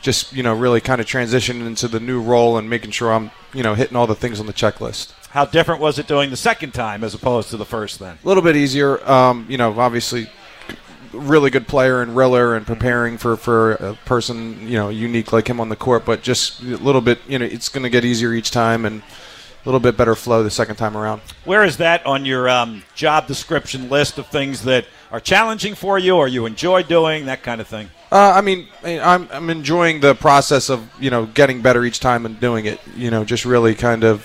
just 0.00 0.32
you 0.32 0.42
know 0.42 0.54
really 0.54 0.80
kind 0.80 1.00
of 1.00 1.06
transitioning 1.06 1.66
into 1.66 1.88
the 1.88 2.00
new 2.00 2.20
role 2.22 2.56
and 2.56 2.70
making 2.70 2.90
sure 2.90 3.12
I'm 3.12 3.30
you 3.52 3.62
know 3.62 3.74
hitting 3.74 3.96
all 3.96 4.06
the 4.06 4.14
things 4.14 4.40
on 4.40 4.46
the 4.46 4.54
checklist. 4.54 5.12
How 5.28 5.44
different 5.44 5.82
was 5.82 5.98
it 5.98 6.06
doing 6.06 6.30
the 6.30 6.36
second 6.38 6.72
time 6.72 7.04
as 7.04 7.12
opposed 7.12 7.50
to 7.50 7.58
the 7.58 7.66
first 7.66 7.98
then? 7.98 8.16
A 8.24 8.26
little 8.26 8.42
bit 8.42 8.56
easier. 8.56 9.06
Um, 9.06 9.44
you 9.50 9.58
know, 9.58 9.78
obviously, 9.78 10.30
really 11.16 11.50
good 11.50 11.66
player 11.66 12.02
and 12.02 12.16
Riller 12.16 12.54
and 12.54 12.66
preparing 12.66 13.18
for, 13.18 13.36
for 13.36 13.72
a 13.72 13.94
person, 14.04 14.68
you 14.68 14.74
know, 14.74 14.88
unique 14.88 15.32
like 15.32 15.48
him 15.48 15.60
on 15.60 15.68
the 15.68 15.76
court, 15.76 16.04
but 16.04 16.22
just 16.22 16.60
a 16.60 16.76
little 16.76 17.00
bit, 17.00 17.18
you 17.28 17.38
know, 17.38 17.44
it's 17.44 17.68
going 17.68 17.82
to 17.82 17.90
get 17.90 18.04
easier 18.04 18.32
each 18.32 18.50
time 18.50 18.84
and 18.84 19.02
a 19.02 19.66
little 19.66 19.80
bit 19.80 19.96
better 19.96 20.14
flow 20.14 20.42
the 20.42 20.50
second 20.50 20.76
time 20.76 20.96
around. 20.96 21.20
Where 21.44 21.64
is 21.64 21.78
that 21.78 22.06
on 22.06 22.24
your 22.24 22.48
um, 22.48 22.84
job 22.94 23.26
description 23.26 23.88
list 23.88 24.18
of 24.18 24.28
things 24.28 24.62
that 24.62 24.86
are 25.10 25.20
challenging 25.20 25.74
for 25.74 25.98
you 25.98 26.16
or 26.16 26.28
you 26.28 26.46
enjoy 26.46 26.82
doing, 26.82 27.26
that 27.26 27.42
kind 27.42 27.60
of 27.60 27.66
thing? 27.66 27.90
Uh, 28.12 28.32
I 28.36 28.40
mean, 28.40 28.68
I'm, 28.84 29.28
I'm 29.32 29.50
enjoying 29.50 30.00
the 30.00 30.14
process 30.14 30.70
of, 30.70 30.88
you 31.00 31.10
know, 31.10 31.26
getting 31.26 31.62
better 31.62 31.84
each 31.84 31.98
time 31.98 32.24
and 32.26 32.38
doing 32.38 32.66
it, 32.66 32.80
you 32.94 33.10
know, 33.10 33.24
just 33.24 33.44
really 33.44 33.74
kind 33.74 34.04
of 34.04 34.24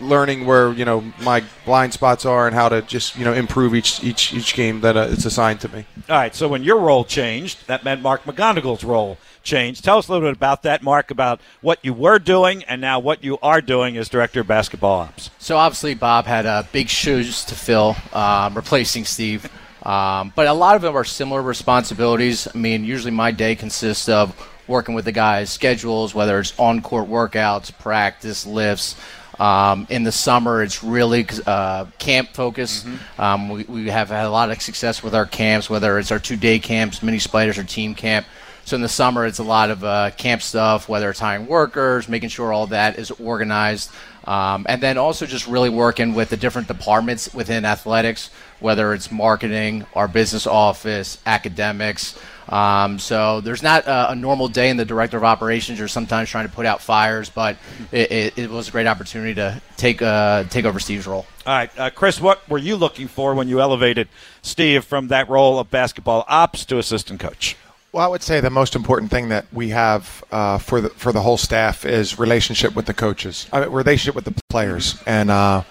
learning 0.00 0.46
where 0.46 0.72
you 0.72 0.84
know 0.84 1.00
my 1.20 1.42
blind 1.64 1.92
spots 1.92 2.24
are 2.24 2.46
and 2.46 2.54
how 2.54 2.68
to 2.68 2.82
just 2.82 3.16
you 3.16 3.24
know 3.24 3.32
improve 3.32 3.74
each 3.74 4.02
each 4.02 4.32
each 4.32 4.54
game 4.54 4.80
that 4.80 4.96
uh, 4.96 5.08
it's 5.10 5.24
assigned 5.24 5.60
to 5.60 5.68
me. 5.68 5.84
All 6.08 6.16
right. 6.16 6.34
So 6.34 6.48
when 6.48 6.62
your 6.62 6.80
role 6.80 7.04
changed, 7.04 7.66
that 7.66 7.84
meant 7.84 8.02
Mark 8.02 8.24
McGonigal's 8.24 8.84
role 8.84 9.18
changed. 9.42 9.84
Tell 9.84 9.98
us 9.98 10.08
a 10.08 10.12
little 10.12 10.28
bit 10.28 10.36
about 10.36 10.62
that, 10.62 10.82
Mark, 10.82 11.10
about 11.10 11.40
what 11.60 11.78
you 11.82 11.92
were 11.92 12.18
doing 12.18 12.62
and 12.64 12.80
now 12.80 12.98
what 12.98 13.24
you 13.24 13.38
are 13.42 13.60
doing 13.60 13.96
as 13.96 14.08
director 14.08 14.40
of 14.40 14.46
basketball 14.46 15.00
ops. 15.00 15.30
So 15.38 15.56
obviously, 15.56 15.94
Bob 15.94 16.26
had 16.26 16.46
uh, 16.46 16.64
big 16.72 16.88
shoes 16.88 17.44
to 17.46 17.54
fill, 17.54 17.96
um, 18.12 18.54
replacing 18.54 19.04
Steve. 19.04 19.50
Um, 19.82 20.32
but 20.36 20.46
a 20.46 20.52
lot 20.52 20.76
of 20.76 20.82
them 20.82 20.96
are 20.96 21.04
similar 21.04 21.40
responsibilities. 21.40 22.46
I 22.52 22.58
mean, 22.58 22.84
usually 22.84 23.12
my 23.12 23.30
day 23.30 23.54
consists 23.54 24.08
of 24.08 24.36
working 24.66 24.94
with 24.94 25.06
the 25.06 25.12
guys' 25.12 25.50
schedules, 25.50 26.14
whether 26.14 26.38
it's 26.38 26.52
on 26.58 26.82
court 26.82 27.08
workouts, 27.08 27.76
practice, 27.78 28.46
lifts. 28.46 28.96
Um, 29.38 29.86
in 29.88 30.02
the 30.02 30.12
summer, 30.12 30.62
it's 30.62 30.82
really 30.82 31.26
uh, 31.46 31.86
camp 31.98 32.30
focused. 32.30 32.86
Mm-hmm. 32.86 33.20
Um, 33.20 33.48
we, 33.48 33.64
we 33.64 33.88
have 33.88 34.08
had 34.08 34.26
a 34.26 34.30
lot 34.30 34.50
of 34.50 34.60
success 34.60 35.02
with 35.02 35.14
our 35.14 35.26
camps, 35.26 35.70
whether 35.70 35.98
it's 35.98 36.10
our 36.10 36.18
two 36.18 36.36
day 36.36 36.58
camps, 36.58 37.02
mini 37.02 37.18
spiders, 37.18 37.58
or 37.58 37.64
team 37.64 37.94
camp. 37.94 38.26
So 38.64 38.74
in 38.74 38.82
the 38.82 38.88
summer, 38.88 39.24
it's 39.24 39.38
a 39.38 39.44
lot 39.44 39.70
of 39.70 39.82
uh, 39.82 40.10
camp 40.10 40.42
stuff, 40.42 40.90
whether 40.90 41.08
it's 41.08 41.20
hiring 41.20 41.46
workers, 41.46 42.06
making 42.06 42.28
sure 42.28 42.52
all 42.52 42.66
that 42.66 42.98
is 42.98 43.10
organized, 43.12 43.90
um, 44.26 44.66
and 44.68 44.82
then 44.82 44.98
also 44.98 45.24
just 45.24 45.46
really 45.46 45.70
working 45.70 46.12
with 46.12 46.28
the 46.28 46.36
different 46.36 46.68
departments 46.68 47.32
within 47.32 47.64
athletics, 47.64 48.28
whether 48.60 48.92
it's 48.92 49.10
marketing, 49.10 49.86
our 49.94 50.06
business 50.06 50.46
office, 50.46 51.16
academics. 51.24 52.18
Um, 52.48 52.98
so 52.98 53.40
there's 53.42 53.62
not 53.62 53.86
a, 53.86 54.12
a, 54.12 54.14
normal 54.14 54.48
day 54.48 54.70
in 54.70 54.78
the 54.78 54.84
director 54.86 55.18
of 55.18 55.24
operations. 55.24 55.78
You're 55.78 55.86
sometimes 55.86 56.30
trying 56.30 56.48
to 56.48 56.54
put 56.54 56.64
out 56.64 56.80
fires, 56.80 57.28
but 57.28 57.58
it, 57.92 58.10
it, 58.10 58.38
it 58.38 58.50
was 58.50 58.68
a 58.68 58.70
great 58.70 58.86
opportunity 58.86 59.34
to 59.34 59.60
take 59.76 60.00
uh, 60.00 60.44
take 60.44 60.64
over 60.64 60.80
Steve's 60.80 61.06
role. 61.06 61.26
All 61.46 61.54
right, 61.54 61.70
uh, 61.78 61.90
Chris, 61.90 62.20
what 62.20 62.48
were 62.48 62.58
you 62.58 62.76
looking 62.76 63.06
for 63.06 63.34
when 63.34 63.48
you 63.48 63.60
elevated 63.60 64.08
Steve 64.40 64.84
from 64.84 65.08
that 65.08 65.28
role 65.28 65.58
of 65.58 65.70
basketball 65.70 66.24
ops 66.26 66.64
to 66.66 66.78
assistant 66.78 67.20
coach? 67.20 67.56
Well, 67.92 68.04
I 68.04 68.08
would 68.08 68.22
say 68.22 68.40
the 68.40 68.50
most 68.50 68.76
important 68.76 69.10
thing 69.10 69.28
that 69.30 69.46
we 69.52 69.70
have 69.70 70.24
uh, 70.30 70.58
for 70.58 70.80
the 70.80 70.88
for 70.90 71.12
the 71.12 71.20
whole 71.20 71.38
staff 71.38 71.84
is 71.84 72.18
relationship 72.18 72.74
with 72.74 72.86
the 72.86 72.94
coaches, 72.94 73.46
I 73.52 73.60
mean, 73.60 73.70
relationship 73.70 74.14
with 74.14 74.24
the 74.24 74.34
players, 74.48 75.02
and 75.06 75.30
uh, 75.30 75.62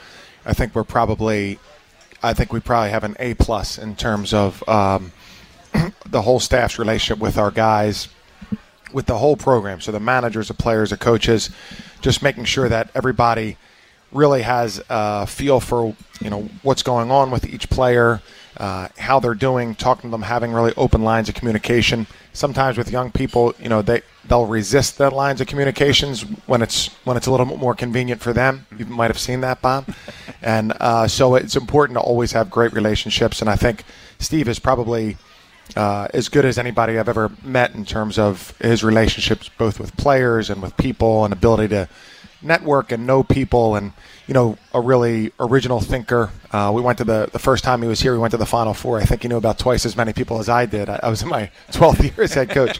I 0.46 0.54
think 0.54 0.76
we're 0.76 0.84
probably, 0.84 1.58
I 2.22 2.34
think 2.34 2.54
we 2.54 2.60
probably 2.60 2.92
have 2.92 3.04
an 3.04 3.16
A 3.20 3.34
plus 3.34 3.80
in 3.80 3.96
terms 3.96 4.34
of 4.34 4.68
um, 4.70 5.12
the 6.06 6.22
whole 6.22 6.40
staff's 6.40 6.80
relationship 6.80 7.22
with 7.22 7.38
our 7.38 7.52
guys, 7.52 8.08
with 8.94 9.06
the 9.06 9.18
whole 9.18 9.36
program. 9.36 9.82
So 9.82 9.92
the 9.92 10.00
managers, 10.00 10.48
the 10.48 10.54
players, 10.54 10.90
the 10.92 10.98
coaches, 10.98 11.50
just 12.02 12.22
making 12.22 12.46
sure 12.46 12.70
that 12.70 12.90
everybody 12.96 13.58
really 14.12 14.42
has 14.42 14.82
a 14.90 15.28
feel 15.28 15.60
for 15.60 15.96
you 16.22 16.30
know 16.30 16.50
what's 16.64 16.84
going 16.84 17.12
on 17.12 17.30
with 17.30 17.46
each 17.46 17.70
player 17.70 18.22
uh, 18.58 18.88
how 18.98 19.20
they're 19.20 19.36
doing, 19.36 19.76
talking 19.76 20.10
to 20.10 20.12
them, 20.12 20.24
having 20.24 20.52
really 20.52 20.74
open 20.76 21.04
lines 21.04 21.30
of 21.30 21.36
communication. 21.36 22.08
Sometimes 22.34 22.78
with 22.78 22.92
young 22.92 23.12
people, 23.12 23.54
you 23.62 23.70
know, 23.70 23.82
they 23.82 24.02
they'll 24.28 24.46
resist 24.46 24.98
the 24.98 25.10
lines 25.10 25.40
of 25.40 25.48
communications 25.48 26.24
when 26.48 26.62
it's 26.62 26.88
when 27.06 27.18
it's 27.18 27.28
a 27.28 27.32
little 27.32 27.46
bit 27.46 27.60
more 27.60 27.76
convenient 27.76 28.20
for 28.22 28.34
them. 28.34 28.66
You 28.78 28.86
might 28.86 29.12
have 29.12 29.20
seen 29.20 29.42
that, 29.42 29.62
Bob. 29.62 29.94
and 30.42 30.74
uh, 30.80 31.08
so 31.08 31.36
it's 31.36 31.56
important 31.56 31.98
to 31.98 32.02
always 32.02 32.32
have 32.32 32.50
great 32.50 32.74
relationships. 32.74 33.42
And 33.42 33.50
I 33.50 33.56
think 33.56 33.84
Steve 34.20 34.48
is 34.48 34.60
probably 34.60 35.18
uh, 35.76 36.08
as 36.14 36.30
good 36.30 36.46
as 36.46 36.58
anybody 36.58 36.98
I've 36.98 37.10
ever 37.10 37.32
met 37.44 37.76
in 37.76 37.86
terms 37.86 38.18
of 38.18 38.58
his 38.60 38.84
relationships, 38.84 39.50
both 39.50 39.80
with 39.80 39.96
players 39.98 40.50
and 40.50 40.62
with 40.62 40.76
people, 40.78 41.24
and 41.26 41.34
ability 41.34 41.70
to 41.70 41.90
network 42.42 42.92
and 42.92 43.08
know 43.08 43.24
people 43.24 43.76
and 43.76 43.92
you 44.28 44.34
know 44.34 44.58
a 44.74 44.82
really 44.82 45.32
original 45.40 45.80
thinker. 45.80 46.30
Uh, 46.52 46.72
we 46.74 46.82
went 46.82 46.98
to 46.98 47.04
the 47.04 47.30
the 47.32 47.40
first 47.40 47.64
time 47.64 47.82
he 47.82 47.88
was 47.88 48.00
here 48.00 48.14
we 48.14 48.20
went 48.20 48.32
to 48.32 48.38
the 48.38 48.46
final 48.46 48.74
four. 48.74 49.00
I 49.00 49.06
think 49.06 49.24
he 49.24 49.28
knew 49.28 49.38
about 49.38 49.58
twice 49.60 49.86
as 49.86 49.96
many 49.98 50.14
people 50.14 50.40
as 50.40 50.50
i 50.50 50.66
did. 50.66 50.90
I, 50.90 51.00
I 51.04 51.10
was 51.10 51.22
in 51.22 51.30
my 51.30 51.50
12th 51.72 52.04
year 52.04 52.24
as 52.24 52.34
head 52.34 52.50
coach. 52.50 52.80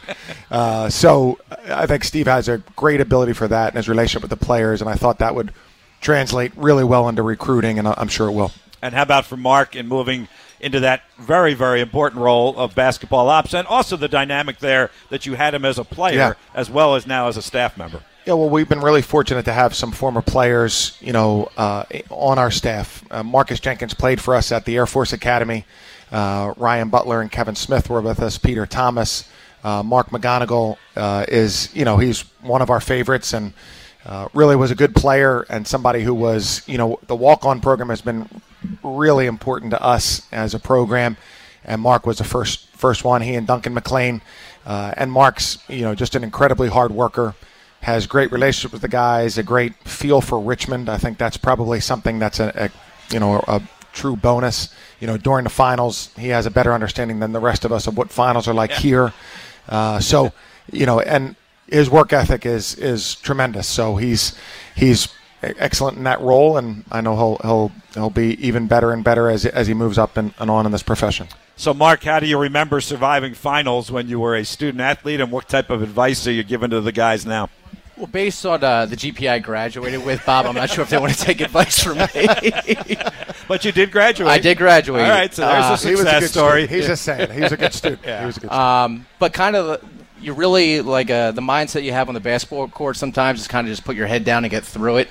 Uh, 0.50 0.88
so 0.88 1.38
i 1.68 1.86
think 1.86 2.04
steve 2.04 2.26
has 2.26 2.48
a 2.48 2.58
great 2.76 3.00
ability 3.00 3.32
for 3.32 3.48
that 3.48 3.68
and 3.68 3.76
his 3.76 3.88
relationship 3.88 4.22
with 4.22 4.30
the 4.30 4.44
players 4.44 4.80
and 4.80 4.88
i 4.88 4.94
thought 4.94 5.18
that 5.18 5.34
would 5.34 5.52
translate 6.00 6.52
really 6.56 6.84
well 6.84 7.08
into 7.08 7.22
recruiting 7.22 7.78
and 7.78 7.88
i'm 7.88 8.08
sure 8.08 8.28
it 8.28 8.32
will. 8.32 8.52
And 8.80 8.94
how 8.94 9.02
about 9.02 9.26
for 9.26 9.36
mark 9.36 9.74
in 9.74 9.88
moving 9.88 10.28
into 10.60 10.80
that 10.80 11.02
very, 11.18 11.54
very 11.54 11.80
important 11.80 12.22
role 12.22 12.56
of 12.56 12.74
basketball 12.74 13.28
ops, 13.28 13.54
and 13.54 13.66
also 13.66 13.96
the 13.96 14.08
dynamic 14.08 14.58
there 14.58 14.90
that 15.10 15.26
you 15.26 15.34
had 15.34 15.54
him 15.54 15.64
as 15.64 15.78
a 15.78 15.84
player 15.84 16.16
yeah. 16.16 16.32
as 16.54 16.70
well 16.70 16.94
as 16.94 17.06
now 17.06 17.28
as 17.28 17.36
a 17.36 17.42
staff 17.42 17.76
member. 17.76 18.02
Yeah, 18.26 18.34
well, 18.34 18.50
we've 18.50 18.68
been 18.68 18.80
really 18.80 19.00
fortunate 19.00 19.46
to 19.46 19.54
have 19.54 19.74
some 19.74 19.90
former 19.90 20.20
players, 20.20 20.98
you 21.00 21.14
know, 21.14 21.50
uh, 21.56 21.84
on 22.10 22.38
our 22.38 22.50
staff. 22.50 23.02
Uh, 23.10 23.22
Marcus 23.22 23.58
Jenkins 23.58 23.94
played 23.94 24.20
for 24.20 24.34
us 24.34 24.52
at 24.52 24.66
the 24.66 24.76
Air 24.76 24.84
Force 24.84 25.14
Academy. 25.14 25.64
Uh, 26.12 26.52
Ryan 26.58 26.90
Butler 26.90 27.22
and 27.22 27.32
Kevin 27.32 27.54
Smith 27.54 27.88
were 27.88 28.02
with 28.02 28.20
us. 28.20 28.36
Peter 28.36 28.66
Thomas, 28.66 29.28
uh, 29.64 29.82
Mark 29.82 30.10
McGonigal 30.10 30.76
uh, 30.96 31.24
is, 31.28 31.74
you 31.74 31.86
know, 31.86 31.96
he's 31.96 32.20
one 32.42 32.60
of 32.60 32.68
our 32.68 32.80
favorites 32.80 33.32
and 33.32 33.54
uh, 34.04 34.28
really 34.34 34.56
was 34.56 34.70
a 34.70 34.74
good 34.74 34.94
player 34.94 35.46
and 35.48 35.66
somebody 35.66 36.02
who 36.02 36.14
was, 36.14 36.62
you 36.66 36.78
know, 36.78 36.98
the 37.06 37.16
walk-on 37.16 37.60
program 37.60 37.88
has 37.88 38.00
been 38.00 38.28
really 38.82 39.26
important 39.26 39.70
to 39.72 39.82
us 39.82 40.22
as 40.32 40.54
a 40.54 40.58
program. 40.58 41.16
And 41.64 41.80
Mark 41.82 42.06
was 42.06 42.18
the 42.18 42.24
first 42.24 42.68
first 42.68 43.04
one. 43.04 43.22
He 43.22 43.34
and 43.34 43.46
Duncan 43.46 43.74
McLean, 43.74 44.22
and 44.64 45.12
Mark's, 45.12 45.58
you 45.68 45.82
know, 45.82 45.94
just 45.94 46.14
an 46.14 46.24
incredibly 46.24 46.68
hard 46.68 46.92
worker 46.92 47.34
has 47.80 48.06
great 48.06 48.32
relationship 48.32 48.72
with 48.72 48.82
the 48.82 48.88
guys, 48.88 49.38
a 49.38 49.42
great 49.42 49.74
feel 49.84 50.20
for 50.20 50.40
Richmond. 50.40 50.88
I 50.88 50.98
think 50.98 51.18
that's 51.18 51.36
probably 51.36 51.80
something 51.80 52.18
that's 52.18 52.40
a, 52.40 52.52
a 52.54 53.14
you 53.14 53.20
know 53.20 53.42
a 53.46 53.62
true 53.92 54.16
bonus. 54.16 54.74
You 55.00 55.06
know, 55.06 55.16
during 55.16 55.44
the 55.44 55.50
finals, 55.50 56.10
he 56.18 56.28
has 56.28 56.46
a 56.46 56.50
better 56.50 56.72
understanding 56.72 57.20
than 57.20 57.32
the 57.32 57.40
rest 57.40 57.64
of 57.64 57.72
us 57.72 57.86
of 57.86 57.96
what 57.96 58.10
finals 58.10 58.48
are 58.48 58.54
like 58.54 58.70
yeah. 58.70 58.78
here. 58.78 59.12
Uh, 59.68 60.00
so, 60.00 60.32
you 60.72 60.86
know, 60.86 61.00
and 61.00 61.36
his 61.68 61.90
work 61.90 62.12
ethic 62.12 62.46
is 62.46 62.74
is 62.76 63.14
tremendous. 63.16 63.66
So 63.66 63.96
he's 63.96 64.36
he's 64.74 65.08
excellent 65.42 65.98
in 65.98 66.04
that 66.04 66.20
role, 66.20 66.56
and 66.56 66.84
I 66.90 67.00
know 67.00 67.16
he'll 67.16 67.36
he'll 67.42 67.72
he'll 67.94 68.10
be 68.10 68.34
even 68.44 68.66
better 68.66 68.92
and 68.92 69.02
better 69.04 69.30
as 69.30 69.46
as 69.46 69.66
he 69.66 69.74
moves 69.74 69.98
up 69.98 70.16
and, 70.16 70.34
and 70.38 70.50
on 70.50 70.66
in 70.66 70.72
this 70.72 70.82
profession. 70.82 71.28
So, 71.56 71.74
Mark, 71.74 72.04
how 72.04 72.20
do 72.20 72.26
you 72.26 72.38
remember 72.38 72.80
surviving 72.80 73.34
finals 73.34 73.90
when 73.90 74.08
you 74.08 74.20
were 74.20 74.36
a 74.36 74.44
student 74.44 74.80
athlete, 74.80 75.20
and 75.20 75.32
what 75.32 75.48
type 75.48 75.70
of 75.70 75.82
advice 75.82 76.26
are 76.26 76.32
you 76.32 76.44
giving 76.44 76.70
to 76.70 76.80
the 76.80 76.92
guys 76.92 77.26
now? 77.26 77.50
Well, 77.96 78.06
based 78.06 78.46
on 78.46 78.62
uh, 78.62 78.86
the 78.86 78.94
GPA 78.94 79.28
I 79.28 79.38
graduated 79.40 80.04
with, 80.04 80.24
Bob, 80.24 80.46
I'm 80.46 80.54
not 80.54 80.70
sure 80.70 80.82
if 80.82 80.90
they 80.90 80.98
want 80.98 81.14
to 81.14 81.18
take 81.18 81.40
advice 81.40 81.82
from 81.82 81.98
me. 81.98 82.06
but 83.48 83.64
you 83.64 83.72
did 83.72 83.90
graduate. 83.90 84.30
I 84.30 84.38
did 84.38 84.56
graduate. 84.56 85.02
All 85.02 85.10
right, 85.10 85.34
so 85.34 85.42
there's 85.42 85.64
uh, 85.64 85.72
a 85.72 85.78
success 85.78 86.22
a 86.22 86.28
story. 86.28 86.62
Student. 86.66 86.70
He's 86.70 86.86
just 86.86 87.02
saying 87.02 87.30
he 87.32 87.40
was 87.40 87.50
a 87.50 87.56
good 87.56 87.74
student. 87.74 88.02
yeah. 88.04 88.20
He 88.20 88.26
was 88.26 88.36
a 88.36 88.40
good 88.40 88.50
student. 88.50 88.60
Um, 88.60 89.06
but 89.18 89.32
kind 89.32 89.56
of, 89.56 89.84
you 90.20 90.32
really 90.32 90.80
like 90.80 91.10
uh, 91.10 91.32
the 91.32 91.40
mindset 91.40 91.82
you 91.82 91.92
have 91.92 92.06
on 92.06 92.14
the 92.14 92.20
basketball 92.20 92.68
court. 92.68 92.96
Sometimes 92.96 93.40
is 93.40 93.48
kind 93.48 93.66
of 93.66 93.72
just 93.72 93.84
put 93.84 93.96
your 93.96 94.06
head 94.06 94.24
down 94.24 94.44
and 94.44 94.50
get 94.52 94.64
through 94.64 94.98
it. 94.98 95.08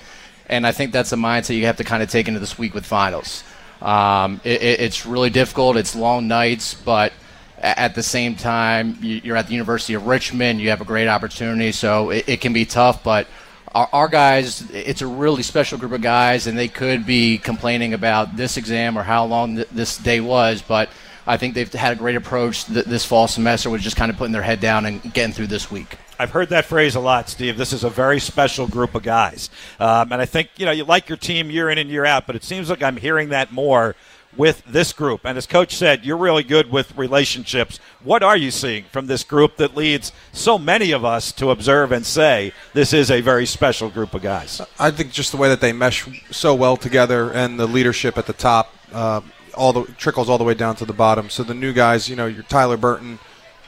And 0.48 0.66
I 0.66 0.72
think 0.72 0.92
that's 0.92 1.12
a 1.12 1.18
mindset 1.18 1.58
you 1.58 1.66
have 1.66 1.78
to 1.78 1.84
kind 1.84 2.02
of 2.02 2.10
take 2.10 2.28
into 2.28 2.40
this 2.40 2.58
week 2.58 2.74
with 2.74 2.86
finals. 2.86 3.44
Um, 3.82 4.42
it, 4.44 4.62
it's 4.62 5.06
really 5.06 5.30
difficult. 5.30 5.78
It's 5.78 5.96
long 5.96 6.28
nights, 6.28 6.74
but– 6.74 7.14
at 7.60 7.96
the 7.96 8.04
same 8.04 8.36
time, 8.36 8.98
you're 9.02 9.36
at 9.36 9.48
the 9.48 9.54
University 9.54 9.96
of 9.96 10.06
Richmond. 10.06 10.62
You 10.62 10.70
have 10.70 10.82
a 10.82 10.86
great 10.86 11.08
opportunity, 11.08 11.72
so 11.72 12.12
it, 12.12 12.30
it 12.30 12.42
can 12.42 12.54
be 12.54 12.66
tough. 12.66 13.04
But 13.04 13.28
our, 13.74 13.90
our, 13.92 14.08
guys, 14.08 14.70
it's 14.72 15.02
a 15.02 15.08
really 15.08 15.44
special 15.44 15.78
group 15.78 15.92
of 15.92 16.02
guys, 16.02 16.46
and 16.46 16.58
they 16.58 16.68
could 16.68 17.06
be 17.06 17.38
complaining 17.38 17.94
about 17.94 18.38
this 18.38 18.58
exam 18.58 18.98
or 18.98 19.04
how 19.04 19.26
long 19.26 19.56
th- 19.56 19.70
this 19.70 19.98
day 19.98 20.20
was. 20.20 20.62
But 20.62 20.90
I 21.26 21.38
think 21.38 21.56
they've 21.56 21.72
had 21.74 21.94
a 21.94 21.96
great 21.96 22.16
approach 22.16 22.66
th- 22.66 22.86
this 22.86 23.06
fall 23.06 23.28
semester 23.28 23.70
with 23.72 23.82
just 23.82 23.98
kind 23.98 24.12
of 24.12 24.18
putting 24.18 24.34
their 24.34 24.44
head 24.44 24.60
down 24.60 24.86
and 24.86 25.02
getting 25.14 25.34
through 25.34 25.48
this 25.48 25.72
week. 25.72 25.98
I've 26.20 26.32
heard 26.32 26.50
that 26.50 26.66
phrase 26.66 26.96
a 26.96 27.00
lot, 27.00 27.30
Steve. 27.30 27.58
This 27.58 27.74
is 27.74 27.84
a 27.84 27.90
very 27.90 28.20
special 28.20 28.68
group 28.68 28.96
of 28.96 29.04
guys, 29.04 29.50
um, 29.80 30.12
and 30.12 30.22
I 30.22 30.26
think 30.26 30.50
you 30.58 30.66
know 30.66 30.72
you 30.72 30.84
like 30.84 31.10
your 31.10 31.18
team 31.18 31.52
year 31.52 31.70
in 31.70 31.78
and 31.78 31.90
year 31.90 32.06
out, 32.06 32.26
but 32.26 32.36
it 32.36 32.44
seems 32.44 32.70
like 32.70 32.82
I'm 32.82 32.98
hearing 32.98 33.30
that 33.30 33.52
more 33.52 33.96
with 34.36 34.64
this 34.66 34.94
group. 34.94 35.22
And 35.26 35.38
as 35.38 35.48
Coach 35.48 35.76
said, 35.76 36.06
you're 36.06 36.18
really 36.18 36.44
good 36.44 36.72
with 36.72 36.96
relationships. 36.96 37.80
What 38.04 38.24
are 38.24 38.38
you 38.38 38.52
seeing 38.52 38.86
from 38.86 39.08
this 39.08 39.24
group 39.24 39.58
that 39.58 39.76
leads 39.76 40.12
so 40.32 40.58
many 40.60 40.92
of 40.92 41.04
us 41.04 41.32
to 41.34 41.50
observe 41.50 41.92
and 41.92 42.06
say 42.06 42.54
this 42.74 42.94
is 42.94 43.10
a 43.10 43.22
very 43.22 43.46
special 43.46 43.90
group 43.90 44.14
of 44.14 44.22
guys? 44.22 44.62
I 44.80 44.92
think 44.92 45.12
just 45.12 45.32
the 45.32 45.38
way 45.38 45.50
that 45.50 45.62
they 45.62 45.74
mesh 45.74 46.08
so 46.32 46.54
well 46.54 46.78
together 46.78 47.32
and 47.32 47.60
the 47.60 47.68
leadership 47.68 48.18
at 48.18 48.28
the 48.28 48.34
top. 48.34 48.74
Uh, 48.94 49.22
all 49.56 49.74
the 49.74 49.86
trickles 49.94 50.30
all 50.30 50.38
the 50.38 50.44
way 50.44 50.54
down 50.54 50.76
to 50.76 50.86
the 50.86 50.94
bottom. 50.94 51.32
So 51.32 51.42
the 51.42 51.56
new 51.56 51.74
guys, 51.74 52.08
you 52.08 52.16
know, 52.16 52.28
your 52.28 52.44
Tyler 52.44 52.78
Burton, 52.78 53.18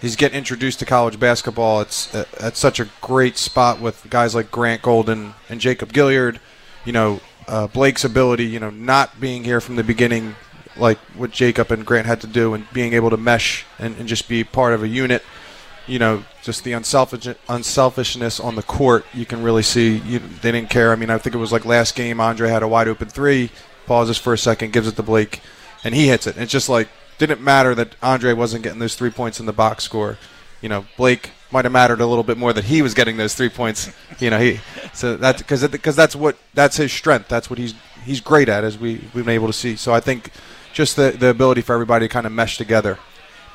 he's 0.02 0.16
getting 0.16 0.38
introduced 0.38 0.80
to 0.80 0.86
college 0.86 1.20
basketball. 1.20 1.82
It's 1.82 2.14
uh, 2.14 2.26
at 2.40 2.56
such 2.58 2.80
a 2.80 2.88
great 3.02 3.38
spot 3.38 3.80
with 3.80 4.08
guys 4.10 4.34
like 4.36 4.52
Grant 4.52 4.82
Golden 4.82 5.34
and 5.50 5.60
Jacob 5.62 5.92
Gilyard. 5.94 6.40
You 6.86 6.94
know, 6.94 7.20
uh, 7.48 7.68
Blake's 7.68 8.06
ability, 8.06 8.46
you 8.46 8.60
know, 8.60 8.70
not 8.70 9.20
being 9.20 9.44
here 9.44 9.60
from 9.60 9.76
the 9.76 9.84
beginning, 9.84 10.36
like 10.78 10.98
what 11.16 11.32
Jacob 11.32 11.72
and 11.72 11.86
Grant 11.86 12.08
had 12.08 12.22
to 12.22 12.28
do 12.28 12.54
and 12.54 12.66
being 12.72 12.94
able 12.94 13.10
to 13.10 13.18
mesh 13.18 13.66
and, 13.78 13.98
and 13.98 14.08
just 14.08 14.30
be 14.30 14.44
part 14.44 14.74
of 14.74 14.84
a 14.84 14.88
unit. 14.88 15.24
you 15.90 16.00
know, 16.00 16.24
just 16.44 16.64
the 16.64 16.72
unselfish 16.74 17.28
unselfishness 17.50 18.40
on 18.40 18.56
the 18.56 18.64
court. 18.64 19.06
You 19.14 19.26
can 19.26 19.42
really 19.42 19.64
see 19.64 19.98
you, 19.98 20.20
they 20.20 20.52
didn't 20.52 20.70
care. 20.70 20.92
I 20.92 20.96
mean, 20.96 21.10
I 21.10 21.18
think 21.18 21.36
it 21.36 21.40
was 21.40 21.52
like 21.52 21.66
last 21.66 21.96
game, 21.96 22.22
Andre 22.22 22.50
had 22.50 22.64
a 22.64 22.68
wide 22.68 22.88
open 22.88 23.10
three, 23.10 23.50
pauses 23.88 24.18
for 24.18 24.34
a 24.34 24.38
second, 24.38 24.72
gives 24.72 24.88
it 24.88 24.96
to 24.96 25.04
Blake, 25.04 25.42
and 25.84 25.96
he 25.96 26.08
hits 26.08 26.28
it. 26.28 26.38
It's 26.38 26.52
just 26.52 26.70
like 26.70 26.88
didn't 27.20 27.42
matter 27.42 27.76
that 27.76 27.96
Andre 28.02 28.34
wasn't 28.34 28.64
getting 28.64 28.80
those 28.80 28.96
three 28.96 29.12
points 29.12 29.40
in 29.40 29.46
the 29.46 29.54
box 29.54 29.84
score. 29.84 30.18
You 30.62 30.70
know, 30.70 30.86
Blake 30.98 31.32
might 31.52 31.66
have 31.66 31.72
mattered 31.72 32.02
a 32.02 32.06
little 32.06 32.24
bit 32.24 32.38
more 32.38 32.54
that 32.54 32.66
he 32.66 32.82
was 32.82 32.94
getting 32.94 33.18
those 33.18 33.36
three 33.36 33.50
points. 33.50 33.92
You 34.20 34.30
know, 34.30 34.40
he 34.40 34.60
so 34.94 35.16
that 35.18 35.38
because 35.38 35.66
because 35.68 35.96
that's 35.96 36.16
what 36.16 36.38
that's 36.54 36.78
his 36.78 36.92
strength. 36.92 37.30
That's 37.30 37.50
what 37.50 37.60
he's 37.60 37.74
he's 38.04 38.20
great 38.20 38.50
at, 38.50 38.64
as 38.64 38.78
we 38.78 38.96
we've 39.14 39.26
been 39.26 39.30
able 39.30 39.48
to 39.48 39.54
see. 39.54 39.76
So 39.76 39.94
I 39.94 40.00
think 40.00 40.32
just 40.74 40.96
the 40.96 41.12
the 41.12 41.30
ability 41.30 41.62
for 41.62 41.74
everybody 41.74 42.08
to 42.08 42.12
kind 42.12 42.26
of 42.26 42.32
mesh 42.32 42.58
together. 42.58 42.98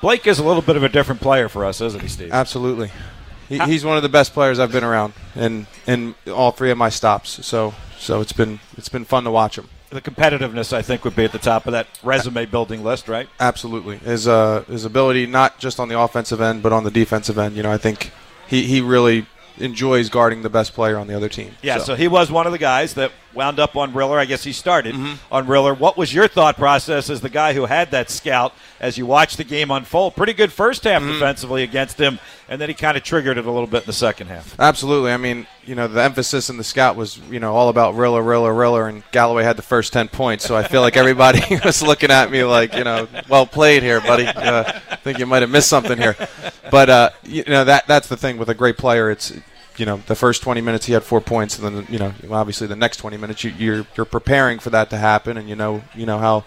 Blake 0.01 0.27
is 0.27 0.39
a 0.39 0.45
little 0.45 0.63
bit 0.63 0.77
of 0.77 0.83
a 0.83 0.89
different 0.89 1.21
player 1.21 1.49
for 1.49 1.65
us, 1.65 1.81
isn't 1.81 2.01
he, 2.01 2.09
Steve? 2.09 2.33
Absolutely. 2.33 2.91
He, 3.49 3.59
he's 3.59 3.85
one 3.85 3.97
of 3.97 4.03
the 4.03 4.09
best 4.09 4.33
players 4.33 4.59
I've 4.59 4.73
been 4.73 4.85
around 4.85 5.13
in 5.35 5.67
in 5.87 6.15
all 6.33 6.51
three 6.51 6.71
of 6.71 6.79
my 6.79 6.89
stops. 6.89 7.45
So 7.47 7.75
so 7.99 8.21
it's 8.21 8.33
been 8.33 8.61
it's 8.77 8.89
been 8.89 9.05
fun 9.05 9.25
to 9.25 9.31
watch 9.31 9.59
him. 9.59 9.69
The 9.95 10.01
competitiveness, 10.01 10.73
I 10.73 10.83
think, 10.83 11.05
would 11.05 11.15
be 11.15 11.25
at 11.25 11.31
the 11.31 11.39
top 11.39 11.67
of 11.67 11.73
that 11.73 11.87
resume 12.03 12.47
building 12.47 12.83
list, 12.83 13.09
right? 13.09 13.29
Absolutely. 13.39 13.99
His 13.99 14.27
uh, 14.27 14.65
his 14.67 14.85
ability 14.85 15.27
not 15.27 15.61
just 15.61 15.79
on 15.79 15.87
the 15.87 15.97
offensive 15.97 16.41
end 16.41 16.65
but 16.65 16.73
on 16.73 16.83
the 16.83 16.91
defensive 16.91 17.39
end. 17.39 17.55
You 17.55 17.63
know, 17.63 17.71
I 17.71 17.79
think 17.79 18.11
he, 18.49 18.65
he 18.65 18.81
really 18.81 19.27
enjoys 19.57 20.09
guarding 20.09 20.43
the 20.43 20.51
best 20.51 20.75
player 20.75 20.99
on 20.99 21.07
the 21.07 21.15
other 21.15 21.29
team. 21.29 21.55
Yeah, 21.63 21.79
so. 21.79 21.95
he 21.95 22.09
was 22.09 22.29
one 22.29 22.45
of 22.45 22.51
the 22.51 22.59
guys 22.59 22.95
that 22.95 23.13
wound 23.35 23.59
up 23.59 23.77
on 23.77 23.93
Riller. 23.93 24.19
I 24.19 24.25
guess 24.25 24.45
he 24.45 24.53
started 24.53 24.95
on 25.31 25.47
Riller. 25.47 25.75
What 25.75 25.97
was 25.97 26.13
your 26.15 26.29
thought 26.29 26.57
process 26.57 27.11
as 27.11 27.21
the 27.21 27.29
guy 27.29 27.53
who 27.55 27.67
had 27.67 27.91
that 27.91 28.11
scout 28.11 28.55
as 28.81 28.99
you 28.99 29.07
watched 29.07 29.37
the 29.37 29.45
game 29.45 29.71
unfold? 29.71 30.15
Pretty 30.17 30.33
good 30.33 30.53
first 30.53 30.85
half 30.85 31.03
defensively 31.03 31.63
against 31.63 31.99
him, 31.99 32.19
and 32.49 32.61
then 32.61 32.69
he 32.69 32.75
kind 32.75 32.97
of 32.97 33.03
triggered 33.03 33.39
it 33.39 33.47
a 33.47 33.51
little 33.51 33.67
bit 33.67 33.83
in 33.83 33.87
the 33.87 33.93
second 33.93 34.29
half. 34.29 34.59
Absolutely. 34.59 35.13
I 35.13 35.17
mean, 35.17 35.47
you 35.65 35.75
know, 35.75 35.89
the 35.89 36.03
emphasis 36.03 36.51
in 36.51 36.57
the 36.57 36.65
scout 36.65 36.97
was, 36.97 37.19
you 37.31 37.41
know, 37.41 37.55
all 37.55 37.69
about 37.69 37.95
Riller, 37.95 38.23
Riller, 38.23 38.53
Riller, 38.53 38.89
and 38.89 39.03
Galloway 39.13 39.45
had 39.45 39.57
the 39.57 39.63
first 39.63 39.93
10 39.93 40.09
points. 40.09 40.45
So 40.45 40.57
I 40.57 40.63
feel 40.63 40.81
like 40.81 40.97
everybody 40.97 41.41
was 41.65 41.83
looking 41.83 42.11
at 42.11 42.31
me 42.31 42.45
like, 42.45 42.75
you 42.75 42.85
know, 42.85 43.09
well 43.29 43.47
played 43.47 43.83
here, 43.83 44.01
buddy. 44.01 44.27
Uh, 44.27 44.65
I 44.91 44.97
think 44.97 45.19
you 45.19 45.27
might 45.27 45.43
have 45.43 45.51
missed 45.51 45.69
something 45.69 45.99
here. 45.99 46.17
But, 46.71 46.91
uh, 46.91 47.11
you 47.23 47.45
know, 47.47 47.65
that 47.65 47.87
that's 47.87 48.09
the 48.09 48.17
thing 48.17 48.37
with 48.39 48.49
a 48.49 48.55
great 48.55 48.77
player. 48.77 49.11
It's, 49.11 49.33
you 49.77 49.87
know, 49.87 50.01
the 50.07 50.15
first 50.15 50.43
20 50.43 50.61
minutes 50.61 50.87
he 50.87 50.93
had 50.93 51.03
four 51.03 51.21
points, 51.21 51.59
and 51.59 51.77
then, 51.77 51.87
you 51.91 51.99
know, 51.99 52.13
obviously 52.31 52.67
the 52.67 52.77
next 52.77 52.99
20 52.99 53.17
minutes 53.17 53.45
you, 53.45 53.51
you're 53.59 53.87
you're 53.97 54.07
preparing 54.07 54.59
for 54.59 54.71
that 54.71 54.91
to 54.91 54.97
happen, 54.97 55.37
and 55.37 55.49
you 55.49 55.57
know, 55.57 55.83
you 55.95 56.07
know 56.07 56.19
how 56.19 56.45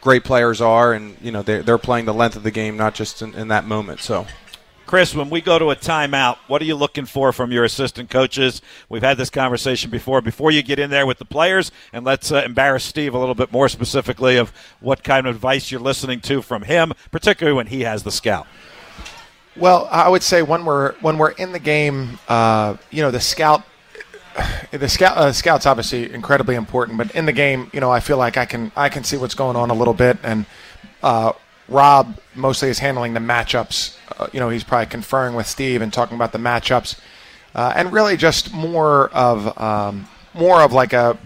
great 0.00 0.24
players 0.24 0.60
are, 0.60 0.92
and 0.92 1.16
you 1.22 1.30
know 1.30 1.42
they're, 1.42 1.62
they're 1.62 1.78
playing 1.78 2.04
the 2.04 2.14
length 2.14 2.36
of 2.36 2.42
the 2.42 2.50
game, 2.50 2.76
not 2.76 2.94
just 2.94 3.22
in, 3.22 3.34
in 3.34 3.48
that 3.48 3.64
moment. 3.64 4.00
So. 4.00 4.26
Chris, 4.84 5.14
when 5.14 5.30
we 5.30 5.40
go 5.40 5.58
to 5.58 5.70
a 5.70 5.76
timeout, 5.76 6.36
what 6.48 6.60
are 6.60 6.66
you 6.66 6.74
looking 6.74 7.06
for 7.06 7.32
from 7.32 7.50
your 7.50 7.64
assistant 7.64 8.10
coaches? 8.10 8.60
We've 8.90 9.02
had 9.02 9.16
this 9.16 9.30
conversation 9.30 9.90
before. 9.90 10.20
Before 10.20 10.50
you 10.50 10.62
get 10.62 10.78
in 10.78 10.90
there 10.90 11.06
with 11.06 11.16
the 11.16 11.24
players, 11.24 11.72
and 11.94 12.04
let's 12.04 12.30
uh, 12.30 12.42
embarrass 12.44 12.84
Steve 12.84 13.14
a 13.14 13.18
little 13.18 13.34
bit 13.34 13.50
more 13.50 13.70
specifically 13.70 14.36
of 14.36 14.52
what 14.80 15.02
kind 15.02 15.26
of 15.26 15.34
advice 15.34 15.70
you're 15.70 15.80
listening 15.80 16.20
to 16.22 16.42
from 16.42 16.64
him, 16.64 16.92
particularly 17.10 17.56
when 17.56 17.68
he 17.68 17.82
has 17.82 18.02
the 18.02 18.10
scout. 18.10 18.46
Well, 19.56 19.86
I 19.90 20.08
would 20.08 20.22
say 20.22 20.42
when 20.42 20.64
we're 20.64 20.94
when 21.00 21.18
we're 21.18 21.32
in 21.32 21.52
the 21.52 21.58
game, 21.58 22.18
uh, 22.26 22.76
you 22.90 23.02
know, 23.02 23.10
the 23.10 23.20
scout, 23.20 23.62
the 24.70 24.88
scout, 24.88 25.18
uh, 25.18 25.32
scout's 25.32 25.66
obviously 25.66 26.10
incredibly 26.10 26.54
important. 26.54 26.96
But 26.96 27.14
in 27.14 27.26
the 27.26 27.32
game, 27.32 27.70
you 27.74 27.80
know, 27.80 27.90
I 27.90 28.00
feel 28.00 28.16
like 28.16 28.38
I 28.38 28.46
can 28.46 28.72
I 28.76 28.88
can 28.88 29.04
see 29.04 29.18
what's 29.18 29.34
going 29.34 29.56
on 29.56 29.68
a 29.68 29.74
little 29.74 29.92
bit, 29.92 30.16
and 30.22 30.46
uh, 31.02 31.32
Rob 31.68 32.18
mostly 32.34 32.70
is 32.70 32.78
handling 32.78 33.12
the 33.12 33.20
matchups. 33.20 33.96
Uh, 34.18 34.28
you 34.32 34.40
know, 34.40 34.48
he's 34.48 34.64
probably 34.64 34.86
conferring 34.86 35.34
with 35.34 35.46
Steve 35.46 35.82
and 35.82 35.92
talking 35.92 36.14
about 36.14 36.32
the 36.32 36.38
matchups, 36.38 36.98
uh, 37.54 37.74
and 37.76 37.92
really 37.92 38.16
just 38.16 38.54
more 38.54 39.10
of 39.10 39.58
um, 39.60 40.08
more 40.32 40.62
of 40.62 40.72
like 40.72 40.94
a 40.94 41.18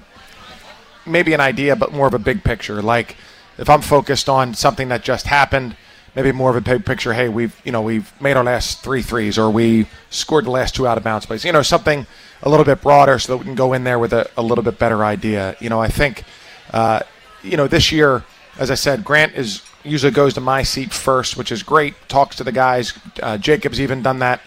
maybe 1.06 1.32
an 1.32 1.40
idea, 1.40 1.76
but 1.76 1.92
more 1.92 2.08
of 2.08 2.14
a 2.14 2.18
big 2.18 2.42
picture. 2.42 2.82
Like 2.82 3.16
if 3.56 3.70
I'm 3.70 3.82
focused 3.82 4.28
on 4.28 4.52
something 4.54 4.88
that 4.88 5.04
just 5.04 5.26
happened, 5.26 5.76
maybe 6.16 6.32
more 6.32 6.50
of 6.50 6.56
a 6.56 6.60
big 6.60 6.84
picture. 6.84 7.12
Hey, 7.12 7.28
we've 7.28 7.60
you 7.64 7.70
know 7.70 7.82
we've 7.82 8.10
made 8.20 8.36
our 8.36 8.42
last 8.42 8.82
three 8.82 9.02
threes, 9.02 9.38
or 9.38 9.50
we 9.50 9.86
scored 10.10 10.46
the 10.46 10.50
last 10.50 10.74
two 10.74 10.88
out 10.88 10.96
of 10.96 11.04
bounds 11.04 11.26
plays. 11.26 11.44
You 11.44 11.52
know, 11.52 11.62
something 11.62 12.06
a 12.42 12.48
little 12.48 12.64
bit 12.64 12.80
broader, 12.80 13.18
so 13.18 13.34
that 13.34 13.38
we 13.38 13.44
can 13.44 13.54
go 13.54 13.74
in 13.74 13.84
there 13.84 13.98
with 13.98 14.12
a, 14.12 14.28
a 14.36 14.42
little 14.42 14.64
bit 14.64 14.78
better 14.78 15.04
idea. 15.04 15.54
You 15.60 15.68
know, 15.68 15.80
I 15.80 15.88
think 15.88 16.24
uh, 16.72 17.00
you 17.42 17.56
know 17.56 17.68
this 17.68 17.92
year, 17.92 18.24
as 18.58 18.70
I 18.70 18.74
said, 18.74 19.04
Grant 19.04 19.34
is 19.34 19.62
usually 19.84 20.10
goes 20.10 20.34
to 20.34 20.40
my 20.40 20.64
seat 20.64 20.92
first, 20.92 21.36
which 21.36 21.52
is 21.52 21.62
great. 21.62 21.94
Talks 22.08 22.36
to 22.36 22.44
the 22.44 22.52
guys. 22.52 22.98
Uh, 23.22 23.38
Jacob's 23.38 23.80
even 23.80 24.02
done 24.02 24.18
that. 24.18 24.40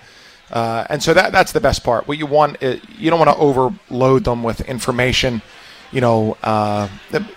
Uh, 0.52 0.86
and 0.90 1.02
so 1.02 1.14
that 1.14 1.32
that's 1.32 1.52
the 1.52 1.62
best 1.62 1.84
part. 1.84 2.08
What 2.08 2.18
you 2.18 2.26
want, 2.26 2.62
is, 2.62 2.82
you 2.98 3.12
don't 3.12 3.20
want 3.20 3.30
to 3.30 3.38
overload 3.38 4.24
them 4.24 4.42
with 4.42 4.62
information. 4.62 5.44
You 5.92 6.02
know, 6.02 6.38
uh, 6.44 6.90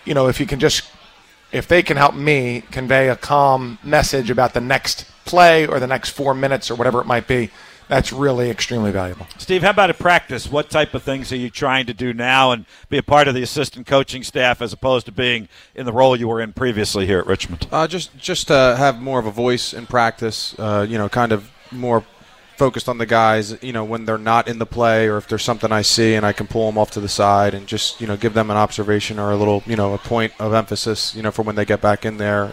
you 0.05 0.15
know 0.15 0.29
if 0.29 0.41
you 0.41 0.47
can 0.47 0.59
just 0.59 0.91
if 1.53 1.69
they 1.69 1.83
can 1.83 1.97
help 1.97 2.15
me 2.15 2.63
convey 2.71 3.09
a 3.09 3.17
calm 3.17 3.79
message 3.85 4.31
about 4.31 4.55
the 4.55 4.61
next 4.61 5.07
play 5.25 5.67
or 5.67 5.79
the 5.79 5.87
next 5.87 6.11
four 6.11 6.35
minutes 6.35 6.71
or 6.71 6.75
whatever 6.75 7.01
it 7.01 7.07
might 7.07 7.29
be, 7.29 7.51
that's 7.89 8.13
really 8.13 8.49
extremely 8.49 8.91
valuable. 8.91 9.27
Steve, 9.37 9.63
how 9.63 9.71
about 9.71 9.91
at 9.91 9.99
practice? 9.99 10.51
What 10.51 10.71
type 10.71 10.95
of 10.95 11.03
things 11.03 11.31
are 11.31 11.37
you 11.37 11.51
trying 11.51 11.85
to 11.87 11.95
do 11.95 12.15
now 12.15 12.53
and 12.53 12.65
be 12.89 12.97
a 12.97 13.03
part 13.03 13.29
of 13.29 13.35
the 13.35 13.43
assistant 13.43 13.87
coaching 13.87 14.23
staff 14.23 14.63
as 14.63 14.73
opposed 14.73 15.05
to 15.07 15.13
being 15.13 15.49
in 15.75 15.85
the 15.85 15.93
role 15.93 16.17
you 16.17 16.27
were 16.27 16.41
in 16.41 16.55
previously 16.55 17.05
here 17.05 17.19
at 17.19 17.27
Richmond? 17.27 17.67
Uh, 17.71 17.87
just 17.87 18.17
just 18.17 18.51
uh, 18.51 18.77
have 18.77 19.03
more 19.03 19.19
of 19.19 19.27
a 19.27 19.31
voice 19.31 19.75
in 19.75 19.87
practice. 19.87 20.55
Uh, 20.59 20.87
you 20.89 20.97
know, 20.97 21.09
kind 21.09 21.33
of 21.33 21.51
more 21.71 22.05
focused 22.63 22.89
on 22.89 22.99
the 22.99 23.07
guys. 23.07 23.61
You 23.61 23.73
know, 23.73 23.83
when 23.83 24.05
they're 24.05 24.17
not 24.17 24.47
in 24.47 24.61
the 24.61 24.67
play, 24.67 25.09
or 25.09 25.17
if 25.17 25.27
there's 25.27 25.43
something 25.43 25.73
I 25.73 25.83
see 25.83 26.15
and 26.15 26.25
I 26.25 26.33
can 26.33 26.47
pull 26.47 26.67
them 26.67 26.79
off 26.79 26.93
to 26.93 27.01
the 27.01 27.09
side 27.09 27.55
and 27.55 27.67
just 27.67 28.01
you 28.01 28.07
know 28.07 28.17
give 28.17 28.35
them 28.35 28.53
an 28.53 28.57
observation 28.57 29.19
or 29.19 29.33
a 29.33 29.37
little 29.37 29.65
you 29.67 29.75
know 29.75 29.95
a 29.95 29.99
point 29.99 30.33
of 30.39 30.55
emphasis. 30.55 31.13
You 31.13 31.23
know, 31.23 31.33
for 31.33 31.43
when 31.43 31.57
they 31.57 31.65
get 31.65 31.81
back 31.81 32.07
in 32.07 32.19
there. 32.19 32.53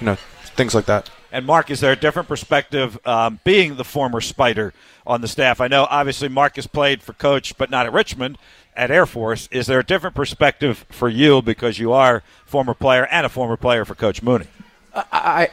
You 0.00 0.06
know, 0.06 0.14
things 0.56 0.74
like 0.74 0.86
that. 0.86 1.10
And 1.30 1.44
Mark, 1.44 1.70
is 1.70 1.80
there 1.80 1.92
a 1.92 1.96
different 1.96 2.26
perspective 2.26 2.98
um, 3.06 3.38
being 3.44 3.76
the 3.76 3.84
former 3.84 4.22
Spider 4.22 4.72
on 5.06 5.20
the 5.20 5.28
staff? 5.28 5.60
I 5.60 5.68
know 5.68 5.86
obviously 5.90 6.28
Mark 6.28 6.56
has 6.56 6.66
played 6.66 7.02
for 7.02 7.12
coach, 7.12 7.58
but 7.58 7.70
not 7.70 7.84
at 7.84 7.92
Richmond, 7.92 8.38
at 8.74 8.90
Air 8.90 9.04
Force. 9.04 9.46
Is 9.52 9.66
there 9.66 9.78
a 9.78 9.84
different 9.84 10.16
perspective 10.16 10.86
for 10.88 11.10
you 11.10 11.42
because 11.42 11.78
you 11.78 11.92
are 11.92 12.22
former 12.46 12.72
player 12.72 13.06
and 13.10 13.26
a 13.26 13.28
former 13.28 13.58
player 13.58 13.84
for 13.84 13.94
Coach 13.94 14.22
Mooney? 14.22 14.46
I 14.94 15.50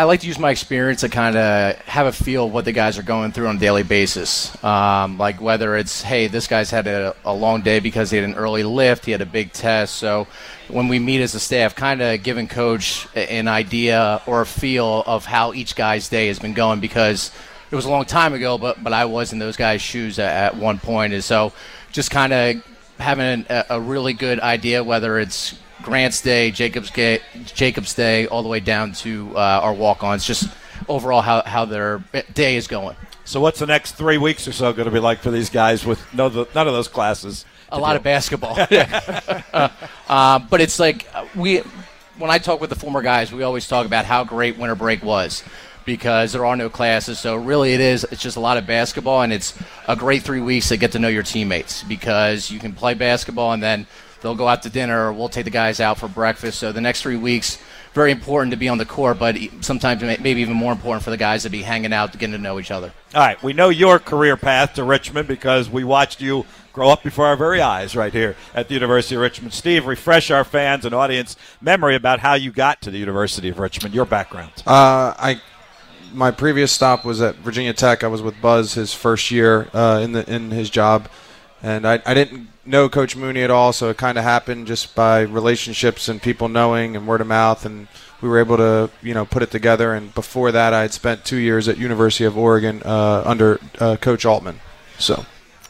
I 0.00 0.04
like 0.04 0.20
to 0.20 0.26
use 0.26 0.38
my 0.38 0.50
experience 0.50 1.02
to 1.02 1.10
kind 1.10 1.36
of 1.36 1.76
have 1.80 2.06
a 2.06 2.12
feel 2.12 2.46
of 2.46 2.54
what 2.54 2.64
the 2.64 2.72
guys 2.72 2.96
are 2.96 3.02
going 3.02 3.32
through 3.32 3.48
on 3.48 3.56
a 3.56 3.58
daily 3.58 3.82
basis. 3.82 4.50
Um, 4.64 5.18
like 5.18 5.42
whether 5.42 5.76
it's 5.76 6.00
hey, 6.00 6.26
this 6.26 6.46
guy's 6.46 6.70
had 6.70 6.86
a, 6.86 7.14
a 7.22 7.34
long 7.34 7.60
day 7.60 7.80
because 7.80 8.10
he 8.10 8.16
had 8.16 8.24
an 8.24 8.34
early 8.34 8.62
lift, 8.62 9.04
he 9.04 9.12
had 9.12 9.20
a 9.20 9.26
big 9.26 9.52
test. 9.52 9.96
So 9.96 10.26
when 10.68 10.88
we 10.88 10.98
meet 10.98 11.20
as 11.20 11.34
a 11.34 11.38
staff, 11.38 11.74
kind 11.74 12.00
of 12.00 12.22
giving 12.22 12.48
coach 12.48 13.08
an 13.14 13.46
idea 13.46 14.22
or 14.26 14.40
a 14.40 14.46
feel 14.46 15.04
of 15.06 15.26
how 15.26 15.52
each 15.52 15.76
guy's 15.76 16.08
day 16.08 16.28
has 16.28 16.38
been 16.38 16.54
going 16.54 16.80
because 16.80 17.30
it 17.70 17.76
was 17.76 17.84
a 17.84 17.90
long 17.90 18.06
time 18.06 18.32
ago, 18.32 18.56
but 18.56 18.82
but 18.82 18.94
I 18.94 19.04
was 19.04 19.34
in 19.34 19.38
those 19.38 19.58
guys' 19.58 19.82
shoes 19.82 20.18
at, 20.18 20.54
at 20.54 20.56
one 20.56 20.78
point, 20.78 21.12
and 21.12 21.22
so 21.22 21.52
just 21.92 22.10
kind 22.10 22.32
of 22.32 22.66
having 22.98 23.44
a, 23.50 23.66
a 23.68 23.78
really 23.78 24.14
good 24.14 24.40
idea 24.40 24.82
whether 24.82 25.18
it's 25.18 25.58
Grant's 25.82 26.20
Day, 26.20 26.50
Jacob's 26.50 26.90
Day, 26.90 27.20
Jacob's 27.44 27.94
Day, 27.94 28.26
all 28.26 28.42
the 28.42 28.48
way 28.48 28.60
down 28.60 28.92
to 28.92 29.32
uh, 29.36 29.60
our 29.62 29.72
walk-ons. 29.72 30.24
Just 30.24 30.48
overall 30.88 31.22
how 31.22 31.42
how 31.42 31.64
their 31.64 32.02
day 32.34 32.56
is 32.56 32.66
going. 32.66 32.96
So, 33.24 33.40
what's 33.40 33.60
the 33.60 33.66
next 33.66 33.92
three 33.92 34.18
weeks 34.18 34.48
or 34.48 34.52
so 34.52 34.72
going 34.72 34.86
to 34.86 34.90
be 34.90 34.98
like 34.98 35.20
for 35.20 35.30
these 35.30 35.50
guys 35.50 35.84
with 35.84 36.02
no, 36.12 36.28
none 36.28 36.66
of 36.66 36.72
those 36.72 36.88
classes? 36.88 37.44
A 37.70 37.78
lot 37.78 37.92
do? 37.92 37.98
of 37.98 38.02
basketball. 38.02 38.58
uh, 40.08 40.38
but 40.38 40.60
it's 40.60 40.80
like 40.80 41.06
uh, 41.14 41.24
we, 41.36 41.58
when 42.18 42.30
I 42.30 42.38
talk 42.38 42.60
with 42.60 42.70
the 42.70 42.76
former 42.76 43.02
guys, 43.02 43.32
we 43.32 43.42
always 43.42 43.68
talk 43.68 43.86
about 43.86 44.04
how 44.04 44.24
great 44.24 44.58
winter 44.58 44.74
break 44.74 45.04
was 45.04 45.44
because 45.84 46.32
there 46.32 46.44
are 46.44 46.56
no 46.56 46.68
classes. 46.68 47.18
So 47.18 47.36
really, 47.36 47.72
it 47.72 47.80
is. 47.80 48.04
It's 48.10 48.20
just 48.20 48.36
a 48.36 48.40
lot 48.40 48.56
of 48.56 48.66
basketball, 48.66 49.22
and 49.22 49.32
it's 49.32 49.56
a 49.86 49.96
great 49.96 50.22
three 50.22 50.40
weeks 50.40 50.68
to 50.68 50.76
get 50.76 50.92
to 50.92 50.98
know 50.98 51.08
your 51.08 51.22
teammates 51.22 51.84
because 51.84 52.50
you 52.50 52.58
can 52.58 52.72
play 52.72 52.94
basketball, 52.94 53.52
and 53.52 53.62
then 53.62 53.86
they'll 54.20 54.34
go 54.34 54.48
out 54.48 54.62
to 54.62 54.70
dinner, 54.70 55.06
or 55.06 55.12
we'll 55.12 55.28
take 55.28 55.44
the 55.44 55.50
guys 55.50 55.80
out 55.80 55.98
for 55.98 56.08
breakfast. 56.08 56.58
So 56.58 56.72
the 56.72 56.80
next 56.80 57.02
three 57.02 57.16
weeks. 57.16 57.58
Very 57.92 58.12
important 58.12 58.52
to 58.52 58.56
be 58.56 58.68
on 58.68 58.78
the 58.78 58.86
court, 58.86 59.18
but 59.18 59.36
e- 59.36 59.50
sometimes 59.62 60.00
maybe 60.00 60.40
even 60.40 60.54
more 60.54 60.70
important 60.70 61.02
for 61.02 61.10
the 61.10 61.16
guys 61.16 61.42
to 61.42 61.48
be 61.48 61.62
hanging 61.62 61.92
out, 61.92 62.12
getting 62.12 62.30
to 62.30 62.38
know 62.38 62.60
each 62.60 62.70
other. 62.70 62.92
All 63.16 63.20
right, 63.20 63.42
we 63.42 63.52
know 63.52 63.68
your 63.68 63.98
career 63.98 64.36
path 64.36 64.74
to 64.74 64.84
Richmond 64.84 65.26
because 65.26 65.68
we 65.68 65.82
watched 65.82 66.20
you 66.20 66.46
grow 66.72 66.88
up 66.90 67.02
before 67.02 67.26
our 67.26 67.36
very 67.36 67.60
eyes 67.60 67.96
right 67.96 68.12
here 68.12 68.36
at 68.54 68.68
the 68.68 68.74
University 68.74 69.16
of 69.16 69.22
Richmond. 69.22 69.52
Steve, 69.52 69.86
refresh 69.86 70.30
our 70.30 70.44
fans 70.44 70.84
and 70.84 70.94
audience 70.94 71.34
memory 71.60 71.96
about 71.96 72.20
how 72.20 72.34
you 72.34 72.52
got 72.52 72.80
to 72.82 72.92
the 72.92 72.98
University 72.98 73.48
of 73.48 73.58
Richmond, 73.58 73.92
your 73.92 74.04
background. 74.04 74.52
Uh, 74.66 75.12
I 75.18 75.40
my 76.12 76.30
previous 76.30 76.72
stop 76.72 77.04
was 77.04 77.20
at 77.20 77.36
Virginia 77.36 77.72
Tech. 77.72 78.02
I 78.02 78.08
was 78.08 78.22
with 78.22 78.40
Buzz 78.40 78.74
his 78.74 78.92
first 78.94 79.30
year 79.30 79.68
uh, 79.72 80.00
in 80.02 80.12
the 80.12 80.32
in 80.32 80.50
his 80.50 80.70
job, 80.70 81.08
and 81.62 81.86
I, 81.86 82.00
I 82.06 82.14
didn't 82.14 82.48
know 82.64 82.88
Coach 82.88 83.16
Mooney 83.16 83.42
at 83.42 83.50
all, 83.50 83.72
so 83.72 83.88
it 83.90 83.96
kind 83.96 84.18
of 84.18 84.24
happened 84.24 84.66
just 84.66 84.94
by 84.94 85.20
relationships 85.20 86.08
and 86.08 86.20
people 86.20 86.48
knowing 86.48 86.96
and 86.96 87.06
word 87.06 87.20
of 87.20 87.26
mouth. 87.26 87.64
And 87.64 87.88
we 88.20 88.28
were 88.28 88.38
able 88.38 88.56
to 88.56 88.90
you 89.02 89.14
know 89.14 89.24
put 89.24 89.42
it 89.42 89.50
together. 89.50 89.94
And 89.94 90.14
before 90.14 90.52
that, 90.52 90.72
I 90.72 90.82
had 90.82 90.92
spent 90.92 91.24
two 91.24 91.36
years 91.36 91.68
at 91.68 91.78
University 91.78 92.24
of 92.24 92.36
Oregon 92.36 92.82
uh, 92.84 93.22
under 93.24 93.60
uh, 93.78 93.96
Coach 93.96 94.24
Altman. 94.24 94.60
So. 94.98 95.24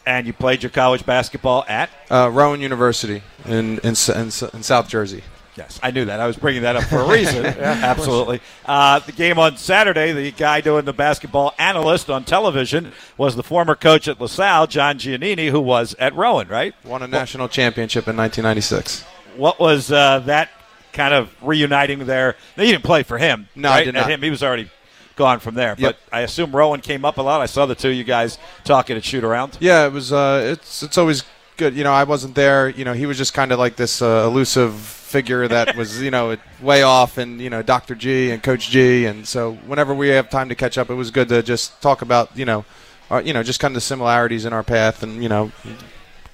And 0.07 0.27
you 0.27 0.33
played 0.33 0.63
your 0.63 0.71
college 0.71 1.05
basketball 1.05 1.65
at 1.69 1.91
uh, 2.11 2.31
Rowan 2.33 2.61
University 2.61 3.23
in, 3.45 3.79
in, 3.81 3.95
in, 3.95 4.25
in 4.25 4.63
South 4.63 4.89
Jersey. 4.89 5.23
Yes, 5.57 5.81
I 5.83 5.91
knew 5.91 6.05
that. 6.05 6.21
I 6.21 6.27
was 6.27 6.37
bringing 6.37 6.63
that 6.63 6.77
up 6.77 6.85
for 6.85 6.99
a 6.99 7.09
reason. 7.09 7.45
yeah, 7.45 7.81
Absolutely. 7.83 8.41
Uh, 8.65 9.01
the 9.01 9.13
game 9.13 9.39
on 9.39 9.57
Saturday, 9.57 10.13
the 10.13 10.31
guy 10.31 10.61
doing 10.61 10.85
the 10.85 10.93
basketball 10.93 11.55
analyst 11.59 12.09
on 12.09 12.25
television 12.25 12.93
was 13.17 13.37
the 13.37 13.43
former 13.43 13.75
coach 13.75 14.07
at 14.09 14.21
LaSalle, 14.21 14.69
John 14.69 14.99
Giannini, 14.99 15.51
who 15.51 15.61
was 15.61 15.95
at 15.99 16.15
Rowan, 16.15 16.49
right? 16.49 16.75
Won 16.85 17.03
a 17.03 17.09
national 17.09 17.49
championship 17.49 18.07
in 18.07 18.17
1996. 18.17 19.03
What 19.37 19.59
was 19.59 19.91
uh, 19.91 20.21
that 20.21 20.51
kind 20.93 21.15
of 21.15 21.35
reuniting 21.43 22.07
there? 22.07 22.37
You 22.57 22.65
didn't 22.65 22.85
play 22.85 23.03
for 23.03 23.19
him. 23.19 23.49
No, 23.55 23.69
right? 23.69 23.81
I 23.81 23.85
did 23.85 23.95
not. 23.95 24.05
At 24.05 24.11
him, 24.11 24.23
he 24.23 24.31
was 24.31 24.43
already 24.43 24.71
gone 25.17 25.41
from 25.41 25.55
there. 25.55 25.75
Yep. 25.79 25.97
But 26.11 26.17
I 26.17 26.21
assume 26.21 26.55
Rowan 26.55 26.81
came 26.81 27.05
up 27.05 27.19
a 27.19 27.23
lot. 27.23 27.41
I 27.41 27.47
saw 27.47 27.67
the 27.67 27.75
two 27.75 27.91
of 27.91 27.95
you 27.95 28.05
guys 28.05 28.39
talking 28.65 28.97
at 28.97 29.05
shoot 29.05 29.25
around. 29.25 29.59
Yeah, 29.61 29.87
it 29.87 29.93
was. 29.93 30.13
Uh, 30.13 30.53
it's 30.53 30.83
it's 30.83 30.97
always 30.97 31.25
good. 31.57 31.75
You 31.75 31.85
know, 31.85 31.93
I 31.93 32.05
wasn't 32.05 32.35
there. 32.35 32.69
You 32.69 32.85
know, 32.85 32.93
he 32.93 33.07
was 33.07 33.19
just 33.19 33.35
kind 33.35 33.53
of 33.53 33.59
like 33.59 33.77
this 33.77 34.01
uh, 34.01 34.25
elusive 34.27 35.00
figure 35.11 35.49
that 35.49 35.77
was, 35.77 36.01
you 36.01 36.11
know, 36.11 36.37
way 36.63 36.83
off, 36.83 37.19
and 37.19 37.41
you 37.41 37.51
know, 37.51 37.63
Dr. 37.63 37.95
G 37.95 38.31
and 38.31 38.43
Coach 38.43 38.71
G, 38.71 39.05
and 39.07 39.27
so 39.27 39.55
whenever 39.67 39.95
we 39.95 40.09
have 40.09 40.31
time 40.31 40.49
to 40.49 40.55
catch 40.55 40.79
up, 40.79 40.89
it 40.89 40.95
was 40.95 41.11
good 41.11 41.29
to 41.29 41.43
just 41.43 41.83
talk 41.83 42.01
about, 42.03 42.37
you 42.37 42.45
know, 42.45 42.65
our, 43.11 43.21
you 43.21 43.33
know, 43.33 43.43
just 43.43 43.61
kind 43.61 43.73
of 43.73 43.75
the 43.75 43.81
similarities 43.81 44.45
in 44.45 44.53
our 44.53 44.63
path, 44.63 45.03
and 45.03 45.23
you 45.23 45.29
know, 45.29 45.51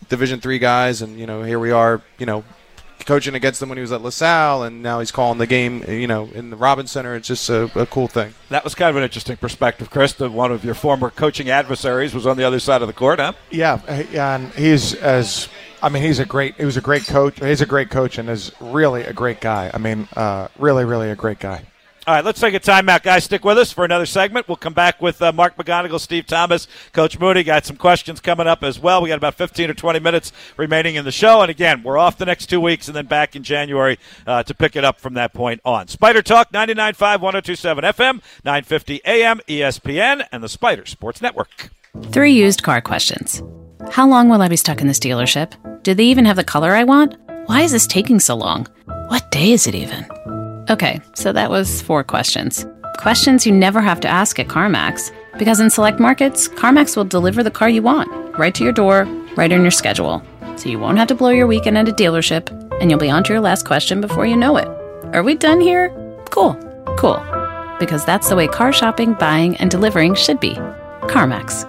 Division 0.09 0.41
three 0.41 0.59
guys, 0.59 1.03
and 1.03 1.19
you 1.19 1.27
know, 1.27 1.43
here 1.43 1.59
we 1.59 1.71
are, 1.71 2.03
you 2.19 2.27
know, 2.27 2.45
coaching 3.07 3.35
against 3.35 3.61
them 3.61 3.69
when 3.69 3.79
he 3.79 3.83
was 3.83 3.93
at 3.93 4.03
LaSalle, 4.03 4.65
and 4.65 4.83
now 4.83 4.99
he's 5.01 5.11
calling 5.11 5.39
the 5.39 5.47
game, 5.47 5.83
you 5.89 6.07
know, 6.07 6.29
in 6.35 6.51
the 6.51 6.57
Robins 6.57 6.91
Center. 6.91 7.15
It's 7.15 7.29
just 7.29 7.49
a, 7.49 7.71
a, 7.79 7.87
cool 7.87 8.09
thing. 8.09 8.35
That 8.51 8.65
was 8.65 8.75
kind 8.75 8.91
of 8.91 8.97
an 8.97 9.03
interesting 9.03 9.37
perspective, 9.37 9.91
Chris. 9.91 10.13
That 10.15 10.33
one 10.33 10.53
of 10.53 10.65
your 10.65 10.75
former 10.75 11.11
coaching 11.11 11.49
adversaries 11.49 12.15
was 12.15 12.27
on 12.27 12.37
the 12.37 12.45
other 12.45 12.61
side 12.61 12.83
of 12.83 12.89
the 12.89 12.95
court, 12.95 13.19
huh? 13.19 13.33
Yeah, 13.51 13.81
and 13.89 14.53
he's 14.53 14.95
as. 14.95 15.49
I 15.83 15.89
mean, 15.89 16.03
he's 16.03 16.19
a 16.19 16.27
great. 16.27 16.57
He 16.57 16.65
was 16.65 16.77
a 16.77 16.81
great 16.81 17.07
coach. 17.07 17.39
He's 17.39 17.61
a 17.61 17.67
great 17.67 17.91
coach, 17.91 18.19
and 18.19 18.29
is 18.29 18.53
really 18.61 19.03
a 19.03 19.13
great 19.13 19.41
guy. 19.41 19.71
I 19.73 19.79
mean, 19.79 20.09
uh, 20.17 20.49
really, 20.59 20.85
really 20.85 21.11
a 21.11 21.17
great 21.17 21.39
guy. 21.39 21.65
All 22.07 22.15
right, 22.15 22.25
let's 22.25 22.39
take 22.39 22.55
a 22.55 22.61
timeout, 22.61 23.03
guys. 23.03 23.25
Stick 23.25 23.45
with 23.45 23.59
us 23.59 23.73
for 23.73 23.85
another 23.85 24.07
segment. 24.07 24.47
We'll 24.47 24.55
come 24.55 24.75
back 24.75 25.03
with 25.03 25.21
uh, 25.21 25.33
Mark 25.33 25.57
McGonigal, 25.57 25.99
Steve 25.99 26.25
Thomas, 26.25 26.69
Coach 26.93 27.19
Mooney. 27.19 27.43
Got 27.43 27.67
some 27.67 27.77
questions 27.77 28.21
coming 28.21 28.47
up 28.47 28.63
as 28.63 28.79
well. 28.79 29.03
We 29.03 29.09
got 29.09 29.17
about 29.19 29.35
15 29.35 29.71
or 29.71 29.75
20 29.75 29.99
minutes 29.99 30.31
remaining 30.57 30.95
in 30.95 31.05
the 31.05 31.11
show. 31.11 31.43
And 31.43 31.51
again, 31.51 31.83
we're 31.83 31.99
off 31.99 32.17
the 32.17 32.25
next 32.25 32.47
two 32.47 32.61
weeks 32.61 32.87
and 32.87 32.97
then 32.97 33.07
back 33.07 33.35
in 33.35 33.43
January 33.43 33.99
uh, 34.25 34.45
to 34.45 34.55
pick 34.55 34.77
it 34.77 34.85
up 34.85 35.01
from 35.01 35.15
that 35.15 35.35
point 35.35 35.61
on. 35.65 35.89
Spider 35.89 36.23
Talk, 36.23 36.53
99.5, 36.53 37.01
1027 37.21 37.83
FM, 37.83 38.23
950 38.45 39.01
AM, 39.05 39.41
ESPN, 39.49 40.25
and 40.31 40.45
the 40.45 40.49
Spider 40.49 40.87
Sports 40.87 41.21
Network. 41.21 41.71
Three 42.13 42.35
used 42.35 42.63
car 42.63 42.81
questions. 42.81 43.43
How 43.91 44.07
long 44.07 44.29
will 44.29 44.43
I 44.43 44.49
be 44.49 44.55
stuck 44.55 44.81
in 44.81 44.87
this 44.87 45.01
dealership? 45.01 45.55
Do 45.83 45.93
they 45.93 46.05
even 46.05 46.25
have 46.25 46.37
the 46.37 46.45
color 46.45 46.77
I 46.77 46.85
want? 46.85 47.17
Why 47.47 47.63
is 47.63 47.73
this 47.73 47.89
taking 47.89 48.21
so 48.21 48.37
long? 48.37 48.69
What 49.09 49.29
day 49.33 49.51
is 49.51 49.67
it 49.67 49.75
even? 49.75 50.07
Okay, 50.69 51.01
so 51.15 51.33
that 51.33 51.51
was 51.51 51.81
four 51.83 52.03
questions. 52.03 52.67
Questions 52.99 53.47
you 53.47 53.53
never 53.53 53.81
have 53.81 54.01
to 54.01 54.09
ask 54.09 54.41
at 54.41 54.49
CarMax, 54.49 55.13
because 55.39 55.61
in 55.61 55.71
select 55.71 56.01
markets, 56.01 56.49
CarMax 56.49 56.97
will 56.97 57.05
deliver 57.05 57.45
the 57.45 57.53
car 57.53 57.69
you 57.69 57.83
want, 57.83 58.11
right 58.37 58.53
to 58.57 58.65
your 58.65 58.73
door, 58.73 59.05
right 59.37 59.53
on 59.53 59.63
your 59.63 59.71
schedule. 59.71 60.23
So 60.57 60.69
you 60.69 60.81
won't 60.81 60.99
have 60.99 61.07
to 61.09 61.15
blow 61.15 61.31
your 61.31 61.47
weekend 61.47 61.79
at 61.79 61.89
a 61.89 61.93
dealership, 61.93 62.51
and 62.81 62.91
you'll 62.91 62.99
be 62.99 63.11
on 63.11 63.23
to 63.25 63.33
your 63.33 63.41
last 63.41 63.65
question 63.65 64.01
before 64.01 64.27
you 64.27 64.37
know 64.37 64.57
it. 64.57 64.67
Are 65.15 65.23
we 65.23 65.37
done 65.37 65.61
here? 65.61 65.91
Cool, 66.31 66.55
cool. 66.99 67.23
Because 67.79 68.05
that's 68.05 68.29
the 68.29 68.35
way 68.35 68.49
car 68.49 68.73
shopping, 68.73 69.13
buying, 69.15 69.57
and 69.59 69.71
delivering 69.71 70.17
should 70.17 70.41
be. 70.41 70.55
CarMax. 71.03 71.65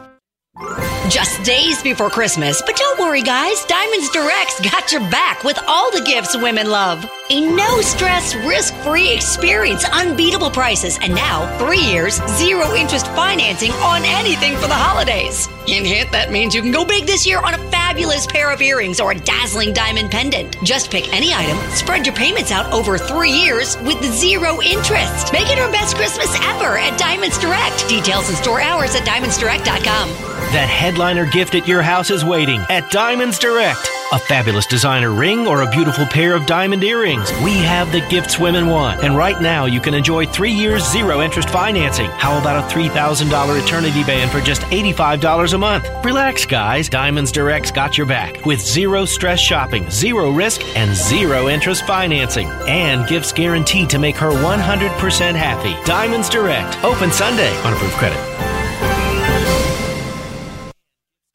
Just 1.10 1.42
days 1.44 1.82
before 1.82 2.10
Christmas, 2.10 2.62
but 2.66 2.76
don't 2.76 3.00
worry, 3.00 3.22
guys. 3.22 3.64
Diamonds 3.66 4.10
Direct's 4.10 4.60
got 4.60 4.92
your 4.92 5.00
back 5.10 5.42
with 5.46 5.58
all 5.66 5.90
the 5.92 6.02
gifts 6.02 6.36
women 6.36 6.70
love. 6.70 7.10
A 7.30 7.42
no 7.42 7.82
stress, 7.82 8.36
risk 8.36 8.74
free 8.78 9.14
experience, 9.14 9.86
unbeatable 9.86 10.50
prices, 10.50 10.98
and 11.02 11.16
now 11.16 11.58
three 11.60 11.80
years, 11.80 12.22
zero 12.38 12.74
interest 12.74 13.08
financing 13.08 13.72
on 13.72 14.04
anything 14.06 14.56
for 14.56 14.68
the 14.68 14.74
holidays. 14.74 15.48
Hint, 15.66 15.86
hint, 15.86 16.12
that 16.12 16.32
means 16.32 16.56
you 16.56 16.62
can 16.62 16.72
go 16.72 16.86
big 16.86 17.06
this 17.06 17.26
year 17.26 17.40
on 17.40 17.54
a 17.54 17.58
fabulous 17.70 18.26
pair 18.28 18.52
of 18.52 18.62
earrings 18.62 19.00
or 19.00 19.12
a 19.12 19.16
dazzling 19.16 19.74
diamond 19.74 20.10
pendant. 20.10 20.56
Just 20.64 20.90
pick 20.92 21.14
any 21.14 21.34
item, 21.34 21.58
spread 21.72 22.06
your 22.06 22.16
payments 22.16 22.52
out 22.52 22.72
over 22.74 22.98
three 22.98 23.32
years 23.32 23.78
with 23.82 24.02
zero 24.04 24.62
interest. 24.62 25.34
Make 25.34 25.50
it 25.50 25.60
our 25.60 25.72
best 25.72 25.96
Christmas 25.96 26.34
ever 26.44 26.78
at 26.78 26.98
Diamonds 26.98 27.38
Direct. 27.38 27.88
Details 27.90 28.30
and 28.30 28.38
store 28.38 28.62
hours 28.62 28.96
at 28.96 29.04
diamondsdirect.com. 29.04 30.10
That 30.54 30.70
headliner 30.98 31.28
gift 31.28 31.54
at 31.54 31.68
your 31.68 31.84
house 31.84 32.10
is 32.10 32.26
waiting 32.26 32.60
at 32.70 32.90
Diamonds 32.90 33.38
Direct. 33.38 33.88
A 34.14 34.18
fabulous 34.18 34.66
designer 34.66 35.12
ring 35.12 35.46
or 35.46 35.62
a 35.62 35.70
beautiful 35.70 36.08
pair 36.08 36.34
of 36.34 36.48
diamond 36.48 36.84
earrings. 36.84 37.32
We 37.44 37.54
have 37.58 37.92
the 37.92 38.02
gifts 38.10 38.40
women 38.40 38.66
want. 38.66 39.04
And 39.04 39.16
right 39.16 39.40
now, 39.40 39.66
you 39.66 39.80
can 39.80 39.94
enjoy 39.94 40.26
three 40.26 40.52
years 40.52 40.92
zero 40.92 41.22
interest 41.22 41.52
financing. 41.52 42.10
How 42.10 42.40
about 42.40 42.64
a 42.64 42.74
$3,000 42.74 43.64
eternity 43.64 44.04
band 44.06 44.32
for 44.32 44.42
just 44.42 44.64
$85 44.64 45.54
a 45.54 45.58
month? 45.60 45.88
Relax, 46.04 46.48
guys. 46.48 46.90
Diamonds 46.90 47.32
Direct's 47.32 47.70
got 47.70 47.96
your 47.96 48.08
back 48.08 48.44
with 48.44 48.60
zero 48.60 49.06
stress 49.06 49.40
shopping, 49.40 49.88
zero 49.92 50.32
risk, 50.32 50.62
and 50.76 50.96
zero 50.96 51.48
interest 51.48 51.86
financing. 51.86 52.48
And 52.68 53.08
gifts 53.08 53.32
guaranteed 53.32 53.92
to 53.92 54.00
make 54.00 54.16
her 54.16 54.32
100% 54.32 55.36
happy. 55.36 55.76
Diamonds 55.86 56.28
Direct. 56.28 56.84
Open 56.84 57.12
Sunday 57.12 57.56
on 57.58 57.74
approved 57.74 57.94
credit. 57.94 58.37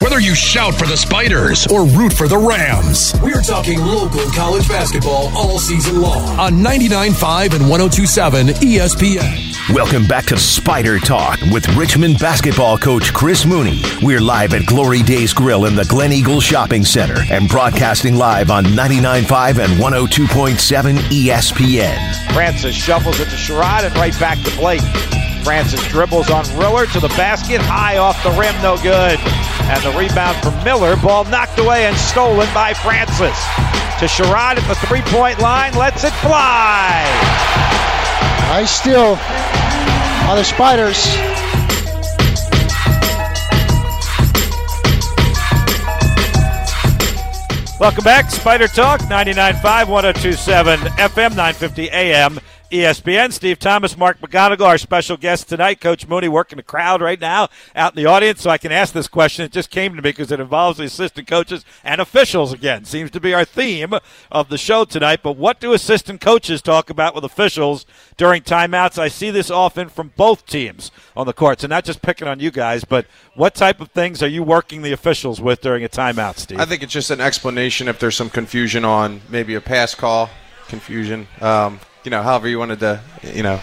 Whether 0.03 0.18
you 0.18 0.34
shout 0.34 0.74
for 0.74 0.84
the 0.84 0.96
Spiders 0.96 1.64
or 1.68 1.86
root 1.86 2.12
for 2.12 2.26
the 2.26 2.36
Rams, 2.36 3.14
we're 3.22 3.40
talking 3.40 3.78
local 3.78 4.28
college 4.32 4.66
basketball 4.66 5.30
all 5.36 5.61
season 5.61 6.00
long 6.00 6.40
on 6.40 6.55
99.5 6.55 7.55
and 7.55 7.64
102.7 7.66 8.48
ESPN. 8.55 9.72
Welcome 9.72 10.05
back 10.09 10.26
to 10.26 10.36
Spider 10.36 10.98
Talk 10.98 11.38
with 11.53 11.68
Richmond 11.76 12.18
basketball 12.18 12.78
coach 12.78 13.14
Chris 13.14 13.46
Mooney. 13.46 13.80
We're 14.03 14.20
live 14.20 14.55
at 14.55 14.66
Glory 14.66 15.05
Days 15.05 15.32
Grill 15.32 15.66
in 15.66 15.76
the 15.76 15.84
Glen 15.84 16.12
Eagle 16.12 16.40
Shopping 16.40 16.84
Center 16.84 17.22
and 17.30 17.48
broadcasting 17.48 18.16
live 18.16 18.50
on 18.50 18.64
99.5 18.64 19.64
and 19.64 19.80
102.7 19.80 20.98
ESPN. 20.98 22.32
Francis 22.34 22.74
shuffles 22.74 23.20
it 23.20 23.26
to 23.26 23.36
Sherod 23.36 23.84
and 23.84 23.94
right 23.94 24.18
back 24.18 24.42
to 24.42 24.57
Blake. 24.57 24.82
Francis 25.44 25.86
dribbles 25.88 26.30
on 26.30 26.44
Riller 26.57 26.86
to 26.86 27.00
the 27.00 27.09
basket, 27.09 27.61
high 27.61 27.98
off 27.98 28.22
the 28.22 28.30
rim, 28.30 28.55
no 28.62 28.76
good. 28.76 29.18
And 29.73 29.83
the 29.83 29.99
rebound 29.99 30.37
from 30.43 30.53
Miller, 30.64 30.97
ball 30.97 31.25
knocked 31.25 31.59
away 31.59 31.87
and 31.87 31.97
stolen 31.97 32.47
by 32.53 32.75
Francis. 32.75 33.39
To 34.01 34.05
Sherod 34.05 34.59
at 34.59 34.68
the 34.68 34.75
three 34.87 35.01
point 35.01 35.39
line, 35.39 35.73
lets 35.73 36.05
it 36.05 36.12
fly. 36.12 37.03
Nice 38.51 38.70
steal 38.70 39.16
on 40.29 40.37
the 40.37 40.45
Spiders. 40.45 41.07
Welcome 47.81 48.05
back, 48.05 48.31
Spider 48.31 48.68
Talk, 48.68 49.01
99.5, 49.01 49.89
1027 49.89 50.81
FM, 50.81 51.31
950 51.31 51.91
AM. 51.93 52.39
ESPN. 52.73 53.31
Steve 53.33 53.59
Thomas, 53.59 53.99
Mark 53.99 54.18
McGonigal, 54.20 54.66
our 54.66 54.79
special 54.79 55.18
guest 55.18 55.47
tonight. 55.47 55.79
Coach 55.79 56.09
Mooney 56.09 56.27
working 56.27 56.57
the 56.57 56.62
crowd 56.62 57.03
right 57.03 57.20
now 57.20 57.49
out 57.77 57.93
in 57.93 58.03
the 58.03 58.09
audience, 58.09 58.41
so 58.41 58.49
I 58.49 58.57
can 58.57 58.73
ask 58.73 58.95
this 58.95 59.09
question. 59.09 59.45
It 59.45 59.53
just 59.53 59.70
came 59.70 59.95
to 59.95 59.97
me 59.97 60.09
because 60.09 60.33
it 60.33 60.41
involves 60.41 60.79
the 60.79 60.85
assistant 60.85 61.29
coaches 61.29 61.66
and 61.85 62.01
officials 62.01 62.51
again. 62.51 62.87
Seems 62.87 63.11
to 63.11 63.20
be 63.20 63.35
our 63.35 63.45
theme 63.45 63.93
of 64.31 64.49
the 64.49 64.57
show 64.57 64.87
tonight. 64.87 65.20
But 65.23 65.37
what 65.37 65.61
do 65.61 65.75
assistant 65.75 66.23
coaches 66.23 66.62
talk 66.62 66.89
about 66.89 67.14
with 67.14 67.25
officials 67.25 67.85
during 68.16 68.41
timeouts? 68.41 68.99
I 68.99 69.09
see 69.09 69.31
this 69.31 69.51
often 69.51 69.91
from 69.91 70.12
both 70.16 70.47
teams 70.47 70.91
on 71.14 71.27
the 71.27 71.35
court. 71.35 71.61
So 71.61 71.66
not 71.66 71.85
just 71.85 72.01
picking 72.01 72.27
on 72.27 72.41
you 72.41 72.51
guys, 72.51 72.85
but 72.85 73.05
what 73.35 73.55
type 73.55 73.83
of 73.83 73.91
things 73.91 74.23
are 74.23 74.29
you 74.29 74.43
working 74.43 74.81
the 74.81 74.93
officials 74.93 75.43
with 75.43 75.61
during 75.61 75.85
a 75.85 75.91
timeout, 75.91 76.39
Steve? 76.39 76.59
I 76.59 76.64
think 76.64 76.83
it's 76.83 76.93
just 76.93 77.11
an 77.11 77.20
explanation 77.20 77.87
if 77.87 77.99
there's 77.99 78.16
some 78.16 78.31
confusion 78.31 78.83
on 78.87 79.20
maybe 79.29 79.55
a 79.57 79.61
pass 79.61 79.95
call, 79.95 80.31
confusion. 80.68 81.29
Um, 81.43 81.79
you 82.05 82.11
know, 82.11 82.22
however 82.22 82.48
you 82.48 82.59
wanted 82.59 82.80
to, 82.80 83.00
you 83.22 83.42
know, 83.42 83.61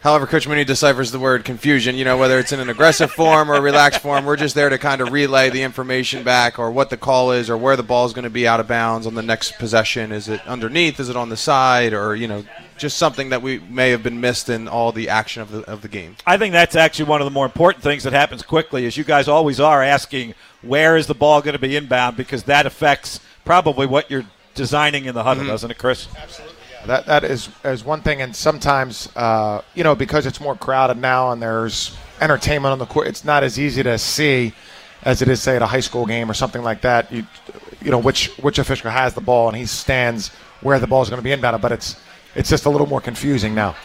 however 0.00 0.26
Coach 0.26 0.46
Mooney 0.46 0.64
deciphers 0.64 1.10
the 1.10 1.18
word 1.18 1.44
confusion, 1.44 1.96
you 1.96 2.04
know, 2.04 2.16
whether 2.16 2.38
it's 2.38 2.52
in 2.52 2.60
an 2.60 2.68
aggressive 2.68 3.10
form 3.10 3.50
or 3.50 3.54
a 3.54 3.60
relaxed 3.60 4.00
form, 4.00 4.24
we're 4.24 4.36
just 4.36 4.54
there 4.54 4.68
to 4.68 4.78
kind 4.78 5.00
of 5.00 5.12
relay 5.12 5.50
the 5.50 5.62
information 5.62 6.22
back 6.22 6.58
or 6.58 6.70
what 6.70 6.90
the 6.90 6.96
call 6.96 7.32
is 7.32 7.50
or 7.50 7.56
where 7.56 7.76
the 7.76 7.82
ball 7.82 8.06
is 8.06 8.12
going 8.12 8.24
to 8.24 8.30
be 8.30 8.46
out 8.46 8.60
of 8.60 8.68
bounds 8.68 9.06
on 9.06 9.14
the 9.14 9.22
next 9.22 9.58
possession. 9.58 10.12
Is 10.12 10.28
it 10.28 10.46
underneath? 10.46 11.00
Is 11.00 11.08
it 11.08 11.16
on 11.16 11.28
the 11.28 11.36
side? 11.36 11.92
Or, 11.92 12.14
you 12.14 12.28
know, 12.28 12.44
just 12.76 12.96
something 12.96 13.30
that 13.30 13.42
we 13.42 13.58
may 13.58 13.90
have 13.90 14.02
been 14.02 14.20
missed 14.20 14.48
in 14.48 14.68
all 14.68 14.92
the 14.92 15.08
action 15.08 15.42
of 15.42 15.50
the, 15.50 15.62
of 15.70 15.82
the 15.82 15.88
game. 15.88 16.16
I 16.26 16.36
think 16.38 16.52
that's 16.52 16.76
actually 16.76 17.06
one 17.06 17.20
of 17.20 17.24
the 17.24 17.30
more 17.30 17.46
important 17.46 17.82
things 17.82 18.04
that 18.04 18.12
happens 18.12 18.42
quickly 18.42 18.84
is 18.84 18.96
you 18.96 19.04
guys 19.04 19.28
always 19.28 19.60
are 19.60 19.82
asking 19.82 20.34
where 20.62 20.96
is 20.96 21.06
the 21.06 21.14
ball 21.14 21.42
going 21.42 21.54
to 21.54 21.58
be 21.58 21.76
inbound 21.76 22.16
because 22.16 22.44
that 22.44 22.66
affects 22.66 23.20
probably 23.44 23.86
what 23.86 24.10
you're 24.10 24.26
designing 24.54 25.04
in 25.04 25.14
the 25.14 25.22
huddle, 25.22 25.42
mm-hmm. 25.42 25.52
doesn't 25.52 25.70
it, 25.70 25.78
Chris? 25.78 26.08
Absolutely 26.16 26.57
that 26.88 27.06
that 27.06 27.22
is 27.22 27.48
is 27.64 27.84
one 27.84 28.00
thing, 28.00 28.22
and 28.22 28.34
sometimes 28.34 29.08
uh, 29.14 29.62
you 29.74 29.84
know 29.84 29.94
because 29.94 30.26
it's 30.26 30.40
more 30.40 30.56
crowded 30.56 30.96
now 30.96 31.30
and 31.30 31.40
there's 31.40 31.96
entertainment 32.20 32.72
on 32.72 32.78
the 32.78 32.86
court, 32.86 33.06
it's 33.06 33.24
not 33.24 33.44
as 33.44 33.58
easy 33.58 33.82
to 33.82 33.96
see 33.98 34.52
as 35.02 35.22
it 35.22 35.28
is 35.28 35.40
say 35.40 35.56
at 35.56 35.62
a 35.62 35.66
high 35.66 35.80
school 35.80 36.06
game 36.06 36.30
or 36.30 36.34
something 36.34 36.62
like 36.62 36.80
that. 36.80 37.12
You 37.12 37.26
you 37.82 37.90
know 37.90 37.98
which 37.98 38.28
which 38.38 38.58
official 38.58 38.90
has 38.90 39.14
the 39.14 39.20
ball 39.20 39.48
and 39.48 39.56
he 39.56 39.66
stands 39.66 40.28
where 40.62 40.78
the 40.78 40.86
ball 40.86 41.02
is 41.02 41.10
going 41.10 41.22
to 41.22 41.24
be 41.24 41.30
inbounded, 41.30 41.60
but 41.60 41.72
it's 41.72 42.00
it's 42.34 42.48
just 42.48 42.64
a 42.64 42.70
little 42.70 42.86
more 42.86 43.00
confusing 43.00 43.54
now. 43.54 43.76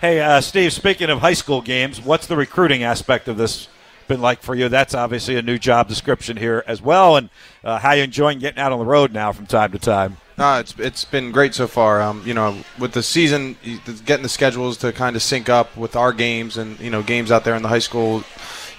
Hey, 0.00 0.20
uh, 0.20 0.40
Steve. 0.40 0.72
Speaking 0.72 1.10
of 1.10 1.20
high 1.20 1.34
school 1.34 1.60
games, 1.60 2.00
what's 2.00 2.26
the 2.26 2.36
recruiting 2.36 2.82
aspect 2.82 3.28
of 3.28 3.36
this 3.36 3.68
been 4.08 4.20
like 4.20 4.42
for 4.42 4.56
you? 4.56 4.68
That's 4.68 4.94
obviously 4.94 5.36
a 5.36 5.42
new 5.42 5.58
job 5.58 5.88
description 5.88 6.36
here 6.36 6.64
as 6.66 6.82
well, 6.82 7.16
and 7.16 7.30
uh, 7.62 7.78
how 7.78 7.92
you 7.92 8.02
enjoying 8.02 8.40
getting 8.40 8.58
out 8.58 8.72
on 8.72 8.80
the 8.80 8.84
road 8.84 9.12
now 9.12 9.30
from 9.30 9.46
time 9.46 9.70
to 9.70 9.78
time. 9.78 10.16
No, 10.38 10.58
it's 10.58 10.74
it's 10.78 11.04
been 11.04 11.30
great 11.30 11.54
so 11.54 11.66
far. 11.66 12.00
Um, 12.00 12.22
you 12.24 12.34
know, 12.34 12.56
with 12.78 12.92
the 12.92 13.02
season, 13.02 13.56
getting 14.06 14.22
the 14.22 14.28
schedules 14.28 14.78
to 14.78 14.92
kind 14.92 15.14
of 15.14 15.22
sync 15.22 15.48
up 15.48 15.76
with 15.76 15.94
our 15.94 16.12
games 16.12 16.56
and 16.56 16.78
you 16.80 16.90
know 16.90 17.02
games 17.02 17.30
out 17.30 17.44
there 17.44 17.54
in 17.54 17.62
the 17.62 17.68
high 17.68 17.78
school, 17.78 18.24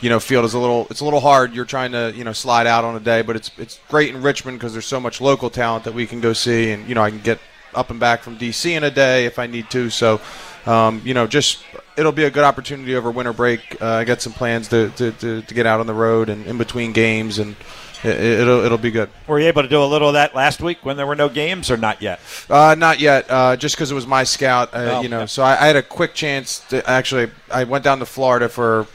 you 0.01 0.09
know, 0.09 0.19
field 0.19 0.45
is 0.45 0.53
a 0.55 0.59
little 0.59 0.87
it's 0.89 1.01
a 1.01 1.05
little 1.05 1.19
hard. 1.19 1.53
You're 1.53 1.65
trying 1.65 1.91
to 1.91 2.11
you 2.15 2.23
know 2.23 2.33
slide 2.33 2.65
out 2.65 2.83
on 2.83 2.95
a 2.95 2.99
day, 2.99 3.21
but 3.21 3.35
it's 3.35 3.51
it's 3.57 3.79
great 3.87 4.13
in 4.13 4.21
Richmond 4.21 4.57
because 4.57 4.73
there's 4.73 4.87
so 4.87 4.99
much 4.99 5.21
local 5.21 5.49
talent 5.49 5.83
that 5.83 5.93
we 5.93 6.07
can 6.07 6.21
go 6.21 6.33
see, 6.33 6.71
and 6.71 6.87
you 6.87 6.95
know 6.95 7.03
I 7.03 7.11
can 7.11 7.19
get 7.19 7.39
up 7.75 7.89
and 7.89 7.99
back 7.99 8.21
from 8.21 8.37
DC 8.37 8.69
in 8.69 8.83
a 8.83 8.91
day 8.91 9.25
if 9.25 9.39
I 9.39 9.47
need 9.47 9.69
to. 9.71 9.89
So, 9.89 10.21
um, 10.65 11.01
you 11.03 11.13
know, 11.13 11.27
just 11.27 11.63
it'll 11.97 12.11
be 12.11 12.23
a 12.23 12.31
good 12.31 12.43
opportunity 12.43 12.95
over 12.95 13.11
winter 13.11 13.33
break. 13.33 13.81
Uh, 13.81 13.87
I 13.87 14.03
got 14.03 14.21
some 14.21 14.33
plans 14.33 14.67
to, 14.69 14.89
to, 14.91 15.11
to, 15.11 15.41
to, 15.41 15.53
get 15.53 15.65
out 15.65 15.79
on 15.79 15.87
the 15.87 15.93
road 15.93 16.29
and 16.29 16.45
in 16.45 16.57
between 16.57 16.93
games, 16.93 17.39
and 17.39 17.55
it, 18.03 18.45
will 18.45 18.65
it'll 18.65 18.77
be 18.77 18.91
good. 18.91 19.09
Were 19.27 19.39
you 19.39 19.47
able 19.47 19.61
to 19.61 19.67
do 19.67 19.81
a 19.81 19.85
little 19.85 20.09
of 20.09 20.13
that 20.13 20.35
last 20.35 20.61
week 20.61 20.83
when 20.85 20.97
there 20.97 21.07
were 21.07 21.15
no 21.15 21.29
games, 21.29 21.71
or 21.71 21.77
not 21.77 22.01
yet? 22.01 22.19
Uh, 22.49 22.75
not 22.77 22.99
yet. 22.99 23.25
Uh, 23.29 23.55
just 23.55 23.75
because 23.75 23.91
it 23.91 23.95
was 23.95 24.07
my 24.07 24.23
scout, 24.23 24.73
uh, 24.73 24.97
Oh, 24.97 25.01
you 25.01 25.09
know. 25.09 25.19
yeah. 25.19 25.25
So 25.25 25.43
I, 25.43 25.53
I 25.53 25.67
had 25.67 25.75
a 25.75 25.83
quick 25.83 26.13
chance. 26.13 26.59
To, 26.69 26.87
actually, 26.89 27.31
I 27.51 27.63
went 27.63 27.83
down 27.83 27.99
to 27.99 28.05
Florida 28.05 28.49
for 28.49 28.87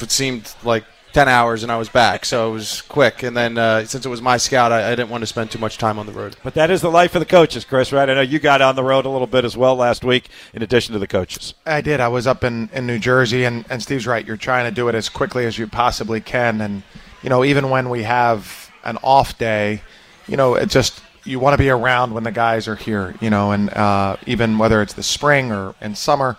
it 0.00 0.10
seemed 0.10 0.52
like. 0.62 0.84
10 1.12 1.28
hours 1.28 1.64
and 1.64 1.72
I 1.72 1.76
was 1.76 1.88
back, 1.88 2.24
so 2.24 2.50
it 2.50 2.52
was 2.52 2.82
quick. 2.82 3.24
And 3.24 3.36
then 3.36 3.58
uh, 3.58 3.84
since 3.84 4.06
it 4.06 4.08
was 4.08 4.22
my 4.22 4.36
scout, 4.36 4.70
I, 4.70 4.92
I 4.92 4.94
didn't 4.94 5.10
want 5.10 5.22
to 5.22 5.26
spend 5.26 5.50
too 5.50 5.58
much 5.58 5.76
time 5.76 5.98
on 5.98 6.06
the 6.06 6.12
road. 6.12 6.36
But 6.44 6.54
that 6.54 6.70
is 6.70 6.82
the 6.82 6.88
life 6.88 7.16
of 7.16 7.20
the 7.20 7.26
coaches, 7.26 7.64
Chris. 7.64 7.92
Right? 7.92 8.08
I 8.08 8.14
know 8.14 8.20
you 8.20 8.38
got 8.38 8.62
on 8.62 8.76
the 8.76 8.84
road 8.84 9.06
a 9.06 9.08
little 9.08 9.26
bit 9.26 9.44
as 9.44 9.56
well 9.56 9.74
last 9.74 10.04
week, 10.04 10.28
in 10.54 10.62
addition 10.62 10.92
to 10.92 11.00
the 11.00 11.08
coaches. 11.08 11.54
I 11.66 11.80
did. 11.80 11.98
I 11.98 12.06
was 12.06 12.28
up 12.28 12.44
in, 12.44 12.70
in 12.72 12.86
New 12.86 13.00
Jersey, 13.00 13.42
and, 13.42 13.64
and 13.68 13.82
Steve's 13.82 14.06
right. 14.06 14.24
You're 14.24 14.36
trying 14.36 14.66
to 14.66 14.70
do 14.70 14.86
it 14.86 14.94
as 14.94 15.08
quickly 15.08 15.46
as 15.46 15.58
you 15.58 15.66
possibly 15.66 16.20
can. 16.20 16.60
And, 16.60 16.84
you 17.22 17.28
know, 17.28 17.44
even 17.44 17.70
when 17.70 17.90
we 17.90 18.02
have 18.02 18.70
an 18.84 18.98
off 19.02 19.38
day, 19.38 19.82
you 20.26 20.36
know, 20.36 20.54
it 20.54 20.70
just, 20.70 21.02
you 21.24 21.38
want 21.38 21.54
to 21.54 21.58
be 21.58 21.68
around 21.68 22.14
when 22.14 22.24
the 22.24 22.32
guys 22.32 22.66
are 22.66 22.76
here, 22.76 23.14
you 23.20 23.30
know, 23.30 23.52
and 23.52 23.70
uh, 23.70 24.16
even 24.26 24.58
whether 24.58 24.80
it's 24.82 24.94
the 24.94 25.02
spring 25.02 25.52
or 25.52 25.74
in 25.80 25.94
summer, 25.94 26.36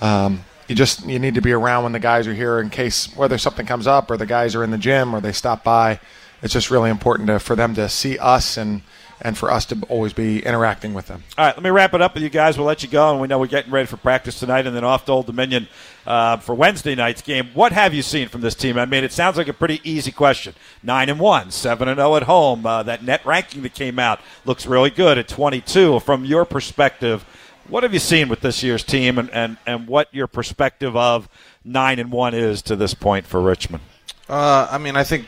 um, 0.00 0.44
you 0.68 0.76
just 0.76 1.04
you 1.04 1.18
need 1.18 1.34
to 1.34 1.42
be 1.42 1.50
around 1.50 1.82
when 1.82 1.92
the 1.92 1.98
guys 1.98 2.28
are 2.28 2.34
here 2.34 2.60
in 2.60 2.70
case 2.70 3.06
whether 3.16 3.38
something 3.38 3.66
comes 3.66 3.88
up 3.88 4.08
or 4.08 4.16
the 4.16 4.24
guys 4.24 4.54
are 4.54 4.62
in 4.62 4.70
the 4.70 4.78
gym 4.78 5.12
or 5.12 5.20
they 5.20 5.32
stop 5.32 5.64
by. 5.64 5.98
It's 6.42 6.52
just 6.52 6.70
really 6.70 6.90
important 6.90 7.26
to, 7.26 7.40
for 7.40 7.56
them 7.56 7.74
to 7.74 7.88
see 7.88 8.18
us 8.18 8.56
and 8.56 8.82
and 9.20 9.36
for 9.36 9.50
us 9.50 9.66
to 9.66 9.78
always 9.88 10.12
be 10.12 10.42
interacting 10.44 10.94
with 10.94 11.08
them. 11.08 11.24
All 11.36 11.44
right, 11.44 11.54
let 11.54 11.62
me 11.62 11.70
wrap 11.70 11.92
it 11.92 12.00
up 12.00 12.14
with 12.14 12.22
you 12.22 12.30
guys. 12.30 12.56
We'll 12.56 12.66
let 12.66 12.82
you 12.82 12.88
go, 12.88 13.10
and 13.10 13.20
we 13.20 13.28
know 13.28 13.38
we're 13.38 13.48
getting 13.48 13.72
ready 13.72 13.86
for 13.86 13.96
practice 13.96 14.38
tonight, 14.38 14.66
and 14.66 14.74
then 14.74 14.84
off 14.84 15.04
to 15.06 15.12
Old 15.12 15.26
Dominion 15.26 15.68
uh, 16.06 16.38
for 16.38 16.54
Wednesday 16.54 16.94
night's 16.94 17.22
game. 17.22 17.50
What 17.54 17.72
have 17.72 17.94
you 17.94 18.02
seen 18.02 18.28
from 18.28 18.40
this 18.40 18.54
team? 18.54 18.78
I 18.78 18.86
mean, 18.86 19.04
it 19.04 19.12
sounds 19.12 19.36
like 19.36 19.48
a 19.48 19.52
pretty 19.52 19.80
easy 19.84 20.12
question. 20.12 20.54
Nine 20.82 21.08
and 21.08 21.20
one, 21.20 21.50
seven 21.50 21.88
and 21.88 21.98
zero 21.98 22.16
at 22.16 22.24
home. 22.24 22.64
Uh, 22.66 22.82
that 22.82 23.04
net 23.04 23.24
ranking 23.24 23.62
that 23.62 23.74
came 23.74 23.98
out 23.98 24.20
looks 24.44 24.66
really 24.66 24.90
good 24.90 25.18
at 25.18 25.28
twenty 25.28 25.60
two. 25.60 26.00
From 26.00 26.24
your 26.24 26.44
perspective, 26.44 27.24
what 27.68 27.82
have 27.82 27.92
you 27.92 28.00
seen 28.00 28.28
with 28.28 28.40
this 28.40 28.62
year's 28.62 28.82
team, 28.82 29.18
and, 29.18 29.30
and, 29.30 29.56
and 29.66 29.86
what 29.86 30.12
your 30.12 30.26
perspective 30.26 30.96
of 30.96 31.28
nine 31.64 31.98
and 31.98 32.10
one 32.10 32.34
is 32.34 32.62
to 32.62 32.76
this 32.76 32.94
point 32.94 33.26
for 33.26 33.40
Richmond? 33.40 33.82
Uh, 34.28 34.66
I 34.70 34.78
mean, 34.78 34.96
I 34.96 35.04
think 35.04 35.26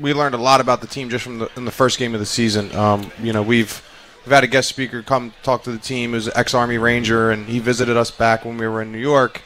we 0.00 0.14
learned 0.14 0.34
a 0.34 0.38
lot 0.38 0.60
about 0.60 0.80
the 0.80 0.86
team 0.86 1.10
just 1.10 1.24
from 1.24 1.38
the 1.38 1.50
in 1.56 1.64
the 1.64 1.70
first 1.70 1.98
game 1.98 2.14
of 2.14 2.20
the 2.20 2.26
season. 2.26 2.74
Um, 2.74 3.10
you 3.22 3.32
know, 3.32 3.42
we've 3.42 3.82
we've 4.24 4.32
had 4.32 4.44
a 4.44 4.46
guest 4.46 4.68
speaker 4.68 5.02
come 5.02 5.32
talk 5.42 5.62
to 5.64 5.72
the 5.72 5.78
team 5.78 6.12
who's 6.12 6.26
an 6.26 6.32
ex-Army 6.36 6.78
Ranger, 6.78 7.30
and 7.30 7.46
he 7.46 7.58
visited 7.58 7.96
us 7.96 8.10
back 8.10 8.44
when 8.44 8.58
we 8.58 8.66
were 8.66 8.82
in 8.82 8.92
New 8.92 8.98
York, 8.98 9.42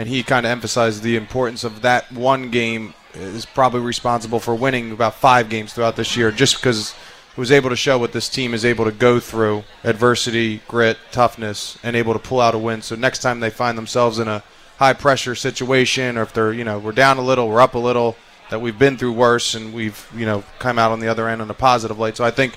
and 0.00 0.08
he 0.08 0.22
kind 0.22 0.46
of 0.46 0.50
emphasized 0.50 1.02
the 1.02 1.14
importance 1.14 1.62
of 1.62 1.82
that 1.82 2.10
one 2.10 2.48
game 2.48 2.94
is 3.12 3.44
probably 3.44 3.80
responsible 3.80 4.40
for 4.40 4.54
winning 4.54 4.92
about 4.92 5.14
five 5.14 5.50
games 5.50 5.74
throughout 5.74 5.94
this 5.94 6.16
year, 6.16 6.30
just 6.30 6.56
because 6.56 6.94
he 7.34 7.40
was 7.40 7.52
able 7.52 7.68
to 7.68 7.76
show 7.76 7.98
what 7.98 8.14
this 8.14 8.26
team 8.30 8.54
is 8.54 8.64
able 8.64 8.86
to 8.86 8.92
go 8.92 9.20
through 9.20 9.62
adversity, 9.84 10.62
grit, 10.66 10.96
toughness, 11.12 11.76
and 11.82 11.96
able 11.96 12.14
to 12.14 12.18
pull 12.18 12.40
out 12.40 12.54
a 12.54 12.58
win. 12.58 12.80
So 12.80 12.96
next 12.96 13.18
time 13.18 13.40
they 13.40 13.50
find 13.50 13.76
themselves 13.76 14.18
in 14.18 14.26
a 14.26 14.42
high 14.78 14.94
pressure 14.94 15.34
situation, 15.34 16.16
or 16.16 16.22
if 16.22 16.32
they're 16.32 16.54
you 16.54 16.64
know 16.64 16.78
we're 16.78 16.92
down 16.92 17.18
a 17.18 17.22
little, 17.22 17.46
we're 17.46 17.60
up 17.60 17.74
a 17.74 17.78
little, 17.78 18.16
that 18.48 18.62
we've 18.62 18.78
been 18.78 18.96
through 18.96 19.12
worse, 19.12 19.54
and 19.54 19.74
we've 19.74 20.10
you 20.16 20.24
know 20.24 20.44
come 20.58 20.78
out 20.78 20.92
on 20.92 21.00
the 21.00 21.08
other 21.08 21.28
end 21.28 21.42
on 21.42 21.50
a 21.50 21.54
positive 21.54 21.98
light. 21.98 22.16
So 22.16 22.24
I 22.24 22.30
think 22.30 22.56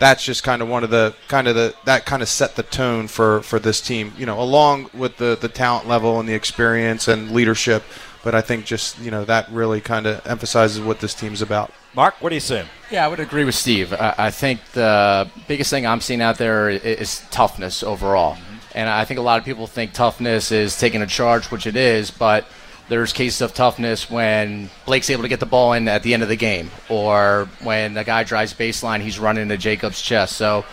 that's 0.00 0.24
just 0.24 0.42
kind 0.42 0.62
of 0.62 0.68
one 0.68 0.82
of 0.82 0.90
the 0.90 1.14
kind 1.28 1.46
of 1.46 1.54
the 1.54 1.74
that 1.84 2.06
kind 2.06 2.22
of 2.22 2.28
set 2.28 2.56
the 2.56 2.64
tone 2.64 3.06
for 3.06 3.42
for 3.42 3.60
this 3.60 3.80
team. 3.80 4.12
You 4.18 4.26
know, 4.26 4.40
along 4.40 4.90
with 4.92 5.18
the 5.18 5.38
the 5.40 5.48
talent 5.48 5.86
level 5.86 6.18
and 6.18 6.28
the 6.28 6.34
experience 6.34 7.06
and 7.06 7.30
leadership. 7.30 7.84
But 8.24 8.34
I 8.34 8.40
think 8.40 8.66
just 8.66 8.98
you 8.98 9.10
know 9.10 9.24
that 9.26 9.50
really 9.50 9.80
kind 9.80 10.06
of 10.06 10.26
emphasizes 10.26 10.80
what 10.80 11.00
this 11.00 11.14
team's 11.14 11.40
about. 11.40 11.72
Mark, 11.94 12.20
what 12.20 12.30
do 12.30 12.34
you 12.34 12.40
saying? 12.40 12.66
Yeah, 12.90 13.04
I 13.04 13.08
would 13.08 13.20
agree 13.20 13.44
with 13.44 13.54
Steve. 13.54 13.92
I, 13.92 14.14
I 14.18 14.30
think 14.30 14.60
the 14.72 15.30
biggest 15.48 15.70
thing 15.70 15.86
I'm 15.86 16.00
seeing 16.00 16.20
out 16.20 16.38
there 16.38 16.70
is, 16.70 16.82
is 16.82 17.22
toughness 17.30 17.82
overall. 17.82 18.34
Mm-hmm. 18.34 18.56
And 18.74 18.88
I 18.88 19.04
think 19.04 19.18
a 19.18 19.22
lot 19.22 19.38
of 19.38 19.44
people 19.44 19.66
think 19.66 19.92
toughness 19.92 20.52
is 20.52 20.78
taking 20.78 21.02
a 21.02 21.06
charge, 21.06 21.50
which 21.50 21.66
it 21.66 21.76
is, 21.76 22.10
but 22.10 22.46
there's 22.90 23.12
cases 23.12 23.40
of 23.40 23.54
toughness 23.54 24.10
when 24.10 24.68
Blake's 24.84 25.08
able 25.10 25.22
to 25.22 25.28
get 25.28 25.38
the 25.38 25.46
ball 25.46 25.72
in 25.74 25.86
at 25.86 26.02
the 26.02 26.12
end 26.12 26.24
of 26.24 26.28
the 26.28 26.36
game, 26.36 26.70
or 26.88 27.48
when 27.62 27.96
a 27.96 28.02
guy 28.02 28.24
drives 28.24 28.52
baseline, 28.52 29.00
he's 29.00 29.18
running 29.18 29.42
into 29.42 29.56
Jacob's 29.56 30.02
chest. 30.02 30.36
So 30.36 30.64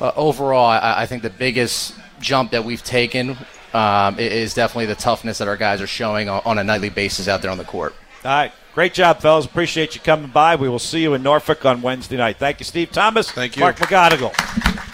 uh, 0.00 0.10
overall, 0.16 0.66
I, 0.66 1.02
I 1.02 1.06
think 1.06 1.22
the 1.22 1.30
biggest 1.30 1.94
jump 2.18 2.52
that 2.52 2.64
we've 2.64 2.82
taken 2.82 3.36
um, 3.74 4.18
is 4.18 4.54
definitely 4.54 4.86
the 4.86 4.94
toughness 4.94 5.36
that 5.38 5.48
our 5.48 5.56
guys 5.58 5.82
are 5.82 5.86
showing 5.86 6.30
on, 6.30 6.40
on 6.46 6.58
a 6.58 6.64
nightly 6.64 6.88
basis 6.88 7.28
out 7.28 7.42
there 7.42 7.50
on 7.50 7.58
the 7.58 7.64
court. 7.64 7.94
All 8.24 8.30
right. 8.30 8.52
Great 8.76 8.92
job, 8.92 9.20
fellas. 9.20 9.46
Appreciate 9.46 9.94
you 9.94 10.02
coming 10.02 10.28
by. 10.30 10.54
We 10.54 10.68
will 10.68 10.78
see 10.78 11.00
you 11.00 11.14
in 11.14 11.22
Norfolk 11.22 11.64
on 11.64 11.80
Wednesday 11.80 12.18
night. 12.18 12.36
Thank 12.36 12.60
you, 12.60 12.64
Steve 12.64 12.92
Thomas. 12.92 13.30
Thank 13.30 13.56
you. 13.56 13.60
Mark 13.60 13.76
McGonigal. 13.76 14.34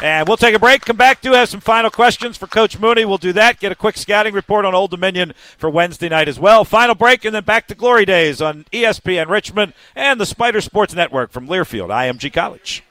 And 0.01 0.28
we'll 0.28 0.37
take 0.37 0.55
a 0.55 0.61
break. 0.61 0.83
Come 0.83 0.97
back 0.97 1.20
to 1.22 1.33
have 1.33 1.49
some 1.49 1.59
final 1.59 1.91
questions 1.91 2.37
for 2.37 2.47
Coach 2.47 2.78
Mooney. 2.78 3.05
We'll 3.05 3.18
do 3.18 3.33
that. 3.33 3.59
Get 3.59 3.72
a 3.72 3.74
quick 3.74 3.97
scouting 3.97 4.35
report 4.35 4.64
on 4.64 4.72
Old 4.72 4.93
Dominion 4.93 5.33
for 5.59 5.68
Wednesday 5.68 6.09
night 6.09 6.28
as 6.28 6.39
well. 6.39 6.64
Final 6.64 6.95
break, 6.95 7.24
and 7.24 7.35
then 7.35 7.43
back 7.43 7.66
to 7.66 7.74
Glory 7.74 8.05
Days 8.05 8.41
on 8.41 8.66
ESPN 8.72 9.26
Richmond 9.28 9.74
and 9.97 10.20
the 10.20 10.26
Spider 10.26 10.61
Sports 10.61 10.95
Network 10.95 11.33
from 11.33 11.49
Learfield, 11.49 11.89
IMG 11.89 12.33
College. 12.33 12.85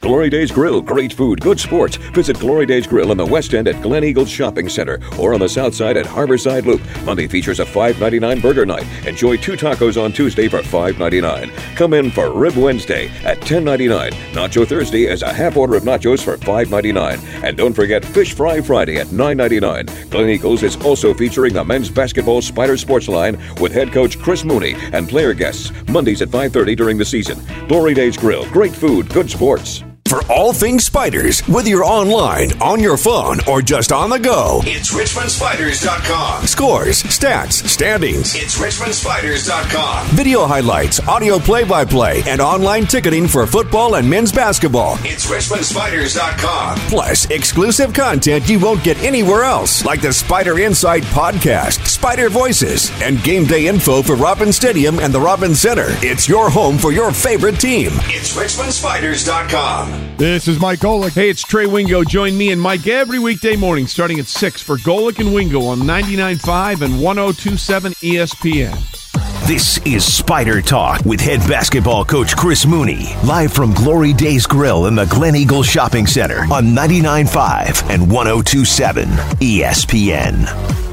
Glory 0.00 0.30
Days 0.30 0.52
Grill, 0.52 0.80
great 0.80 1.12
food, 1.12 1.40
good 1.40 1.58
sports. 1.58 1.96
Visit 1.96 2.38
Glory 2.38 2.66
Days 2.66 2.86
Grill 2.86 3.10
in 3.10 3.18
the 3.18 3.26
West 3.26 3.52
End 3.52 3.66
at 3.66 3.82
Glen 3.82 4.04
Eagles 4.04 4.30
Shopping 4.30 4.68
Center 4.68 5.00
or 5.18 5.34
on 5.34 5.40
the 5.40 5.48
South 5.48 5.74
Side 5.74 5.96
at 5.96 6.06
Harborside 6.06 6.66
Loop. 6.66 6.80
Monday 7.04 7.26
features 7.26 7.58
a 7.58 7.64
$5.99 7.64 8.40
burger 8.40 8.64
night. 8.64 8.86
Enjoy 9.06 9.36
two 9.36 9.54
tacos 9.54 10.00
on 10.00 10.12
Tuesday 10.12 10.46
for 10.46 10.60
$5.99. 10.60 11.52
Come 11.74 11.94
in 11.94 12.12
for 12.12 12.32
Rib 12.32 12.54
Wednesday 12.54 13.08
at 13.24 13.38
$10.99. 13.40 14.12
Nacho 14.32 14.64
Thursday 14.64 15.06
is 15.06 15.22
a 15.22 15.32
half 15.32 15.56
order 15.56 15.74
of 15.74 15.82
nachos 15.82 16.22
for 16.22 16.36
$5.99. 16.36 17.42
And 17.42 17.56
don't 17.56 17.74
forget 17.74 18.04
Fish 18.04 18.34
Fry 18.34 18.60
Friday 18.60 18.98
at 18.98 19.08
$9.99. 19.08 20.10
Glen 20.10 20.28
Eagles 20.30 20.62
is 20.62 20.76
also 20.84 21.12
featuring 21.12 21.54
the 21.54 21.64
men's 21.64 21.90
basketball 21.90 22.40
Spider 22.40 22.76
Sports 22.76 23.08
line 23.08 23.36
with 23.60 23.72
head 23.72 23.90
coach 23.90 24.16
Chris 24.20 24.44
Mooney 24.44 24.76
and 24.92 25.08
player 25.08 25.34
guests 25.34 25.72
Mondays 25.88 26.22
at 26.22 26.28
5.30 26.28 26.76
during 26.76 26.98
the 26.98 27.04
season. 27.04 27.44
Glory 27.66 27.94
Days 27.94 28.16
Grill, 28.16 28.48
great 28.50 28.72
food, 28.72 29.08
good 29.12 29.28
sports. 29.28 29.82
For 30.08 30.22
all 30.32 30.54
things 30.54 30.84
spiders, 30.84 31.40
whether 31.40 31.68
you're 31.68 31.84
online, 31.84 32.52
on 32.62 32.80
your 32.80 32.96
phone, 32.96 33.40
or 33.46 33.60
just 33.60 33.92
on 33.92 34.08
the 34.08 34.18
go, 34.18 34.62
It's 34.64 34.90
RichmondSpiders.com. 34.94 36.46
scores, 36.46 37.02
stats, 37.02 37.52
standings, 37.68 38.34
It's 38.34 38.56
RichmondSpiders.com. 38.56 40.06
video 40.16 40.46
highlights, 40.46 40.98
audio 41.06 41.38
play 41.38 41.64
by 41.64 41.84
play, 41.84 42.22
and 42.26 42.40
online 42.40 42.86
ticketing 42.86 43.28
for 43.28 43.46
football 43.46 43.96
and 43.96 44.08
men's 44.08 44.32
basketball. 44.32 44.96
It's 45.02 45.26
RichmondSpiders.com. 45.26 46.78
Plus, 46.88 47.26
exclusive 47.30 47.92
content 47.92 48.48
you 48.48 48.58
won't 48.58 48.82
get 48.82 48.96
anywhere 49.02 49.42
else, 49.44 49.84
like 49.84 50.00
the 50.00 50.14
Spider 50.14 50.58
Insight 50.58 51.02
podcast, 51.02 51.86
Spider 51.86 52.30
Voices, 52.30 52.90
and 53.02 53.22
game 53.22 53.44
day 53.44 53.66
info 53.66 54.00
for 54.00 54.16
Robin 54.16 54.54
Stadium 54.54 55.00
and 55.00 55.12
the 55.12 55.20
Robins 55.20 55.60
Center. 55.60 55.88
It's 56.00 56.26
your 56.30 56.48
home 56.48 56.78
for 56.78 56.92
your 56.92 57.12
favorite 57.12 57.60
team. 57.60 57.90
It's 58.08 58.34
RichmondSpiders.com. 58.34 59.97
This 60.16 60.48
is 60.48 60.58
Mike 60.58 60.80
Golic. 60.80 61.12
Hey, 61.12 61.30
it's 61.30 61.42
Trey 61.42 61.66
Wingo. 61.66 62.02
Join 62.02 62.36
me 62.36 62.50
and 62.50 62.60
Mike 62.60 62.86
every 62.86 63.18
weekday 63.18 63.54
morning 63.54 63.86
starting 63.86 64.18
at 64.18 64.26
6 64.26 64.62
for 64.62 64.76
Golic 64.76 65.20
and 65.20 65.32
Wingo 65.32 65.62
on 65.66 65.78
99.5 65.78 66.82
and 66.82 66.94
102.7 66.94 67.94
ESPN. 68.02 69.46
This 69.46 69.78
is 69.86 70.04
Spider 70.04 70.60
Talk 70.60 71.04
with 71.04 71.20
head 71.20 71.40
basketball 71.40 72.04
coach 72.04 72.36
Chris 72.36 72.66
Mooney, 72.66 73.14
live 73.24 73.52
from 73.52 73.72
Glory 73.72 74.12
Days 74.12 74.46
Grill 74.46 74.86
in 74.86 74.94
the 74.94 75.06
Glen 75.06 75.36
Eagle 75.36 75.62
Shopping 75.62 76.06
Center 76.06 76.40
on 76.52 76.74
99.5 76.74 77.88
and 77.88 78.02
102.7 78.10 79.04
ESPN. 79.40 80.87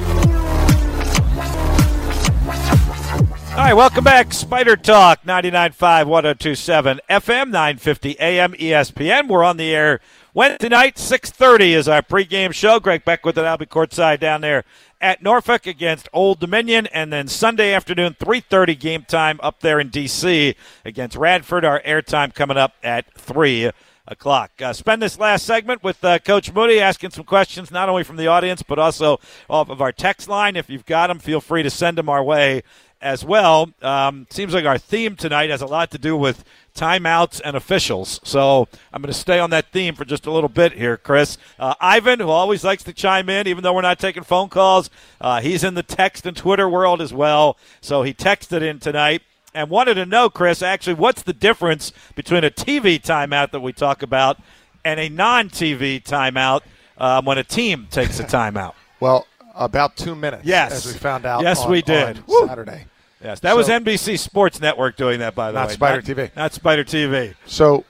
All 3.55 3.61
right, 3.61 3.73
welcome 3.73 4.03
back. 4.03 4.33
Spider 4.33 4.75
Talk, 4.75 5.23
99.5, 5.23 6.07
1027 6.07 6.99
FM, 7.09 7.45
950 7.45 8.19
AM 8.19 8.51
ESPN. 8.51 9.29
We're 9.29 9.45
on 9.45 9.55
the 9.55 9.73
air 9.73 10.01
Wednesday 10.33 10.67
night, 10.67 10.97
6.30 10.97 11.69
is 11.69 11.87
our 11.87 12.01
pregame 12.01 12.53
show. 12.53 12.81
Greg 12.81 13.05
Beckwith 13.05 13.37
and 13.37 13.47
I'll 13.47 13.57
be 13.57 13.65
courtside 13.65 14.19
down 14.19 14.41
there 14.41 14.65
at 14.99 15.23
Norfolk 15.23 15.67
against 15.67 16.09
Old 16.11 16.41
Dominion. 16.41 16.87
And 16.87 17.13
then 17.13 17.29
Sunday 17.29 17.71
afternoon, 17.71 18.17
3.30 18.19 18.77
game 18.77 19.03
time 19.03 19.39
up 19.41 19.61
there 19.61 19.79
in 19.79 19.87
D.C. 19.87 20.55
against 20.83 21.15
Radford. 21.15 21.63
Our 21.63 21.81
airtime 21.83 22.33
coming 22.33 22.57
up 22.57 22.73
at 22.83 23.13
3 23.13 23.71
o'clock. 24.07 24.51
Uh, 24.61 24.73
spend 24.73 25.01
this 25.01 25.17
last 25.17 25.45
segment 25.45 25.81
with 25.81 26.03
uh, 26.03 26.19
Coach 26.19 26.53
Mooney 26.53 26.79
asking 26.79 27.11
some 27.11 27.23
questions, 27.23 27.71
not 27.71 27.89
only 27.89 28.03
from 28.03 28.17
the 28.17 28.27
audience, 28.27 28.61
but 28.61 28.77
also 28.77 29.19
off 29.49 29.69
of 29.69 29.81
our 29.81 29.91
text 29.91 30.27
line. 30.27 30.55
If 30.55 30.69
you've 30.69 30.85
got 30.85 31.07
them, 31.07 31.19
feel 31.19 31.41
free 31.41 31.63
to 31.63 31.69
send 31.69 31.97
them 31.97 32.09
our 32.09 32.23
way 32.23 32.61
as 33.01 33.23
well. 33.23 33.69
Um, 33.81 34.27
seems 34.29 34.53
like 34.53 34.65
our 34.65 34.77
theme 34.77 35.15
tonight 35.15 35.49
has 35.49 35.61
a 35.61 35.65
lot 35.65 35.91
to 35.91 35.97
do 35.97 36.17
with 36.17 36.43
timeouts 36.75 37.41
and 37.43 37.55
officials. 37.55 38.19
So 38.23 38.67
I'm 38.91 39.01
going 39.01 39.13
to 39.13 39.17
stay 39.17 39.39
on 39.39 39.49
that 39.51 39.71
theme 39.71 39.95
for 39.95 40.05
just 40.05 40.25
a 40.25 40.31
little 40.31 40.49
bit 40.49 40.73
here, 40.73 40.97
Chris. 40.97 41.37
Uh, 41.57 41.73
Ivan, 41.79 42.19
who 42.19 42.29
always 42.29 42.63
likes 42.63 42.83
to 42.83 42.93
chime 42.93 43.29
in, 43.29 43.47
even 43.47 43.63
though 43.63 43.73
we're 43.73 43.81
not 43.81 43.99
taking 43.99 44.23
phone 44.23 44.49
calls, 44.49 44.89
uh, 45.21 45.39
he's 45.41 45.63
in 45.63 45.75
the 45.75 45.83
text 45.83 46.25
and 46.25 46.35
Twitter 46.35 46.67
world 46.67 47.01
as 47.01 47.13
well. 47.13 47.57
So 47.81 48.03
he 48.03 48.13
texted 48.13 48.61
in 48.61 48.79
tonight 48.79 49.21
and 49.53 49.69
wanted 49.69 49.93
to 49.95 50.05
know, 50.05 50.29
Chris, 50.29 50.61
actually, 50.61 50.95
what's 50.95 51.23
the 51.23 51.33
difference 51.33 51.93
between 52.15 52.43
a 52.43 52.51
TV 52.51 53.01
timeout 53.01 53.51
that 53.51 53.61
we 53.61 53.71
talk 53.71 54.01
about 54.01 54.37
and 54.83 54.99
a 54.99 55.09
non 55.09 55.49
TV 55.49 56.03
timeout 56.03 56.61
um, 56.97 57.25
when 57.25 57.37
a 57.37 57.43
team 57.43 57.87
takes 57.89 58.19
a 58.19 58.23
timeout? 58.25 58.73
well, 58.99 59.27
about 59.55 59.95
two 59.95 60.15
minutes. 60.15 60.45
Yes. 60.45 60.85
as 60.85 60.93
we 60.93 60.99
found 60.99 61.25
out. 61.25 61.41
Yes, 61.41 61.61
on- 61.61 61.71
we 61.71 61.81
did. 61.81 62.21
Saturday. 62.45 62.85
Yes, 63.23 63.39
that 63.39 63.55
was 63.55 63.69
NBC 63.69 64.19
Sports 64.19 64.61
Network 64.61 64.97
doing 64.97 65.19
that, 65.19 65.33
by 65.33 65.51
the 65.51 65.55
way. 65.55 65.63
Not. 65.63 65.71
Spider 65.71 66.01
TV. 66.01 66.35
Not 66.35 66.53
Spider 66.53 66.83
TV. 66.83 67.33
So, 67.47 67.83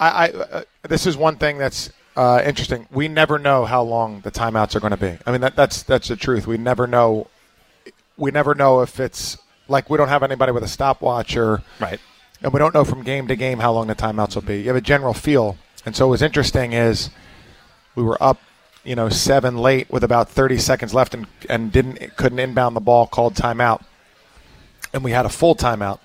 I, 0.00 0.08
I 0.08 0.28
uh, 0.30 0.62
this 0.88 1.06
is 1.06 1.16
one 1.16 1.36
thing 1.36 1.58
that's 1.58 1.90
uh, 2.16 2.42
interesting. 2.44 2.88
We 2.90 3.06
never 3.06 3.38
know 3.38 3.66
how 3.66 3.82
long 3.82 4.22
the 4.22 4.30
timeouts 4.30 4.74
are 4.74 4.80
going 4.80 4.90
to 4.90 4.96
be. 4.96 5.16
I 5.24 5.30
mean, 5.30 5.42
that, 5.42 5.54
that's 5.54 5.82
that's 5.84 6.08
the 6.08 6.16
truth. 6.16 6.46
We 6.46 6.56
never 6.56 6.86
know. 6.86 7.28
We 8.16 8.30
never 8.30 8.54
know 8.54 8.80
if 8.80 8.98
it's 8.98 9.38
like 9.68 9.88
we 9.88 9.96
don't 9.96 10.08
have 10.08 10.22
anybody 10.22 10.52
with 10.52 10.64
a 10.64 10.68
stopwatch 10.68 11.36
or 11.36 11.62
right, 11.78 12.00
and 12.42 12.52
we 12.52 12.58
don't 12.58 12.74
know 12.74 12.84
from 12.84 13.02
game 13.02 13.28
to 13.28 13.36
game 13.36 13.60
how 13.60 13.72
long 13.72 13.86
the 13.86 13.94
timeouts 13.94 14.34
will 14.34 14.42
be. 14.42 14.60
You 14.62 14.68
have 14.68 14.76
a 14.76 14.80
general 14.80 15.14
feel, 15.14 15.56
and 15.86 15.94
so 15.94 16.08
what's 16.08 16.22
interesting 16.22 16.72
is 16.72 17.10
we 17.94 18.02
were 18.02 18.20
up, 18.22 18.40
you 18.84 18.94
know, 18.94 19.08
seven 19.08 19.56
late 19.58 19.90
with 19.90 20.02
about 20.04 20.28
30 20.28 20.58
seconds 20.58 20.94
left, 20.94 21.14
and 21.14 21.26
and 21.48 21.70
didn't 21.72 22.16
couldn't 22.16 22.38
inbound 22.38 22.74
the 22.76 22.80
ball, 22.80 23.06
called 23.06 23.34
timeout, 23.34 23.82
and 24.92 25.04
we 25.04 25.10
had 25.12 25.26
a 25.26 25.28
full 25.28 25.54
timeout. 25.54 25.98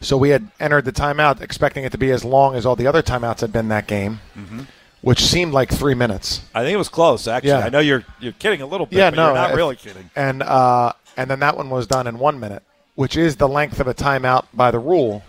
So 0.00 0.16
we 0.16 0.30
had 0.30 0.48
entered 0.60 0.84
the 0.84 0.92
timeout 0.92 1.40
expecting 1.40 1.84
it 1.84 1.92
to 1.92 1.98
be 1.98 2.10
as 2.10 2.24
long 2.24 2.54
as 2.56 2.66
all 2.66 2.76
the 2.76 2.86
other 2.86 3.02
timeouts 3.02 3.40
had 3.40 3.52
been 3.52 3.68
that 3.68 3.86
game, 3.86 4.20
Mhm. 4.36 4.66
which 5.00 5.24
seemed 5.24 5.52
like 5.54 5.70
three 5.72 5.94
minutes. 5.94 6.42
I 6.54 6.62
think 6.62 6.74
it 6.74 6.78
was 6.78 6.90
close. 6.90 7.26
Actually, 7.26 7.50
Yeah. 7.50 7.60
I 7.60 7.68
know 7.70 7.78
you're 7.80 8.04
you're 8.20 8.32
kidding 8.32 8.60
a 8.60 8.66
little 8.66 8.86
bit. 8.86 8.98
Yeah, 8.98 9.10
but 9.10 9.16
no, 9.16 9.24
you're 9.26 9.34
not 9.34 9.54
really 9.54 9.76
kidding. 9.76 10.10
And 10.14 10.42
uh, 10.42 10.92
and 11.16 11.30
then 11.30 11.40
that 11.40 11.56
one 11.56 11.70
was 11.70 11.86
done 11.86 12.06
in 12.06 12.18
one 12.18 12.38
minute, 12.38 12.62
which 12.96 13.16
is 13.16 13.36
the 13.36 13.48
length 13.48 13.80
of 13.80 13.86
a 13.88 13.94
timeout 13.94 14.44
by 14.52 14.70
the 14.70 14.78
rule. 14.78 15.22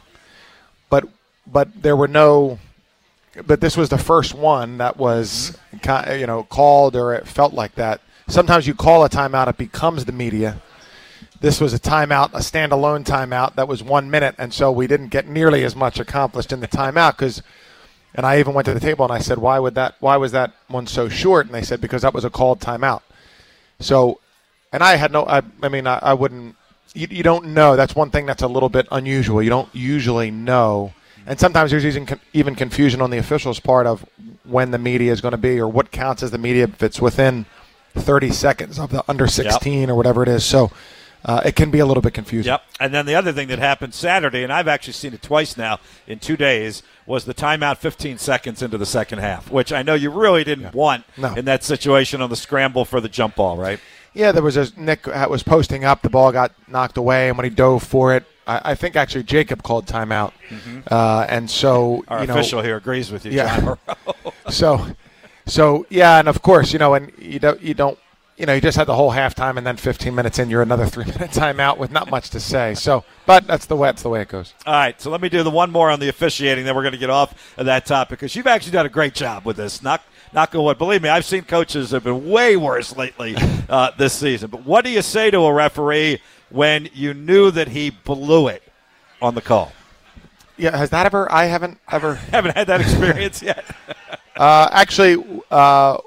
But 0.90 1.06
but 1.48 1.82
there 1.82 1.96
were 1.96 2.08
no. 2.08 2.60
But 3.46 3.62
this 3.62 3.76
was 3.76 3.90
the 3.90 3.98
first 3.98 4.34
one 4.34 4.78
that 4.78 4.98
was, 4.98 5.58
mm-hmm. 5.74 6.20
you 6.20 6.28
know, 6.28 6.44
called 6.44 6.96
or 6.96 7.14
it 7.14 7.28
felt 7.28 7.54
like 7.54 7.76
that. 7.76 8.02
Sometimes 8.28 8.66
you 8.66 8.74
call 8.74 9.04
a 9.04 9.10
timeout, 9.10 9.48
it 9.48 9.58
becomes 9.58 10.06
the 10.06 10.12
media. 10.12 10.62
This 11.42 11.60
was 11.62 11.74
a 11.74 11.80
timeout, 11.80 12.34
a 12.34 12.40
standalone 12.40 13.06
timeout 13.06 13.56
that 13.56 13.68
was 13.68 13.84
one 13.84 14.10
minute, 14.10 14.36
and 14.38 14.54
so 14.54 14.72
we 14.72 14.88
didn't 14.88 15.10
get 15.10 15.28
nearly 15.28 15.64
as 15.64 15.76
much 15.76 16.00
accomplished 16.00 16.52
in 16.52 16.60
the 16.60 16.68
timeout 16.68 17.12
because. 17.18 17.42
And 18.18 18.26
I 18.26 18.40
even 18.40 18.54
went 18.54 18.66
to 18.68 18.74
the 18.74 18.80
table 18.80 19.04
and 19.04 19.12
I 19.12 19.20
said, 19.20 19.40
"Why 19.40 19.60
would 19.60 19.76
that? 19.76 19.96
Why 20.00 20.16
was 20.16 20.32
that 20.32 20.54
one 20.70 20.88
so 20.88 21.10
short?" 21.10 21.48
And 21.48 21.54
they 21.54 21.62
said, 21.62 21.82
"Because 21.82 22.04
that 22.04 22.14
was 22.14 22.24
a 22.24 22.30
called 22.30 22.62
timeout." 22.62 23.02
So, 23.80 24.22
and 24.72 24.82
I 24.82 24.96
had 24.96 25.12
no, 25.12 25.26
I, 25.26 25.42
I 25.62 25.70
mean, 25.70 25.86
I, 25.86 26.00
I 26.02 26.14
wouldn't, 26.14 26.56
you, 26.94 27.08
you 27.12 27.24
don't 27.24 27.48
know. 27.48 27.76
That's 27.76 27.94
one 27.94 28.12
thing 28.12 28.26
that's 28.26 28.42
a 28.42 28.48
little 28.48 28.70
bit 28.70 28.88
unusual. 28.90 29.44
You 29.44 29.50
don't 29.50 29.74
usually 29.74 30.32
know. 30.32 30.94
And 31.26 31.40
sometimes 31.40 31.72
there's 31.72 31.86
even, 31.86 32.20
even 32.34 32.56
confusion 32.56 33.02
on 33.02 33.10
the 33.10 33.18
officials' 33.18 33.60
part 33.60 33.88
of 33.88 34.06
when 34.44 34.72
the 34.72 34.78
media 34.78 35.12
is 35.12 35.22
going 35.22 35.32
to 35.32 35.38
be 35.38 35.60
or 35.60 35.68
what 35.68 35.92
counts 35.92 36.22
as 36.22 36.32
the 36.32 36.38
media 36.38 36.66
if 36.66 36.84
it's 36.84 37.02
within 37.02 37.46
30 37.96 38.32
seconds 38.32 38.78
of 38.78 38.92
the 38.92 39.04
under 39.10 39.28
16 39.28 39.90
or 39.90 39.96
whatever 39.96 40.22
it 40.22 40.30
is. 40.30 40.46
So 40.46 40.72
uh, 41.24 41.42
it 41.44 41.56
can 41.56 41.72
be 41.72 41.80
a 41.80 41.86
little 41.86 42.02
bit 42.02 42.14
confusing. 42.14 42.52
Yep. 42.52 42.62
And 42.80 42.94
then 42.94 43.08
the 43.08 43.16
other 43.16 43.32
thing 43.32 43.48
that 43.48 43.58
happened 43.58 43.96
Saturday, 43.96 44.44
and 44.44 44.54
I've 44.54 44.68
actually 44.68 44.94
seen 44.94 45.14
it 45.14 45.24
twice 45.24 45.58
now 45.58 45.80
in 46.06 46.20
two 46.20 46.38
days, 46.38 46.84
was 47.08 47.26
the 47.26 47.34
timeout 47.34 47.78
15 47.78 48.20
seconds 48.20 48.62
into 48.62 48.78
the 48.78 48.86
second 48.86 49.20
half, 49.20 49.50
which 49.50 49.74
I 49.74 49.82
know 49.82 49.96
you 49.96 50.12
really 50.12 50.44
didn't 50.44 50.76
want 50.76 51.06
No. 51.18 51.34
in 51.34 51.46
that 51.46 51.64
situation 51.64 52.22
on 52.22 52.30
the 52.30 52.36
scramble 52.36 52.86
for 52.86 53.02
the 53.02 53.10
jump 53.10 53.36
ball, 53.38 53.58
right? 53.58 53.80
Yeah, 54.14 54.32
there 54.32 54.44
was 54.44 54.56
a 54.56 54.68
Nick 54.78 55.04
that 55.04 55.30
was 55.30 55.42
posting 55.44 55.84
up. 55.84 56.02
The 56.04 56.10
ball 56.10 56.32
got 56.32 56.54
knocked 56.70 56.98
away, 56.98 57.28
and 57.30 57.38
when 57.38 57.44
he 57.44 57.50
dove 57.50 57.84
for 57.84 58.16
it, 58.16 58.24
I, 58.48 58.72
I 58.72 58.76
think 58.76 58.96
actually 58.96 59.24
Jacob 59.24 59.64
called 59.64 59.86
timeout, 59.86 60.34
uh, 60.92 61.26
and 61.30 61.50
so 61.50 62.04
Mm-hmm. 62.06 62.14
Our 62.14 62.22
you 62.22 62.28
know, 62.28 62.34
official 62.34 62.62
here 62.62 62.78
agrees 62.78 63.12
with 63.12 63.26
you, 63.26 63.32
yeah. 63.32 63.76
So, 64.50 64.86
so 65.46 65.86
yeah, 65.90 66.20
and 66.20 66.28
of 66.28 66.42
course, 66.42 66.72
you 66.74 66.80
know, 66.80 66.94
and 66.94 67.12
you 67.18 67.40
don't, 67.40 67.60
you 67.62 67.74
don't, 67.74 67.98
you 68.38 68.46
know, 68.46 68.54
you 68.54 68.62
just 68.62 68.78
had 68.78 68.86
the 68.88 68.96
whole 68.96 69.12
halftime, 69.12 69.58
and 69.58 69.66
then 69.66 69.78
15 69.78 70.14
minutes 70.14 70.38
in, 70.40 70.50
you're 70.50 70.62
another 70.62 70.86
three 70.94 71.06
minute 71.06 71.32
timeout 71.32 71.78
with 71.78 71.92
not 71.92 72.10
much 72.12 72.30
to 72.32 72.40
say. 72.40 72.76
So, 72.76 73.04
but 73.26 73.48
that's 73.48 73.66
the 73.66 73.76
way 73.76 73.88
that's 73.88 74.04
the 74.04 74.10
way 74.10 74.22
it 74.22 74.28
goes. 74.28 74.54
All 74.66 74.74
right, 74.74 75.00
so 75.02 75.10
let 75.10 75.22
me 75.22 75.30
do 75.30 75.42
the 75.44 75.52
one 75.52 75.72
more 75.72 75.90
on 75.90 76.00
the 76.00 76.10
officiating, 76.10 76.66
then 76.66 76.76
we're 76.76 76.84
going 76.84 76.94
to 76.94 77.00
get 77.00 77.10
off 77.10 77.34
of 77.58 77.66
that 77.66 77.86
topic 77.86 78.20
because 78.20 78.36
you've 78.36 78.48
actually 78.48 78.74
done 78.74 78.86
a 78.86 78.90
great 78.90 79.14
job 79.16 79.46
with 79.46 79.58
this. 79.58 79.82
Not 79.82 80.04
knock 80.34 80.54
on 80.54 80.64
wood. 80.64 80.78
Believe 80.78 81.02
me, 81.02 81.10
I've 81.10 81.26
seen 81.26 81.44
coaches 81.44 81.90
that 81.90 81.98
have 81.98 82.04
been 82.04 82.30
way 82.30 82.56
worse 82.58 82.96
lately 82.96 83.36
uh, 83.70 83.92
this 83.98 84.14
season. 84.14 84.50
But 84.50 84.66
what 84.66 84.84
do 84.84 84.92
you 84.92 85.02
say 85.02 85.32
to 85.32 85.40
a 85.40 85.54
referee 85.54 86.22
when 86.50 86.90
you 86.94 87.14
knew 87.14 87.52
that 87.52 87.70
he 87.70 87.90
blew 87.90 88.48
it 88.48 88.64
on 89.22 89.36
the 89.36 89.42
call? 89.42 89.72
Yeah, 90.58 90.76
has 90.78 90.90
that 90.92 91.06
ever? 91.06 91.32
I 91.32 91.46
haven't 91.46 91.80
ever 91.92 92.16
haven't 92.32 92.56
had 92.56 92.68
that 92.68 92.82
experience 92.82 93.42
yet. 93.42 93.66
uh, 94.36 94.70
actually, 94.72 95.24
uh, 95.52 95.98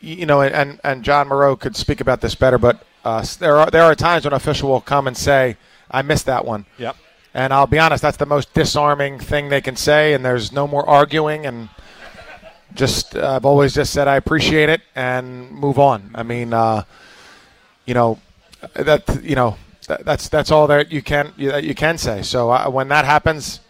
you 0.00 0.26
know, 0.26 0.42
and 0.42 0.80
and 0.84 1.02
John 1.02 1.28
Moreau 1.28 1.56
could 1.56 1.76
speak 1.76 2.00
about 2.00 2.20
this 2.20 2.34
better, 2.34 2.58
but 2.58 2.84
uh, 3.04 3.24
there 3.38 3.56
are 3.58 3.70
there 3.70 3.82
are 3.82 3.94
times 3.94 4.24
when 4.24 4.32
an 4.32 4.36
official 4.36 4.70
will 4.70 4.80
come 4.80 5.06
and 5.06 5.16
say, 5.16 5.56
"I 5.90 6.02
missed 6.02 6.26
that 6.26 6.44
one." 6.44 6.66
Yep. 6.78 6.96
And 7.36 7.52
I'll 7.52 7.66
be 7.66 7.80
honest, 7.80 8.00
that's 8.00 8.16
the 8.16 8.26
most 8.26 8.54
disarming 8.54 9.18
thing 9.18 9.48
they 9.48 9.60
can 9.60 9.74
say, 9.74 10.14
and 10.14 10.24
there's 10.24 10.52
no 10.52 10.68
more 10.68 10.88
arguing. 10.88 11.46
And 11.46 11.68
just, 12.74 13.16
uh, 13.16 13.34
I've 13.34 13.44
always 13.44 13.74
just 13.74 13.92
said 13.92 14.06
I 14.06 14.14
appreciate 14.14 14.68
it 14.68 14.82
and 14.94 15.50
move 15.50 15.80
on. 15.80 16.12
I 16.14 16.22
mean, 16.22 16.52
uh, 16.52 16.84
you 17.86 17.94
know, 17.94 18.20
that 18.74 19.22
you 19.22 19.34
know, 19.34 19.56
that, 19.88 20.04
that's 20.04 20.28
that's 20.28 20.50
all 20.50 20.66
that 20.68 20.90
you 20.90 21.02
can 21.02 21.32
that 21.38 21.64
you 21.64 21.74
can 21.74 21.98
say. 21.98 22.22
So 22.22 22.50
uh, 22.50 22.68
when 22.70 22.88
that 22.88 23.04
happens, 23.04 23.60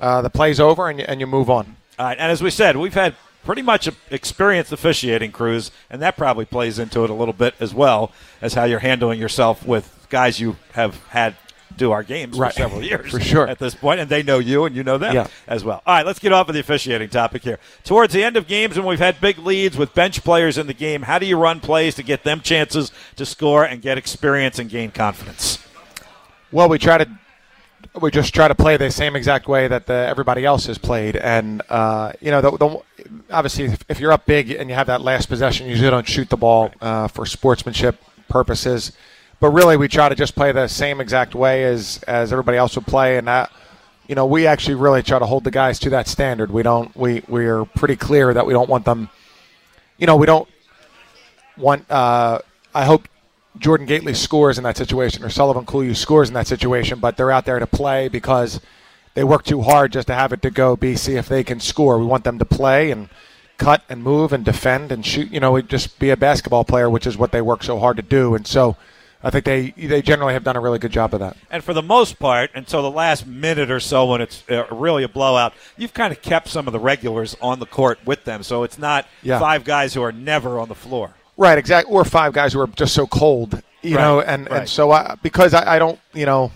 uh, 0.00 0.22
the 0.22 0.30
play's 0.30 0.60
over, 0.60 0.88
and 0.88 0.98
you, 0.98 1.04
and 1.08 1.20
you 1.20 1.26
move 1.26 1.50
on. 1.50 1.76
All 1.98 2.06
right, 2.06 2.18
and 2.18 2.30
as 2.30 2.42
we 2.42 2.50
said, 2.50 2.76
we've 2.76 2.94
had 2.94 3.14
pretty 3.44 3.62
much 3.62 3.88
experienced 4.10 4.72
officiating 4.72 5.32
crews, 5.32 5.70
and 5.90 6.00
that 6.02 6.16
probably 6.16 6.44
plays 6.44 6.78
into 6.78 7.04
it 7.04 7.10
a 7.10 7.14
little 7.14 7.34
bit 7.34 7.54
as 7.60 7.74
well 7.74 8.12
as 8.40 8.54
how 8.54 8.64
you're 8.64 8.78
handling 8.78 9.20
yourself 9.20 9.66
with 9.66 10.06
guys 10.08 10.38
you 10.40 10.56
have 10.72 11.04
had 11.08 11.34
do 11.76 11.92
our 11.92 12.02
games 12.02 12.38
Right. 12.38 12.52
for 12.54 12.58
several 12.60 12.82
years 12.82 13.10
For 13.10 13.20
sure. 13.20 13.46
at 13.48 13.58
this 13.58 13.74
point, 13.74 14.00
and 14.00 14.08
they 14.08 14.22
know 14.22 14.38
you 14.38 14.64
and 14.64 14.74
you 14.76 14.82
know 14.84 14.98
them 14.98 15.14
Yeah. 15.14 15.26
as 15.46 15.64
well. 15.64 15.82
All 15.86 15.94
right, 15.94 16.06
let's 16.06 16.18
get 16.18 16.32
off 16.32 16.48
of 16.48 16.54
the 16.54 16.60
officiating 16.60 17.08
topic 17.08 17.42
here. 17.42 17.58
Towards 17.84 18.12
the 18.12 18.22
end 18.22 18.36
of 18.36 18.46
games 18.46 18.76
when 18.76 18.86
we've 18.86 18.98
had 18.98 19.20
big 19.20 19.38
leads 19.38 19.76
with 19.76 19.94
bench 19.94 20.22
players 20.24 20.58
in 20.58 20.66
the 20.66 20.74
game, 20.74 21.02
how 21.02 21.18
do 21.18 21.26
you 21.26 21.36
run 21.36 21.60
plays 21.60 21.94
to 21.96 22.02
get 22.02 22.24
them 22.24 22.40
chances 22.40 22.92
to 23.16 23.26
score 23.26 23.64
and 23.64 23.82
get 23.82 23.98
experience 23.98 24.58
and 24.58 24.70
gain 24.70 24.90
confidence? 24.90 25.58
Well, 26.50 26.68
we 26.68 26.78
try 26.78 26.98
to 26.98 27.08
we 28.00 28.10
just 28.10 28.32
try 28.32 28.46
to 28.48 28.54
play 28.54 28.76
the 28.76 28.90
same 28.90 29.16
exact 29.16 29.48
way 29.48 29.66
that 29.68 29.86
the, 29.86 29.92
everybody 29.92 30.44
else 30.44 30.66
has 30.66 30.78
played, 30.78 31.16
and 31.16 31.60
uh, 31.68 32.12
you 32.20 32.30
know, 32.30 32.40
the, 32.40 32.50
the, 32.52 32.78
obviously, 33.30 33.64
if, 33.64 33.84
if 33.88 34.00
you're 34.00 34.12
up 34.12 34.24
big 34.24 34.50
and 34.50 34.70
you 34.70 34.74
have 34.76 34.86
that 34.86 35.02
last 35.02 35.28
possession, 35.28 35.66
you 35.66 35.72
usually 35.72 35.90
don't 35.90 36.06
shoot 36.08 36.28
the 36.30 36.36
ball 36.36 36.70
uh, 36.80 37.08
for 37.08 37.26
sportsmanship 37.26 37.96
purposes. 38.28 38.92
But 39.42 39.50
really, 39.50 39.76
we 39.76 39.88
try 39.88 40.08
to 40.08 40.14
just 40.14 40.36
play 40.36 40.52
the 40.52 40.68
same 40.68 41.00
exact 41.00 41.34
way 41.34 41.64
as 41.64 42.00
as 42.06 42.30
everybody 42.32 42.56
else 42.56 42.76
would 42.76 42.86
play, 42.86 43.18
and 43.18 43.26
that. 43.26 43.50
You 44.06 44.14
know, 44.14 44.24
we 44.24 44.46
actually 44.46 44.74
really 44.76 45.02
try 45.02 45.18
to 45.18 45.26
hold 45.26 45.42
the 45.42 45.50
guys 45.50 45.80
to 45.80 45.90
that 45.90 46.06
standard. 46.06 46.52
We 46.52 46.62
don't. 46.62 46.94
We 46.96 47.24
we 47.26 47.46
are 47.46 47.64
pretty 47.64 47.96
clear 47.96 48.32
that 48.32 48.46
we 48.46 48.52
don't 48.52 48.68
want 48.68 48.84
them. 48.84 49.10
You 49.98 50.06
know, 50.06 50.14
we 50.14 50.26
don't 50.26 50.48
want. 51.56 51.90
Uh, 51.90 52.38
I 52.72 52.84
hope 52.84 53.08
Jordan 53.58 53.84
Gately 53.84 54.14
scores 54.14 54.58
in 54.58 54.64
that 54.64 54.76
situation 54.76 55.24
or 55.24 55.28
Souleymane 55.28 55.64
Koureissi 55.64 55.96
scores 55.96 56.28
in 56.28 56.34
that 56.34 56.46
situation, 56.46 57.00
but 57.00 57.16
they're 57.16 57.32
out 57.32 57.44
there 57.44 57.58
to 57.58 57.66
play 57.66 58.06
because 58.06 58.60
they 59.14 59.24
work 59.24 59.42
too 59.42 59.62
hard 59.62 59.90
just 59.90 60.06
to 60.06 60.14
have 60.14 60.32
it 60.32 60.40
to 60.42 60.52
go 60.52 60.78
see 60.94 61.16
if 61.16 61.28
they 61.28 61.42
can 61.42 61.58
score. 61.58 61.98
We 61.98 62.06
want 62.06 62.22
them 62.22 62.38
to 62.38 62.44
play 62.44 62.92
and 62.92 63.08
cut 63.58 63.82
and 63.88 64.04
move 64.04 64.32
and 64.32 64.44
defend 64.44 64.92
and 64.92 65.04
shoot. 65.04 65.32
You 65.32 65.40
know, 65.40 65.60
just 65.62 65.98
be 65.98 66.10
a 66.10 66.16
basketball 66.16 66.64
player, 66.64 66.88
which 66.88 67.08
is 67.08 67.18
what 67.18 67.32
they 67.32 67.42
work 67.42 67.64
so 67.64 67.80
hard 67.80 67.96
to 67.96 68.04
do. 68.04 68.36
And 68.36 68.46
so 68.46 68.76
I 69.24 69.30
think 69.30 69.44
they 69.44 69.70
they 69.70 70.02
generally 70.02 70.32
have 70.34 70.44
done 70.44 70.56
a 70.56 70.60
really 70.60 70.78
good 70.78 70.90
job 70.92 71.14
of 71.14 71.20
that. 71.20 71.36
And 71.50 71.62
for 71.62 71.72
the 71.74 71.82
most 71.82 72.18
part, 72.18 72.50
until 72.54 72.82
the 72.82 72.90
last 72.90 73.26
minute 73.26 73.70
or 73.70 73.80
so, 73.80 74.06
when 74.06 74.20
it's 74.20 74.42
uh, 74.50 74.66
really 74.70 75.04
a 75.04 75.08
blowout, 75.08 75.52
you've 75.76 75.94
kind 75.94 76.12
of 76.12 76.20
kept 76.22 76.48
some 76.48 76.66
of 76.66 76.72
the 76.72 76.80
regulars 76.80 77.36
on 77.40 77.58
the 77.60 77.66
court 77.66 77.98
with 78.04 78.24
them, 78.24 78.42
so 78.42 78.62
it's 78.64 78.78
not 78.78 79.06
Yeah. 79.22 79.38
five 79.38 79.64
guys 79.64 79.94
who 79.94 80.02
are 80.02 80.12
never 80.12 80.58
on 80.58 80.68
the 80.68 80.74
floor. 80.74 81.10
Right, 81.36 81.56
exactly. 81.56 81.92
Or 81.94 82.04
five 82.04 82.32
guys 82.32 82.52
who 82.52 82.60
are 82.60 82.66
just 82.66 82.94
so 82.94 83.06
cold, 83.06 83.62
you 83.80 83.96
Right, 83.96 84.02
know, 84.02 84.20
and, 84.20 84.50
right. 84.50 84.60
and 84.60 84.68
so 84.68 84.90
I, 84.92 85.16
because 85.22 85.54
I, 85.54 85.76
I 85.76 85.78
don't, 85.78 85.98
you 86.12 86.26
know, 86.26 86.50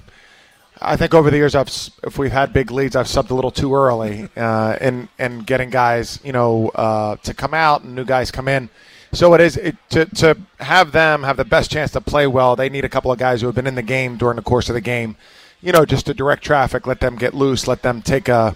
I 0.80 0.96
think 0.96 1.14
over 1.14 1.30
the 1.30 1.38
years 1.38 1.54
I've 1.54 1.68
if 2.04 2.18
we've 2.18 2.30
had 2.30 2.52
big 2.52 2.70
leads 2.70 2.94
I've 2.96 3.06
subbed 3.06 3.30
a 3.30 3.34
little 3.34 3.50
too 3.50 3.74
early 3.74 4.28
uh, 4.36 4.76
in 4.80 5.08
and 5.18 5.46
getting 5.46 5.70
guys 5.70 6.20
you 6.22 6.32
know 6.32 6.68
uh, 6.74 7.16
to 7.22 7.32
come 7.32 7.54
out 7.54 7.82
and 7.82 7.94
new 7.94 8.04
guys 8.04 8.30
come 8.30 8.46
in. 8.46 8.68
So 9.16 9.32
it 9.32 9.40
is 9.40 9.56
it, 9.56 9.76
to 9.90 10.04
to 10.04 10.36
have 10.60 10.92
them 10.92 11.22
have 11.22 11.38
the 11.38 11.44
best 11.44 11.70
chance 11.70 11.90
to 11.92 12.02
play 12.02 12.26
well. 12.26 12.54
They 12.54 12.68
need 12.68 12.84
a 12.84 12.88
couple 12.88 13.10
of 13.10 13.18
guys 13.18 13.40
who 13.40 13.46
have 13.46 13.56
been 13.56 13.66
in 13.66 13.74
the 13.74 13.82
game 13.82 14.18
during 14.18 14.36
the 14.36 14.42
course 14.42 14.68
of 14.68 14.74
the 14.74 14.80
game, 14.82 15.16
you 15.62 15.72
know, 15.72 15.86
just 15.86 16.04
to 16.06 16.14
direct 16.14 16.44
traffic, 16.44 16.86
let 16.86 17.00
them 17.00 17.16
get 17.16 17.32
loose, 17.32 17.66
let 17.66 17.80
them 17.80 18.02
take 18.02 18.28
a, 18.28 18.54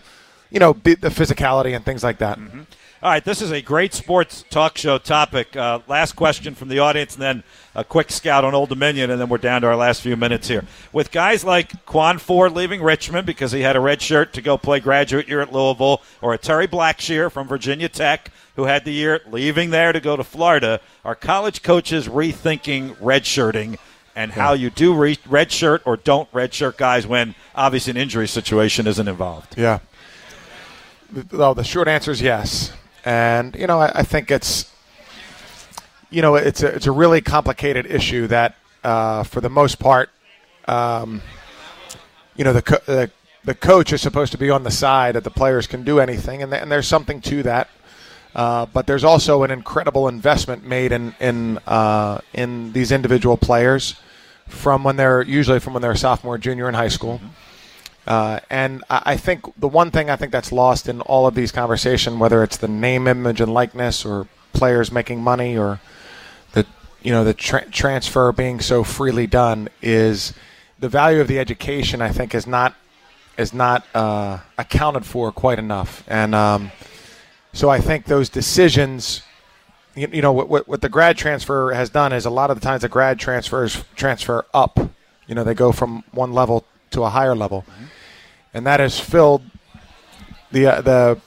you 0.51 0.61
know, 0.61 0.75
the 0.75 0.97
physicality 1.09 1.75
and 1.75 1.85
things 1.87 2.05
like 2.05 2.19
that. 2.19 2.39
Mm-hmm. 2.39 2.61
All 3.03 3.11
right, 3.11 3.25
this 3.25 3.41
is 3.41 3.51
a 3.51 3.63
great 3.63 3.95
sports 3.95 4.45
talk 4.51 4.77
show 4.77 4.99
topic. 4.99 5.57
Uh, 5.57 5.79
last 5.89 6.13
question 6.13 6.55
from 6.55 6.69
the 6.69 6.81
audience, 6.81 7.15
and 7.15 7.23
then 7.23 7.43
a 7.75 7.83
quick 7.83 8.11
scout 8.11 8.45
on 8.45 8.55
Old 8.55 8.69
Dominion, 8.69 9.11
and 9.11 9.19
then 9.19 9.31
we're 9.31 9.39
down 9.39 9.63
to 9.63 9.69
our 9.69 9.77
last 9.77 10.03
few 10.03 10.19
minutes 10.19 10.49
here. 10.49 10.67
With 10.93 11.11
guys 11.11 11.43
like 11.43 11.87
Khwan 11.87 12.21
Fore 12.21 12.51
leaving 12.51 12.83
Richmond 12.83 13.25
because 13.27 13.53
he 13.53 13.63
had 13.63 13.75
a 13.75 13.81
red 13.81 14.03
shirt 14.03 14.35
to 14.35 14.43
go 14.43 14.59
play 14.59 14.81
graduate 14.81 15.29
year 15.29 15.41
at 15.41 15.51
Louisville, 15.51 16.03
or 16.21 16.35
a 16.35 16.39
Kerry 16.39 16.69
Blackshear 16.69 17.33
from 17.33 17.49
Virginia 17.49 17.89
Tech 17.89 18.31
who 18.57 18.65
had 18.65 18.85
the 18.85 18.93
year 18.93 19.21
leaving 19.31 19.71
there 19.71 19.93
to 19.93 20.01
go 20.01 20.15
to 20.15 20.23
Florida, 20.23 20.79
are 21.03 21.15
college 21.15 21.63
coaches 21.63 22.07
rethinking 22.07 22.95
redshirting 22.97 23.79
and 24.15 24.33
how 24.33 24.53
you 24.53 24.69
do 24.69 24.95
re- 24.95 25.17
redshirt 25.17 25.81
or 25.87 25.97
don't 25.97 26.31
redshirt 26.33 26.77
guys 26.77 27.07
when 27.07 27.35
obviously 27.55 27.93
an 27.93 27.97
injury 27.97 28.29
situation 28.29 28.87
isn't 28.87 29.09
involved? 29.09 29.57
Yeah. 29.57 29.79
Well, 31.33 31.55
the 31.55 31.65
short 31.65 31.89
answer 31.89 32.11
is 32.11 32.21
yes, 32.21 32.75
and 33.05 33.55
you 33.57 33.67
know 33.67 33.81
I, 33.81 33.93
I 33.97 34.03
think 34.03 34.31
it's 34.31 34.71
you 36.11 36.23
know 36.23 36.35
it's 36.35 36.63
a 36.63 36.69
it's 36.75 36.87
a 36.87 36.93
really 36.93 37.21
complicated 37.21 37.87
issue 37.87 38.27
that 38.29 38.57
uh, 38.85 39.23
for 39.23 39.41
the 39.41 39.51
most 39.51 39.79
part, 39.79 40.11
um, 40.67 41.23
you 42.37 42.45
know 42.45 42.53
the, 42.53 42.63
co- 42.63 42.83
the 42.87 43.11
the 43.45 43.55
coach 43.55 43.93
is 43.93 44.01
supposed 44.01 44.33
to 44.33 44.39
be 44.39 44.51
on 44.51 44.65
the 44.65 44.71
side 44.71 45.15
that 45.15 45.25
the 45.25 45.31
players 45.31 45.67
can 45.67 45.83
do 45.85 45.99
anything, 46.01 46.43
and, 46.43 46.51
th- 46.53 46.63
and 46.63 46.71
there's 46.71 46.87
something 46.87 47.21
to 47.23 47.43
that. 47.43 47.69
Uh, 48.35 48.65
but 48.67 48.87
there's 48.87 49.03
also 49.03 49.43
an 49.43 49.51
incredible 49.51 50.07
investment 50.07 50.65
made 50.65 50.93
in 50.93 51.15
in 51.21 51.59
uh, 51.67 52.21
in 52.33 52.73
these 52.73 52.93
individual 52.93 53.37
players 53.37 53.97
from 54.47 54.85
when 54.85 54.97
they're 54.97 55.23
usually 55.23 55.59
from 55.59 55.73
when 55.73 55.83
they're 55.83 55.97
sophomore, 55.97 56.39
junior 56.39 56.69
in 56.69 56.75
high 56.75 56.89
school. 56.89 57.21
Uh, 58.07 58.41
and 58.49 58.83
I, 58.89 59.17
think 59.17 59.45
the 59.59 59.69
one 59.69 59.91
thing 59.91 60.09
I 60.09 60.17
think 60.17 60.33
that's 60.33 60.53
lost 60.53 60.89
in 60.89 61.01
all 61.03 61.27
of 61.27 61.35
these 61.35 61.53
conversation, 61.53 62.19
whether 62.19 62.43
it's 62.43 62.57
the 62.57 62.69
name, 62.69 63.07
image, 63.07 63.41
and 63.41 63.53
likeness, 63.53 64.05
or 64.05 64.27
players 64.53 64.91
making 64.91 65.23
money, 65.23 65.57
or 65.57 65.81
the 66.53 66.67
you 67.03 67.13
know 67.13 67.25
the 67.25 67.35
tra- 67.35 67.71
transfer 67.71 68.33
being 68.33 68.61
so 68.61 68.85
freely 68.85 69.27
done, 69.27 69.69
is 69.83 70.33
the 70.79 70.89
value 70.89 71.21
of 71.21 71.29
the 71.29 71.39
education. 71.39 72.01
I 72.01 72.09
think 72.09 72.35
is 72.35 72.47
not 72.47 72.75
is 73.37 73.53
not 73.53 73.85
uh, 73.95 74.39
accounted 74.57 75.05
for 75.05 75.31
quite 75.31 75.59
enough, 75.59 76.03
and 76.09 76.35
um, 76.35 76.73
so 77.53 77.69
I 77.69 77.81
think 77.81 78.07
those 78.07 78.29
decisions. 78.29 79.23
You, 79.95 80.09
you 80.13 80.23
know 80.23 80.33
what, 80.33 80.49
what 80.49 80.69
what 80.69 80.81
the 80.81 80.89
grad 80.89 81.19
transfer 81.19 81.73
has 81.73 81.91
done 81.91 82.13
is 82.13 82.25
a 82.25 82.31
lot 82.31 82.51
of 82.51 82.59
the 82.59 82.65
times 82.65 82.83
the 82.83 82.89
grad 82.89 83.19
transfers 83.19 83.85
transfer 83.95 84.47
up. 84.55 84.79
You 85.27 85.35
know 85.35 85.45
they 85.45 85.55
go 85.55 85.71
from 85.71 86.03
one 86.13 86.33
level 86.33 86.65
to 86.91 87.05
a 87.05 87.11
higher 87.11 87.35
level, 87.35 87.65
and 88.53 88.67
that 88.67 88.81
has 88.81 88.99
filled 88.99 89.43
the 90.53 90.67
uh, 90.67 90.81
the 90.81 91.21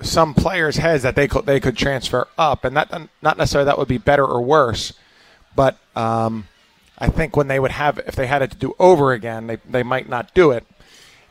some 0.00 0.34
players' 0.34 0.76
heads 0.76 1.02
that 1.02 1.16
they 1.16 1.28
could 1.28 1.46
they 1.46 1.60
could 1.60 1.76
transfer 1.76 2.28
up, 2.38 2.64
and 2.64 2.76
that 2.76 2.90
not 3.22 3.38
necessarily 3.38 3.66
that 3.66 3.78
would 3.78 3.88
be 3.88 3.98
better 3.98 4.24
or 4.24 4.42
worse, 4.42 4.92
but 5.54 5.78
um, 5.96 6.46
I 6.98 7.08
think 7.08 7.36
when 7.36 7.48
they 7.48 7.60
would 7.60 7.72
have 7.72 7.98
if 8.06 8.14
they 8.14 8.26
had 8.26 8.42
it 8.42 8.50
to 8.52 8.56
do 8.56 8.74
over 8.78 9.12
again, 9.12 9.46
they 9.46 9.56
they 9.68 9.82
might 9.82 10.08
not 10.08 10.34
do 10.34 10.50
it, 10.50 10.66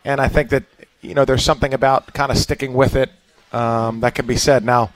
and 0.05 0.19
I 0.19 0.27
think 0.27 0.49
that 0.49 0.63
you 1.01 1.13
know 1.13 1.25
there's 1.25 1.43
something 1.43 1.73
about 1.73 2.13
kind 2.13 2.31
of 2.31 2.37
sticking 2.37 2.73
with 2.73 2.95
it 2.95 3.11
um, 3.51 3.99
that 4.01 4.15
can 4.15 4.25
be 4.25 4.37
said. 4.37 4.63
Now, 4.63 4.91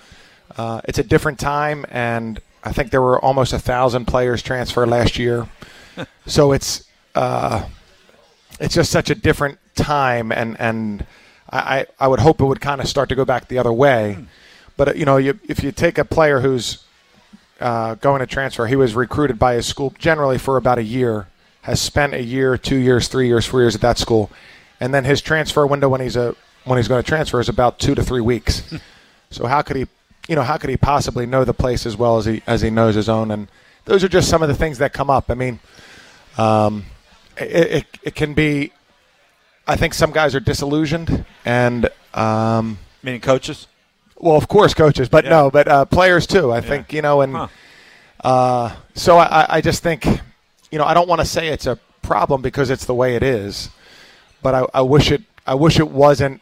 uh, 0.57 0.81
it's 0.85 0.99
a 0.99 1.03
different 1.03 1.39
time, 1.39 1.85
and 1.89 2.39
I 2.63 2.71
think 2.71 2.91
there 2.91 3.01
were 3.01 3.19
almost 3.19 3.53
a 3.53 3.59
thousand 3.59 4.05
players 4.05 4.41
transfer 4.41 4.85
last 4.85 5.17
year, 5.17 5.47
so 6.25 6.51
it's. 6.51 6.83
Uh, 7.15 7.65
it's 8.59 8.73
just 8.73 8.91
such 8.91 9.09
a 9.09 9.15
different 9.15 9.59
time, 9.75 10.31
and 10.31 10.59
and 10.59 11.05
I 11.49 11.85
I 11.99 12.07
would 12.07 12.19
hope 12.19 12.41
it 12.41 12.45
would 12.45 12.61
kind 12.61 12.81
of 12.81 12.87
start 12.87 13.09
to 13.09 13.15
go 13.15 13.25
back 13.25 13.47
the 13.47 13.57
other 13.57 13.73
way. 13.73 14.17
But 14.75 14.89
uh, 14.89 14.93
you 14.93 15.05
know, 15.05 15.17
you, 15.17 15.39
if 15.47 15.63
you 15.63 15.71
take 15.71 15.97
a 15.97 16.05
player 16.05 16.39
who's 16.39 16.83
uh, 17.59 17.95
going 17.95 18.19
to 18.19 18.27
transfer, 18.27 18.67
he 18.67 18.75
was 18.75 18.95
recruited 18.95 19.39
by 19.39 19.55
his 19.55 19.65
school 19.65 19.93
generally 19.97 20.37
for 20.37 20.57
about 20.57 20.77
a 20.77 20.83
year, 20.83 21.27
has 21.61 21.81
spent 21.81 22.13
a 22.13 22.23
year, 22.23 22.57
two 22.57 22.77
years, 22.77 23.07
three 23.07 23.27
years, 23.27 23.45
four 23.45 23.61
years 23.61 23.75
at 23.75 23.81
that 23.81 23.97
school, 23.97 24.29
and 24.79 24.93
then 24.93 25.03
his 25.03 25.21
transfer 25.21 25.65
window 25.65 25.89
when 25.89 26.01
he's 26.01 26.15
a 26.15 26.35
when 26.65 26.77
he's 26.77 26.87
going 26.87 27.01
to 27.01 27.07
transfer 27.07 27.39
is 27.39 27.49
about 27.49 27.79
two 27.79 27.95
to 27.95 28.03
three 28.03 28.21
weeks. 28.21 28.73
so 29.29 29.45
how 29.47 29.61
could 29.61 29.77
he, 29.77 29.87
you 30.27 30.35
know, 30.35 30.43
how 30.43 30.57
could 30.57 30.69
he 30.69 30.77
possibly 30.77 31.25
know 31.25 31.45
the 31.45 31.53
place 31.53 31.85
as 31.85 31.95
well 31.95 32.17
as 32.17 32.25
he 32.25 32.41
as 32.47 32.61
he 32.61 32.69
knows 32.69 32.95
his 32.95 33.09
own? 33.09 33.31
And 33.31 33.47
those 33.85 34.03
are 34.03 34.09
just 34.09 34.29
some 34.29 34.41
of 34.41 34.49
the 34.49 34.55
things 34.55 34.79
that 34.79 34.93
come 34.93 35.09
up. 35.09 35.29
I 35.29 35.35
mean. 35.35 35.59
Um, 36.37 36.85
it, 37.39 37.71
it, 37.71 37.85
it 38.03 38.15
can 38.15 38.33
be. 38.33 38.71
I 39.67 39.75
think 39.75 39.93
some 39.93 40.11
guys 40.11 40.33
are 40.35 40.39
disillusioned, 40.39 41.25
and 41.45 41.89
um, 42.13 42.77
meaning 43.03 43.21
coaches. 43.21 43.67
Well, 44.19 44.35
of 44.35 44.47
course, 44.47 44.73
coaches, 44.73 45.09
but 45.09 45.25
Yeah. 45.25 45.29
no, 45.31 45.51
but 45.51 45.67
uh, 45.67 45.85
players 45.85 46.25
too. 46.25 46.51
I 46.51 46.61
think 46.61 46.91
you 46.93 47.01
know, 47.01 47.21
and 47.21 47.33
Huh. 47.35 47.47
uh, 48.23 48.75
so 48.95 49.17
I, 49.17 49.57
I 49.57 49.61
just 49.61 49.83
think, 49.83 50.05
you 50.71 50.77
know, 50.79 50.85
I 50.85 50.93
don't 50.93 51.07
want 51.07 51.21
to 51.21 51.25
say 51.25 51.49
it's 51.49 51.67
a 51.67 51.77
problem 52.01 52.41
because 52.41 52.69
it's 52.69 52.85
the 52.85 52.95
way 52.95 53.15
it 53.15 53.21
is, 53.23 53.69
but 54.41 54.55
I, 54.55 54.65
I 54.73 54.81
wish 54.81 55.11
it. 55.11 55.21
I 55.45 55.53
wish 55.55 55.79
it 55.79 55.89
wasn't. 55.91 56.41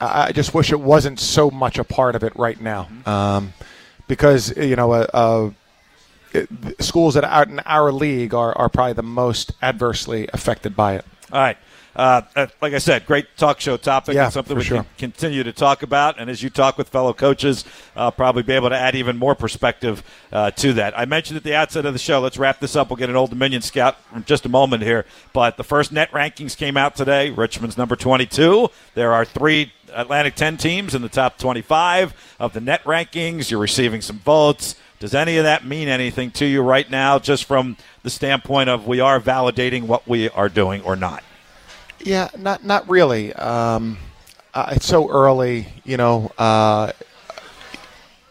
I 0.00 0.32
just 0.32 0.52
wish 0.52 0.70
it 0.70 0.80
wasn't 0.80 1.18
so 1.18 1.50
much 1.50 1.78
a 1.78 1.84
part 1.84 2.14
of 2.14 2.22
it 2.24 2.36
right 2.36 2.60
now, 2.60 2.88
um, 3.06 3.54
because 4.06 4.54
you 4.56 4.76
know, 4.76 4.92
uh, 4.92 5.06
it, 5.12 5.54
schools 6.80 7.14
that 7.14 7.24
are 7.24 7.44
in 7.44 7.60
our 7.60 7.92
league 7.92 8.34
are, 8.34 8.56
are 8.56 8.68
probably 8.68 8.94
the 8.94 9.02
most 9.02 9.52
adversely 9.62 10.28
affected 10.32 10.76
by 10.76 10.96
it. 10.96 11.04
All 11.32 11.40
right. 11.40 11.56
Uh, 11.96 12.22
uh, 12.34 12.46
like 12.60 12.72
I 12.72 12.78
said, 12.78 13.06
great 13.06 13.36
talk 13.36 13.60
show 13.60 13.76
topic. 13.76 14.14
Yeah, 14.14 14.24
and 14.24 14.32
something 14.32 14.56
we 14.56 14.64
sure. 14.64 14.78
can 14.78 14.86
continue 14.98 15.44
to 15.44 15.52
talk 15.52 15.82
about. 15.82 16.18
And 16.18 16.28
as 16.28 16.42
you 16.42 16.50
talk 16.50 16.76
with 16.76 16.88
fellow 16.88 17.12
coaches, 17.12 17.64
uh, 17.94 18.10
probably 18.10 18.42
be 18.42 18.52
able 18.52 18.70
to 18.70 18.76
add 18.76 18.96
even 18.96 19.16
more 19.16 19.34
perspective 19.34 20.02
uh, 20.32 20.50
to 20.52 20.72
that. 20.74 20.98
I 20.98 21.04
mentioned 21.04 21.36
at 21.36 21.44
the 21.44 21.54
outset 21.54 21.86
of 21.86 21.92
the 21.92 21.98
show, 21.98 22.20
let's 22.20 22.36
wrap 22.36 22.58
this 22.58 22.74
up. 22.74 22.90
We'll 22.90 22.96
get 22.96 23.10
an 23.10 23.16
Old 23.16 23.30
Dominion 23.30 23.62
scout 23.62 23.96
in 24.14 24.24
just 24.24 24.44
a 24.44 24.48
moment 24.48 24.82
here. 24.82 25.06
But 25.32 25.56
the 25.56 25.64
first 25.64 25.92
net 25.92 26.10
rankings 26.10 26.56
came 26.56 26.76
out 26.76 26.96
today. 26.96 27.30
Richmond's 27.30 27.78
number 27.78 27.94
22. 27.94 28.70
There 28.94 29.12
are 29.12 29.24
three 29.24 29.72
Atlantic 29.92 30.34
10 30.34 30.56
teams 30.56 30.94
in 30.96 31.02
the 31.02 31.08
top 31.08 31.38
25 31.38 32.36
of 32.40 32.52
the 32.54 32.60
net 32.60 32.82
rankings. 32.82 33.50
You're 33.50 33.60
receiving 33.60 34.00
some 34.00 34.18
votes. 34.18 34.74
Does 35.04 35.14
any 35.14 35.36
of 35.36 35.44
that 35.44 35.66
mean 35.66 35.88
anything 35.88 36.30
to 36.30 36.46
you 36.46 36.62
right 36.62 36.90
now, 36.90 37.18
just 37.18 37.44
from 37.44 37.76
the 38.02 38.08
standpoint 38.08 38.70
of 38.70 38.86
we 38.86 39.00
are 39.00 39.20
validating 39.20 39.82
what 39.82 40.08
we 40.08 40.30
are 40.30 40.48
doing 40.48 40.80
or 40.80 40.96
not? 40.96 41.22
Yeah, 42.00 42.30
not 42.38 42.64
not 42.64 42.88
really. 42.88 43.34
Um, 43.34 43.98
uh, 44.54 44.72
it's 44.72 44.86
so 44.86 45.10
early, 45.10 45.66
you 45.84 45.98
know. 45.98 46.32
Uh, 46.38 46.92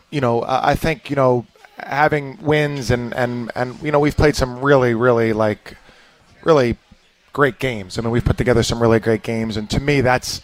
you 0.10 0.20
know, 0.20 0.44
I 0.48 0.74
think 0.74 1.12
you 1.12 1.16
know 1.16 1.46
having 1.78 2.42
wins 2.42 2.90
and 2.90 3.14
and 3.14 3.52
and 3.54 3.80
you 3.84 3.92
know 3.92 4.00
we've 4.00 4.18
played 4.18 4.36
some 4.36 4.60
really 4.60 4.96
really 4.96 5.32
like 5.32 5.78
really 6.44 6.80
great 7.34 7.60
games. 7.60 8.00
I 8.00 8.02
mean, 8.02 8.10
we've 8.10 8.26
put 8.26 8.38
together 8.40 8.64
some 8.64 8.82
really 8.82 9.00
great 9.00 9.22
games, 9.22 9.58
and 9.58 9.70
to 9.70 9.80
me, 9.80 10.02
that's 10.02 10.42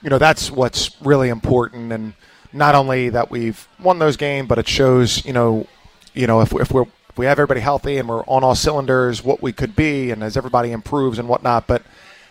you 0.00 0.08
know 0.08 0.16
that's 0.16 0.50
what's 0.50 0.98
really 1.02 1.28
important. 1.28 1.92
And 1.92 2.14
not 2.52 2.74
only 2.74 3.08
that 3.10 3.30
we've 3.30 3.68
won 3.82 3.98
those 3.98 4.16
games, 4.16 4.48
but 4.48 4.58
it 4.58 4.68
shows 4.68 5.24
you 5.24 5.32
know 5.32 5.66
you 6.14 6.26
know 6.26 6.40
if, 6.40 6.52
if 6.52 6.72
we're 6.72 6.86
if 7.10 7.18
we 7.18 7.26
have 7.26 7.38
everybody 7.38 7.60
healthy 7.60 7.98
and 7.98 8.08
we're 8.08 8.24
on 8.26 8.44
all 8.44 8.54
cylinders, 8.54 9.24
what 9.24 9.42
we 9.42 9.52
could 9.52 9.74
be, 9.74 10.10
and 10.10 10.22
as 10.22 10.36
everybody 10.36 10.70
improves 10.70 11.18
and 11.18 11.28
whatnot. 11.28 11.66
But 11.66 11.82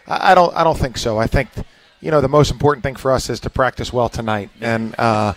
I 0.08 0.32
I 0.32 0.36
don't. 0.36 0.56
I 0.56 0.64
don't 0.64 0.78
think 0.78 0.98
so. 0.98 1.18
I 1.18 1.28
think, 1.28 1.50
you 2.02 2.12
know, 2.12 2.22
the 2.22 2.30
most 2.30 2.52
important 2.52 2.84
thing 2.84 2.96
for 2.96 3.12
us 3.12 3.30
is 3.30 3.40
to 3.42 3.50
practice 3.50 3.92
well 3.94 4.10
tonight, 4.10 4.50
and 4.62 4.96
uh, 4.98 5.34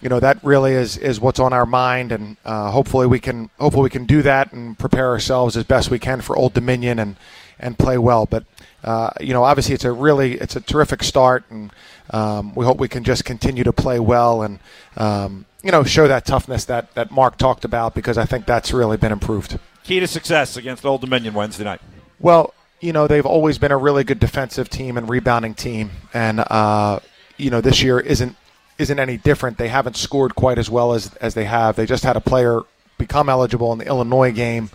you 0.00 0.08
know 0.08 0.20
that 0.20 0.42
really 0.42 0.72
is 0.72 0.96
is 0.96 1.20
what's 1.20 1.38
on 1.38 1.52
our 1.52 1.66
mind, 1.66 2.12
and 2.12 2.36
uh, 2.44 2.70
hopefully 2.70 3.06
we 3.06 3.20
can 3.20 3.50
hopefully 3.58 3.84
we 3.84 3.90
can 3.90 4.06
do 4.06 4.22
that 4.22 4.52
and 4.52 4.78
prepare 4.78 5.08
ourselves 5.08 5.56
as 5.56 5.64
best 5.64 5.90
we 5.90 5.98
can 5.98 6.20
for 6.20 6.36
Old 6.36 6.54
Dominion 6.54 6.98
and 6.98 7.16
and 7.58 7.78
play 7.78 7.98
well. 7.98 8.26
But 8.26 8.44
uh, 8.84 9.10
you 9.20 9.32
know, 9.32 9.44
obviously 9.44 9.74
it's 9.74 9.84
a 9.84 9.92
really 9.92 10.34
it's 10.34 10.56
a 10.56 10.60
terrific 10.60 11.02
start, 11.02 11.44
and 11.50 11.72
um, 12.10 12.54
we 12.54 12.64
hope 12.64 12.78
we 12.78 12.88
can 12.88 13.04
just 13.04 13.24
continue 13.24 13.64
to 13.64 13.72
play 13.72 14.00
well 14.00 14.42
and 14.42 14.58
um, 14.96 15.46
you 15.62 15.70
know 15.70 15.84
show 15.84 16.08
that 16.08 16.24
toughness 16.24 16.64
that 16.64 16.94
that 16.94 17.10
Mark 17.10 17.36
talked 17.36 17.64
about 17.64 17.94
because 17.94 18.18
I 18.18 18.24
think 18.24 18.46
that's 18.46 18.72
really 18.72 18.96
been 18.96 19.12
improved. 19.12 19.58
Key 19.84 20.00
to 20.00 20.06
success 20.06 20.56
against 20.56 20.84
Old 20.84 21.00
Dominion 21.00 21.34
Wednesday 21.34 21.64
night. 21.64 21.80
Well, 22.18 22.54
you 22.80 22.92
know 22.92 23.06
they've 23.06 23.26
always 23.26 23.58
been 23.58 23.72
a 23.72 23.76
really 23.76 24.04
good 24.04 24.18
defensive 24.18 24.68
team 24.68 24.96
and 24.96 25.08
rebounding 25.08 25.54
team, 25.54 25.92
and 26.12 26.40
uh, 26.40 26.98
you 27.36 27.50
know 27.50 27.60
this 27.60 27.82
year 27.82 28.00
isn't 28.00 28.36
isn't 28.78 28.98
any 28.98 29.16
different. 29.16 29.58
They 29.58 29.68
haven't 29.68 29.96
scored 29.96 30.34
quite 30.34 30.58
as 30.58 30.68
well 30.68 30.92
as 30.92 31.14
as 31.16 31.34
they 31.34 31.44
have. 31.44 31.76
They 31.76 31.86
just 31.86 32.02
had 32.02 32.16
a 32.16 32.20
player 32.20 32.62
become 32.98 33.28
eligible 33.28 33.72
in 33.72 33.78
the 33.78 33.86
Illinois 33.86 34.32
game. 34.32 34.70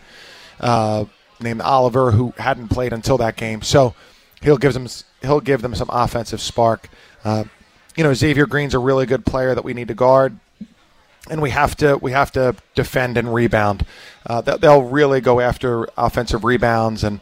Uh, 0.60 1.06
named 1.40 1.62
Oliver 1.62 2.12
who 2.12 2.34
hadn't 2.38 2.70
played 2.70 2.94
until 2.94 3.18
that 3.18 3.36
game. 3.36 3.62
So 3.62 3.94
he'll 4.42 4.58
give 4.58 4.74
them 4.74 4.88
he'll 5.22 5.40
give 5.40 5.62
them 5.62 5.76
some 5.76 5.90
offensive 5.92 6.42
spark. 6.42 6.90
Uh, 7.24 7.46
you 7.96 8.04
know, 8.04 8.14
Xavier 8.14 8.46
Green's 8.46 8.74
a 8.74 8.80
really 8.80 9.06
good 9.06 9.26
player 9.26 9.56
that 9.56 9.64
we 9.64 9.74
need 9.74 9.88
to 9.88 9.96
guard, 9.96 10.38
and 11.30 11.42
we 11.42 11.50
have 11.50 11.76
to 11.78 11.98
we 11.98 12.12
have 12.12 12.32
to 12.34 12.56
defend 12.76 13.18
and 13.18 13.34
rebound. 13.34 13.86
Uh, 14.26 14.42
they'll 14.42 14.84
really 14.84 15.22
go 15.22 15.40
after 15.40 15.88
offensive 15.98 16.44
rebounds 16.44 17.04
and 17.04 17.20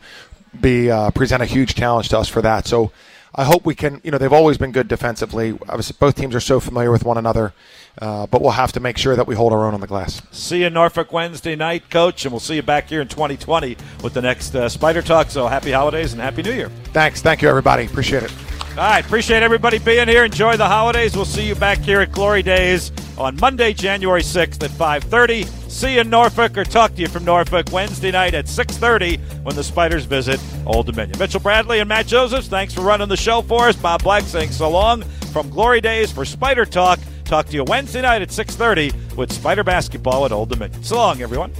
be 0.60 0.90
uh, 0.90 1.12
present 1.12 1.42
a 1.42 1.46
huge 1.46 1.76
challenge 1.76 2.10
to 2.10 2.20
us 2.20 2.28
for 2.28 2.42
that. 2.42 2.68
So 2.68 2.92
I 3.38 3.44
hope 3.44 3.66
we 3.66 3.76
can. 3.76 4.00
You 4.04 4.12
know, 4.12 4.18
they've 4.18 4.32
always 4.32 4.58
been 4.58 4.72
good 4.72 4.88
defensively. 4.88 5.52
Obviously, 5.68 5.96
both 6.00 6.16
teams 6.16 6.34
are 6.36 6.40
so 6.40 6.60
familiar 6.62 6.90
with 6.90 7.04
one 7.04 7.18
another, 7.18 7.54
uh, 8.02 8.28
but 8.28 8.42
we'll 8.42 8.52
have 8.52 8.72
to 8.74 8.80
make 8.80 8.98
sure 8.98 9.16
that 9.16 9.28
we 9.28 9.36
hold 9.36 9.52
our 9.52 9.66
own 9.66 9.74
on 9.74 9.82
the 9.82 9.88
glass. 9.88 10.22
See 10.32 10.62
you 10.62 10.68
in 10.68 10.74
Norfolk 10.74 11.12
Wednesday 11.12 11.56
night, 11.56 11.90
Coach, 11.90 12.26
and 12.26 12.32
we'll 12.32 12.40
see 12.40 12.56
you 12.56 12.64
back 12.64 12.88
here 12.88 13.02
in 13.02 13.10
2020 13.10 13.76
with 14.02 14.14
the 14.14 14.22
next 14.22 14.56
uh, 14.56 14.70
Spider 14.70 15.02
Talk. 15.02 15.30
So 15.30 15.48
happy 15.48 15.72
holidays 15.72 16.14
and 16.14 16.22
happy 16.22 16.44
New 16.44 16.54
Year. 16.54 16.70
Thanks. 16.94 17.22
Thank 17.22 17.42
you, 17.42 17.50
everybody. 17.50 17.86
Appreciate 17.86 18.24
it. 18.24 18.32
All 18.78 18.84
right. 18.84 19.06
Appreciate 19.06 19.42
everybody 19.42 19.80
being 19.80 20.10
here. 20.10 20.26
Enjoy 20.26 20.58
the 20.58 20.68
holidays. 20.68 21.16
We'll 21.16 21.24
see 21.24 21.48
you 21.48 21.56
back 21.56 21.78
here 21.78 22.02
at 22.02 22.12
Glory 22.12 22.44
Days 22.44 22.92
on 23.18 23.38
Monday, 23.40 23.72
January 23.72 24.22
6th 24.22 24.62
at 24.64 24.72
5:30. 24.72 25.46
See 25.70 25.94
you 25.94 26.02
in 26.02 26.10
Norfolk 26.10 26.58
or 26.58 26.66
talk 26.66 26.94
to 26.96 27.02
you 27.02 27.08
from 27.08 27.24
Norfolk 27.24 27.68
Wednesday 27.72 28.12
night 28.12 28.34
at 28.34 28.50
6:30 28.50 29.18
when 29.44 29.56
the 29.56 29.64
Spiders 29.64 30.04
visit 30.04 30.42
Old 30.66 30.88
Dominion. 30.88 31.18
Mitchell 31.18 31.40
Bradley 31.40 31.80
and 31.80 31.88
Matt 31.88 32.08
Josephs, 32.08 32.50
thanks 32.50 32.74
for 32.74 32.82
running 32.82 33.08
the 33.08 33.16
show 33.16 33.42
for 33.42 33.70
us. 33.70 33.78
Bob 33.78 34.04
Black 34.04 34.24
saying 34.24 34.52
so 34.52 34.70
long 34.70 35.04
from 35.32 35.50
Glory 35.50 35.80
Days 35.80 36.12
for 36.12 36.26
Spider 36.26 36.66
Talk. 36.66 37.00
Talk 37.24 37.46
to 37.48 37.54
you 37.54 37.64
Wednesday 37.64 38.02
night 38.02 38.22
at 38.22 38.32
6:30 38.34 38.92
with 39.16 39.32
Spider 39.32 39.64
Basketball 39.64 40.26
at 40.26 40.34
Old 40.34 40.50
Dominion. 40.50 40.84
So 40.84 40.98
long, 40.98 41.22
everyone. 41.22 41.54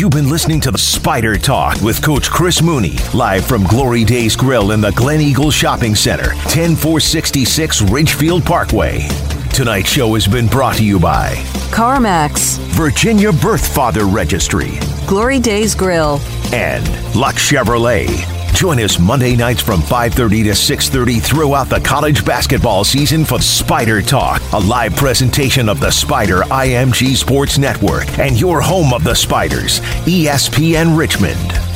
You've 0.00 0.12
been 0.12 0.30
listening 0.30 0.62
to 0.62 0.70
the 0.70 0.78
Spider 0.78 1.36
Talk 1.36 1.78
with 1.82 2.00
Coach 2.00 2.30
Chris 2.30 2.62
Mooney, 2.62 2.96
live 3.12 3.44
from 3.44 3.64
Glory 3.64 4.02
Days 4.02 4.34
Grill 4.34 4.70
in 4.70 4.80
the 4.80 4.92
Glen 4.92 5.20
Eagle 5.20 5.50
Shopping 5.50 5.94
Center, 5.94 6.32
10466 6.48 7.82
Ridgefield 7.82 8.42
Parkway. 8.42 9.06
Tonight's 9.52 9.90
show 9.90 10.14
has 10.14 10.26
been 10.26 10.46
brought 10.46 10.76
to 10.76 10.84
you 10.86 10.98
by 10.98 11.34
CarMax, 11.70 12.56
Virginia 12.68 13.30
Birth 13.30 13.74
Father 13.74 14.06
Registry, 14.06 14.78
Glory 15.06 15.38
Days 15.38 15.74
Grill, 15.74 16.18
and 16.54 16.88
Luck 17.14 17.34
Chevrolet. 17.34 18.39
Join 18.54 18.78
us 18.80 18.98
Monday 18.98 19.36
nights 19.36 19.62
from 19.62 19.80
5:30 19.80 20.44
to 20.44 20.54
6:30 20.54 21.20
throughout 21.20 21.68
the 21.68 21.80
college 21.80 22.24
basketball 22.24 22.84
season 22.84 23.24
for 23.24 23.40
Spider 23.40 24.02
Talk, 24.02 24.42
a 24.52 24.58
live 24.58 24.94
presentation 24.96 25.68
of 25.68 25.80
the 25.80 25.90
Spider 25.90 26.42
IMG 26.50 27.16
Sports 27.16 27.56
Network 27.58 28.18
and 28.18 28.38
your 28.38 28.60
home 28.60 28.92
of 28.92 29.02
the 29.02 29.14
Spiders, 29.14 29.80
ESPN 30.06 30.96
Richmond. 30.96 31.69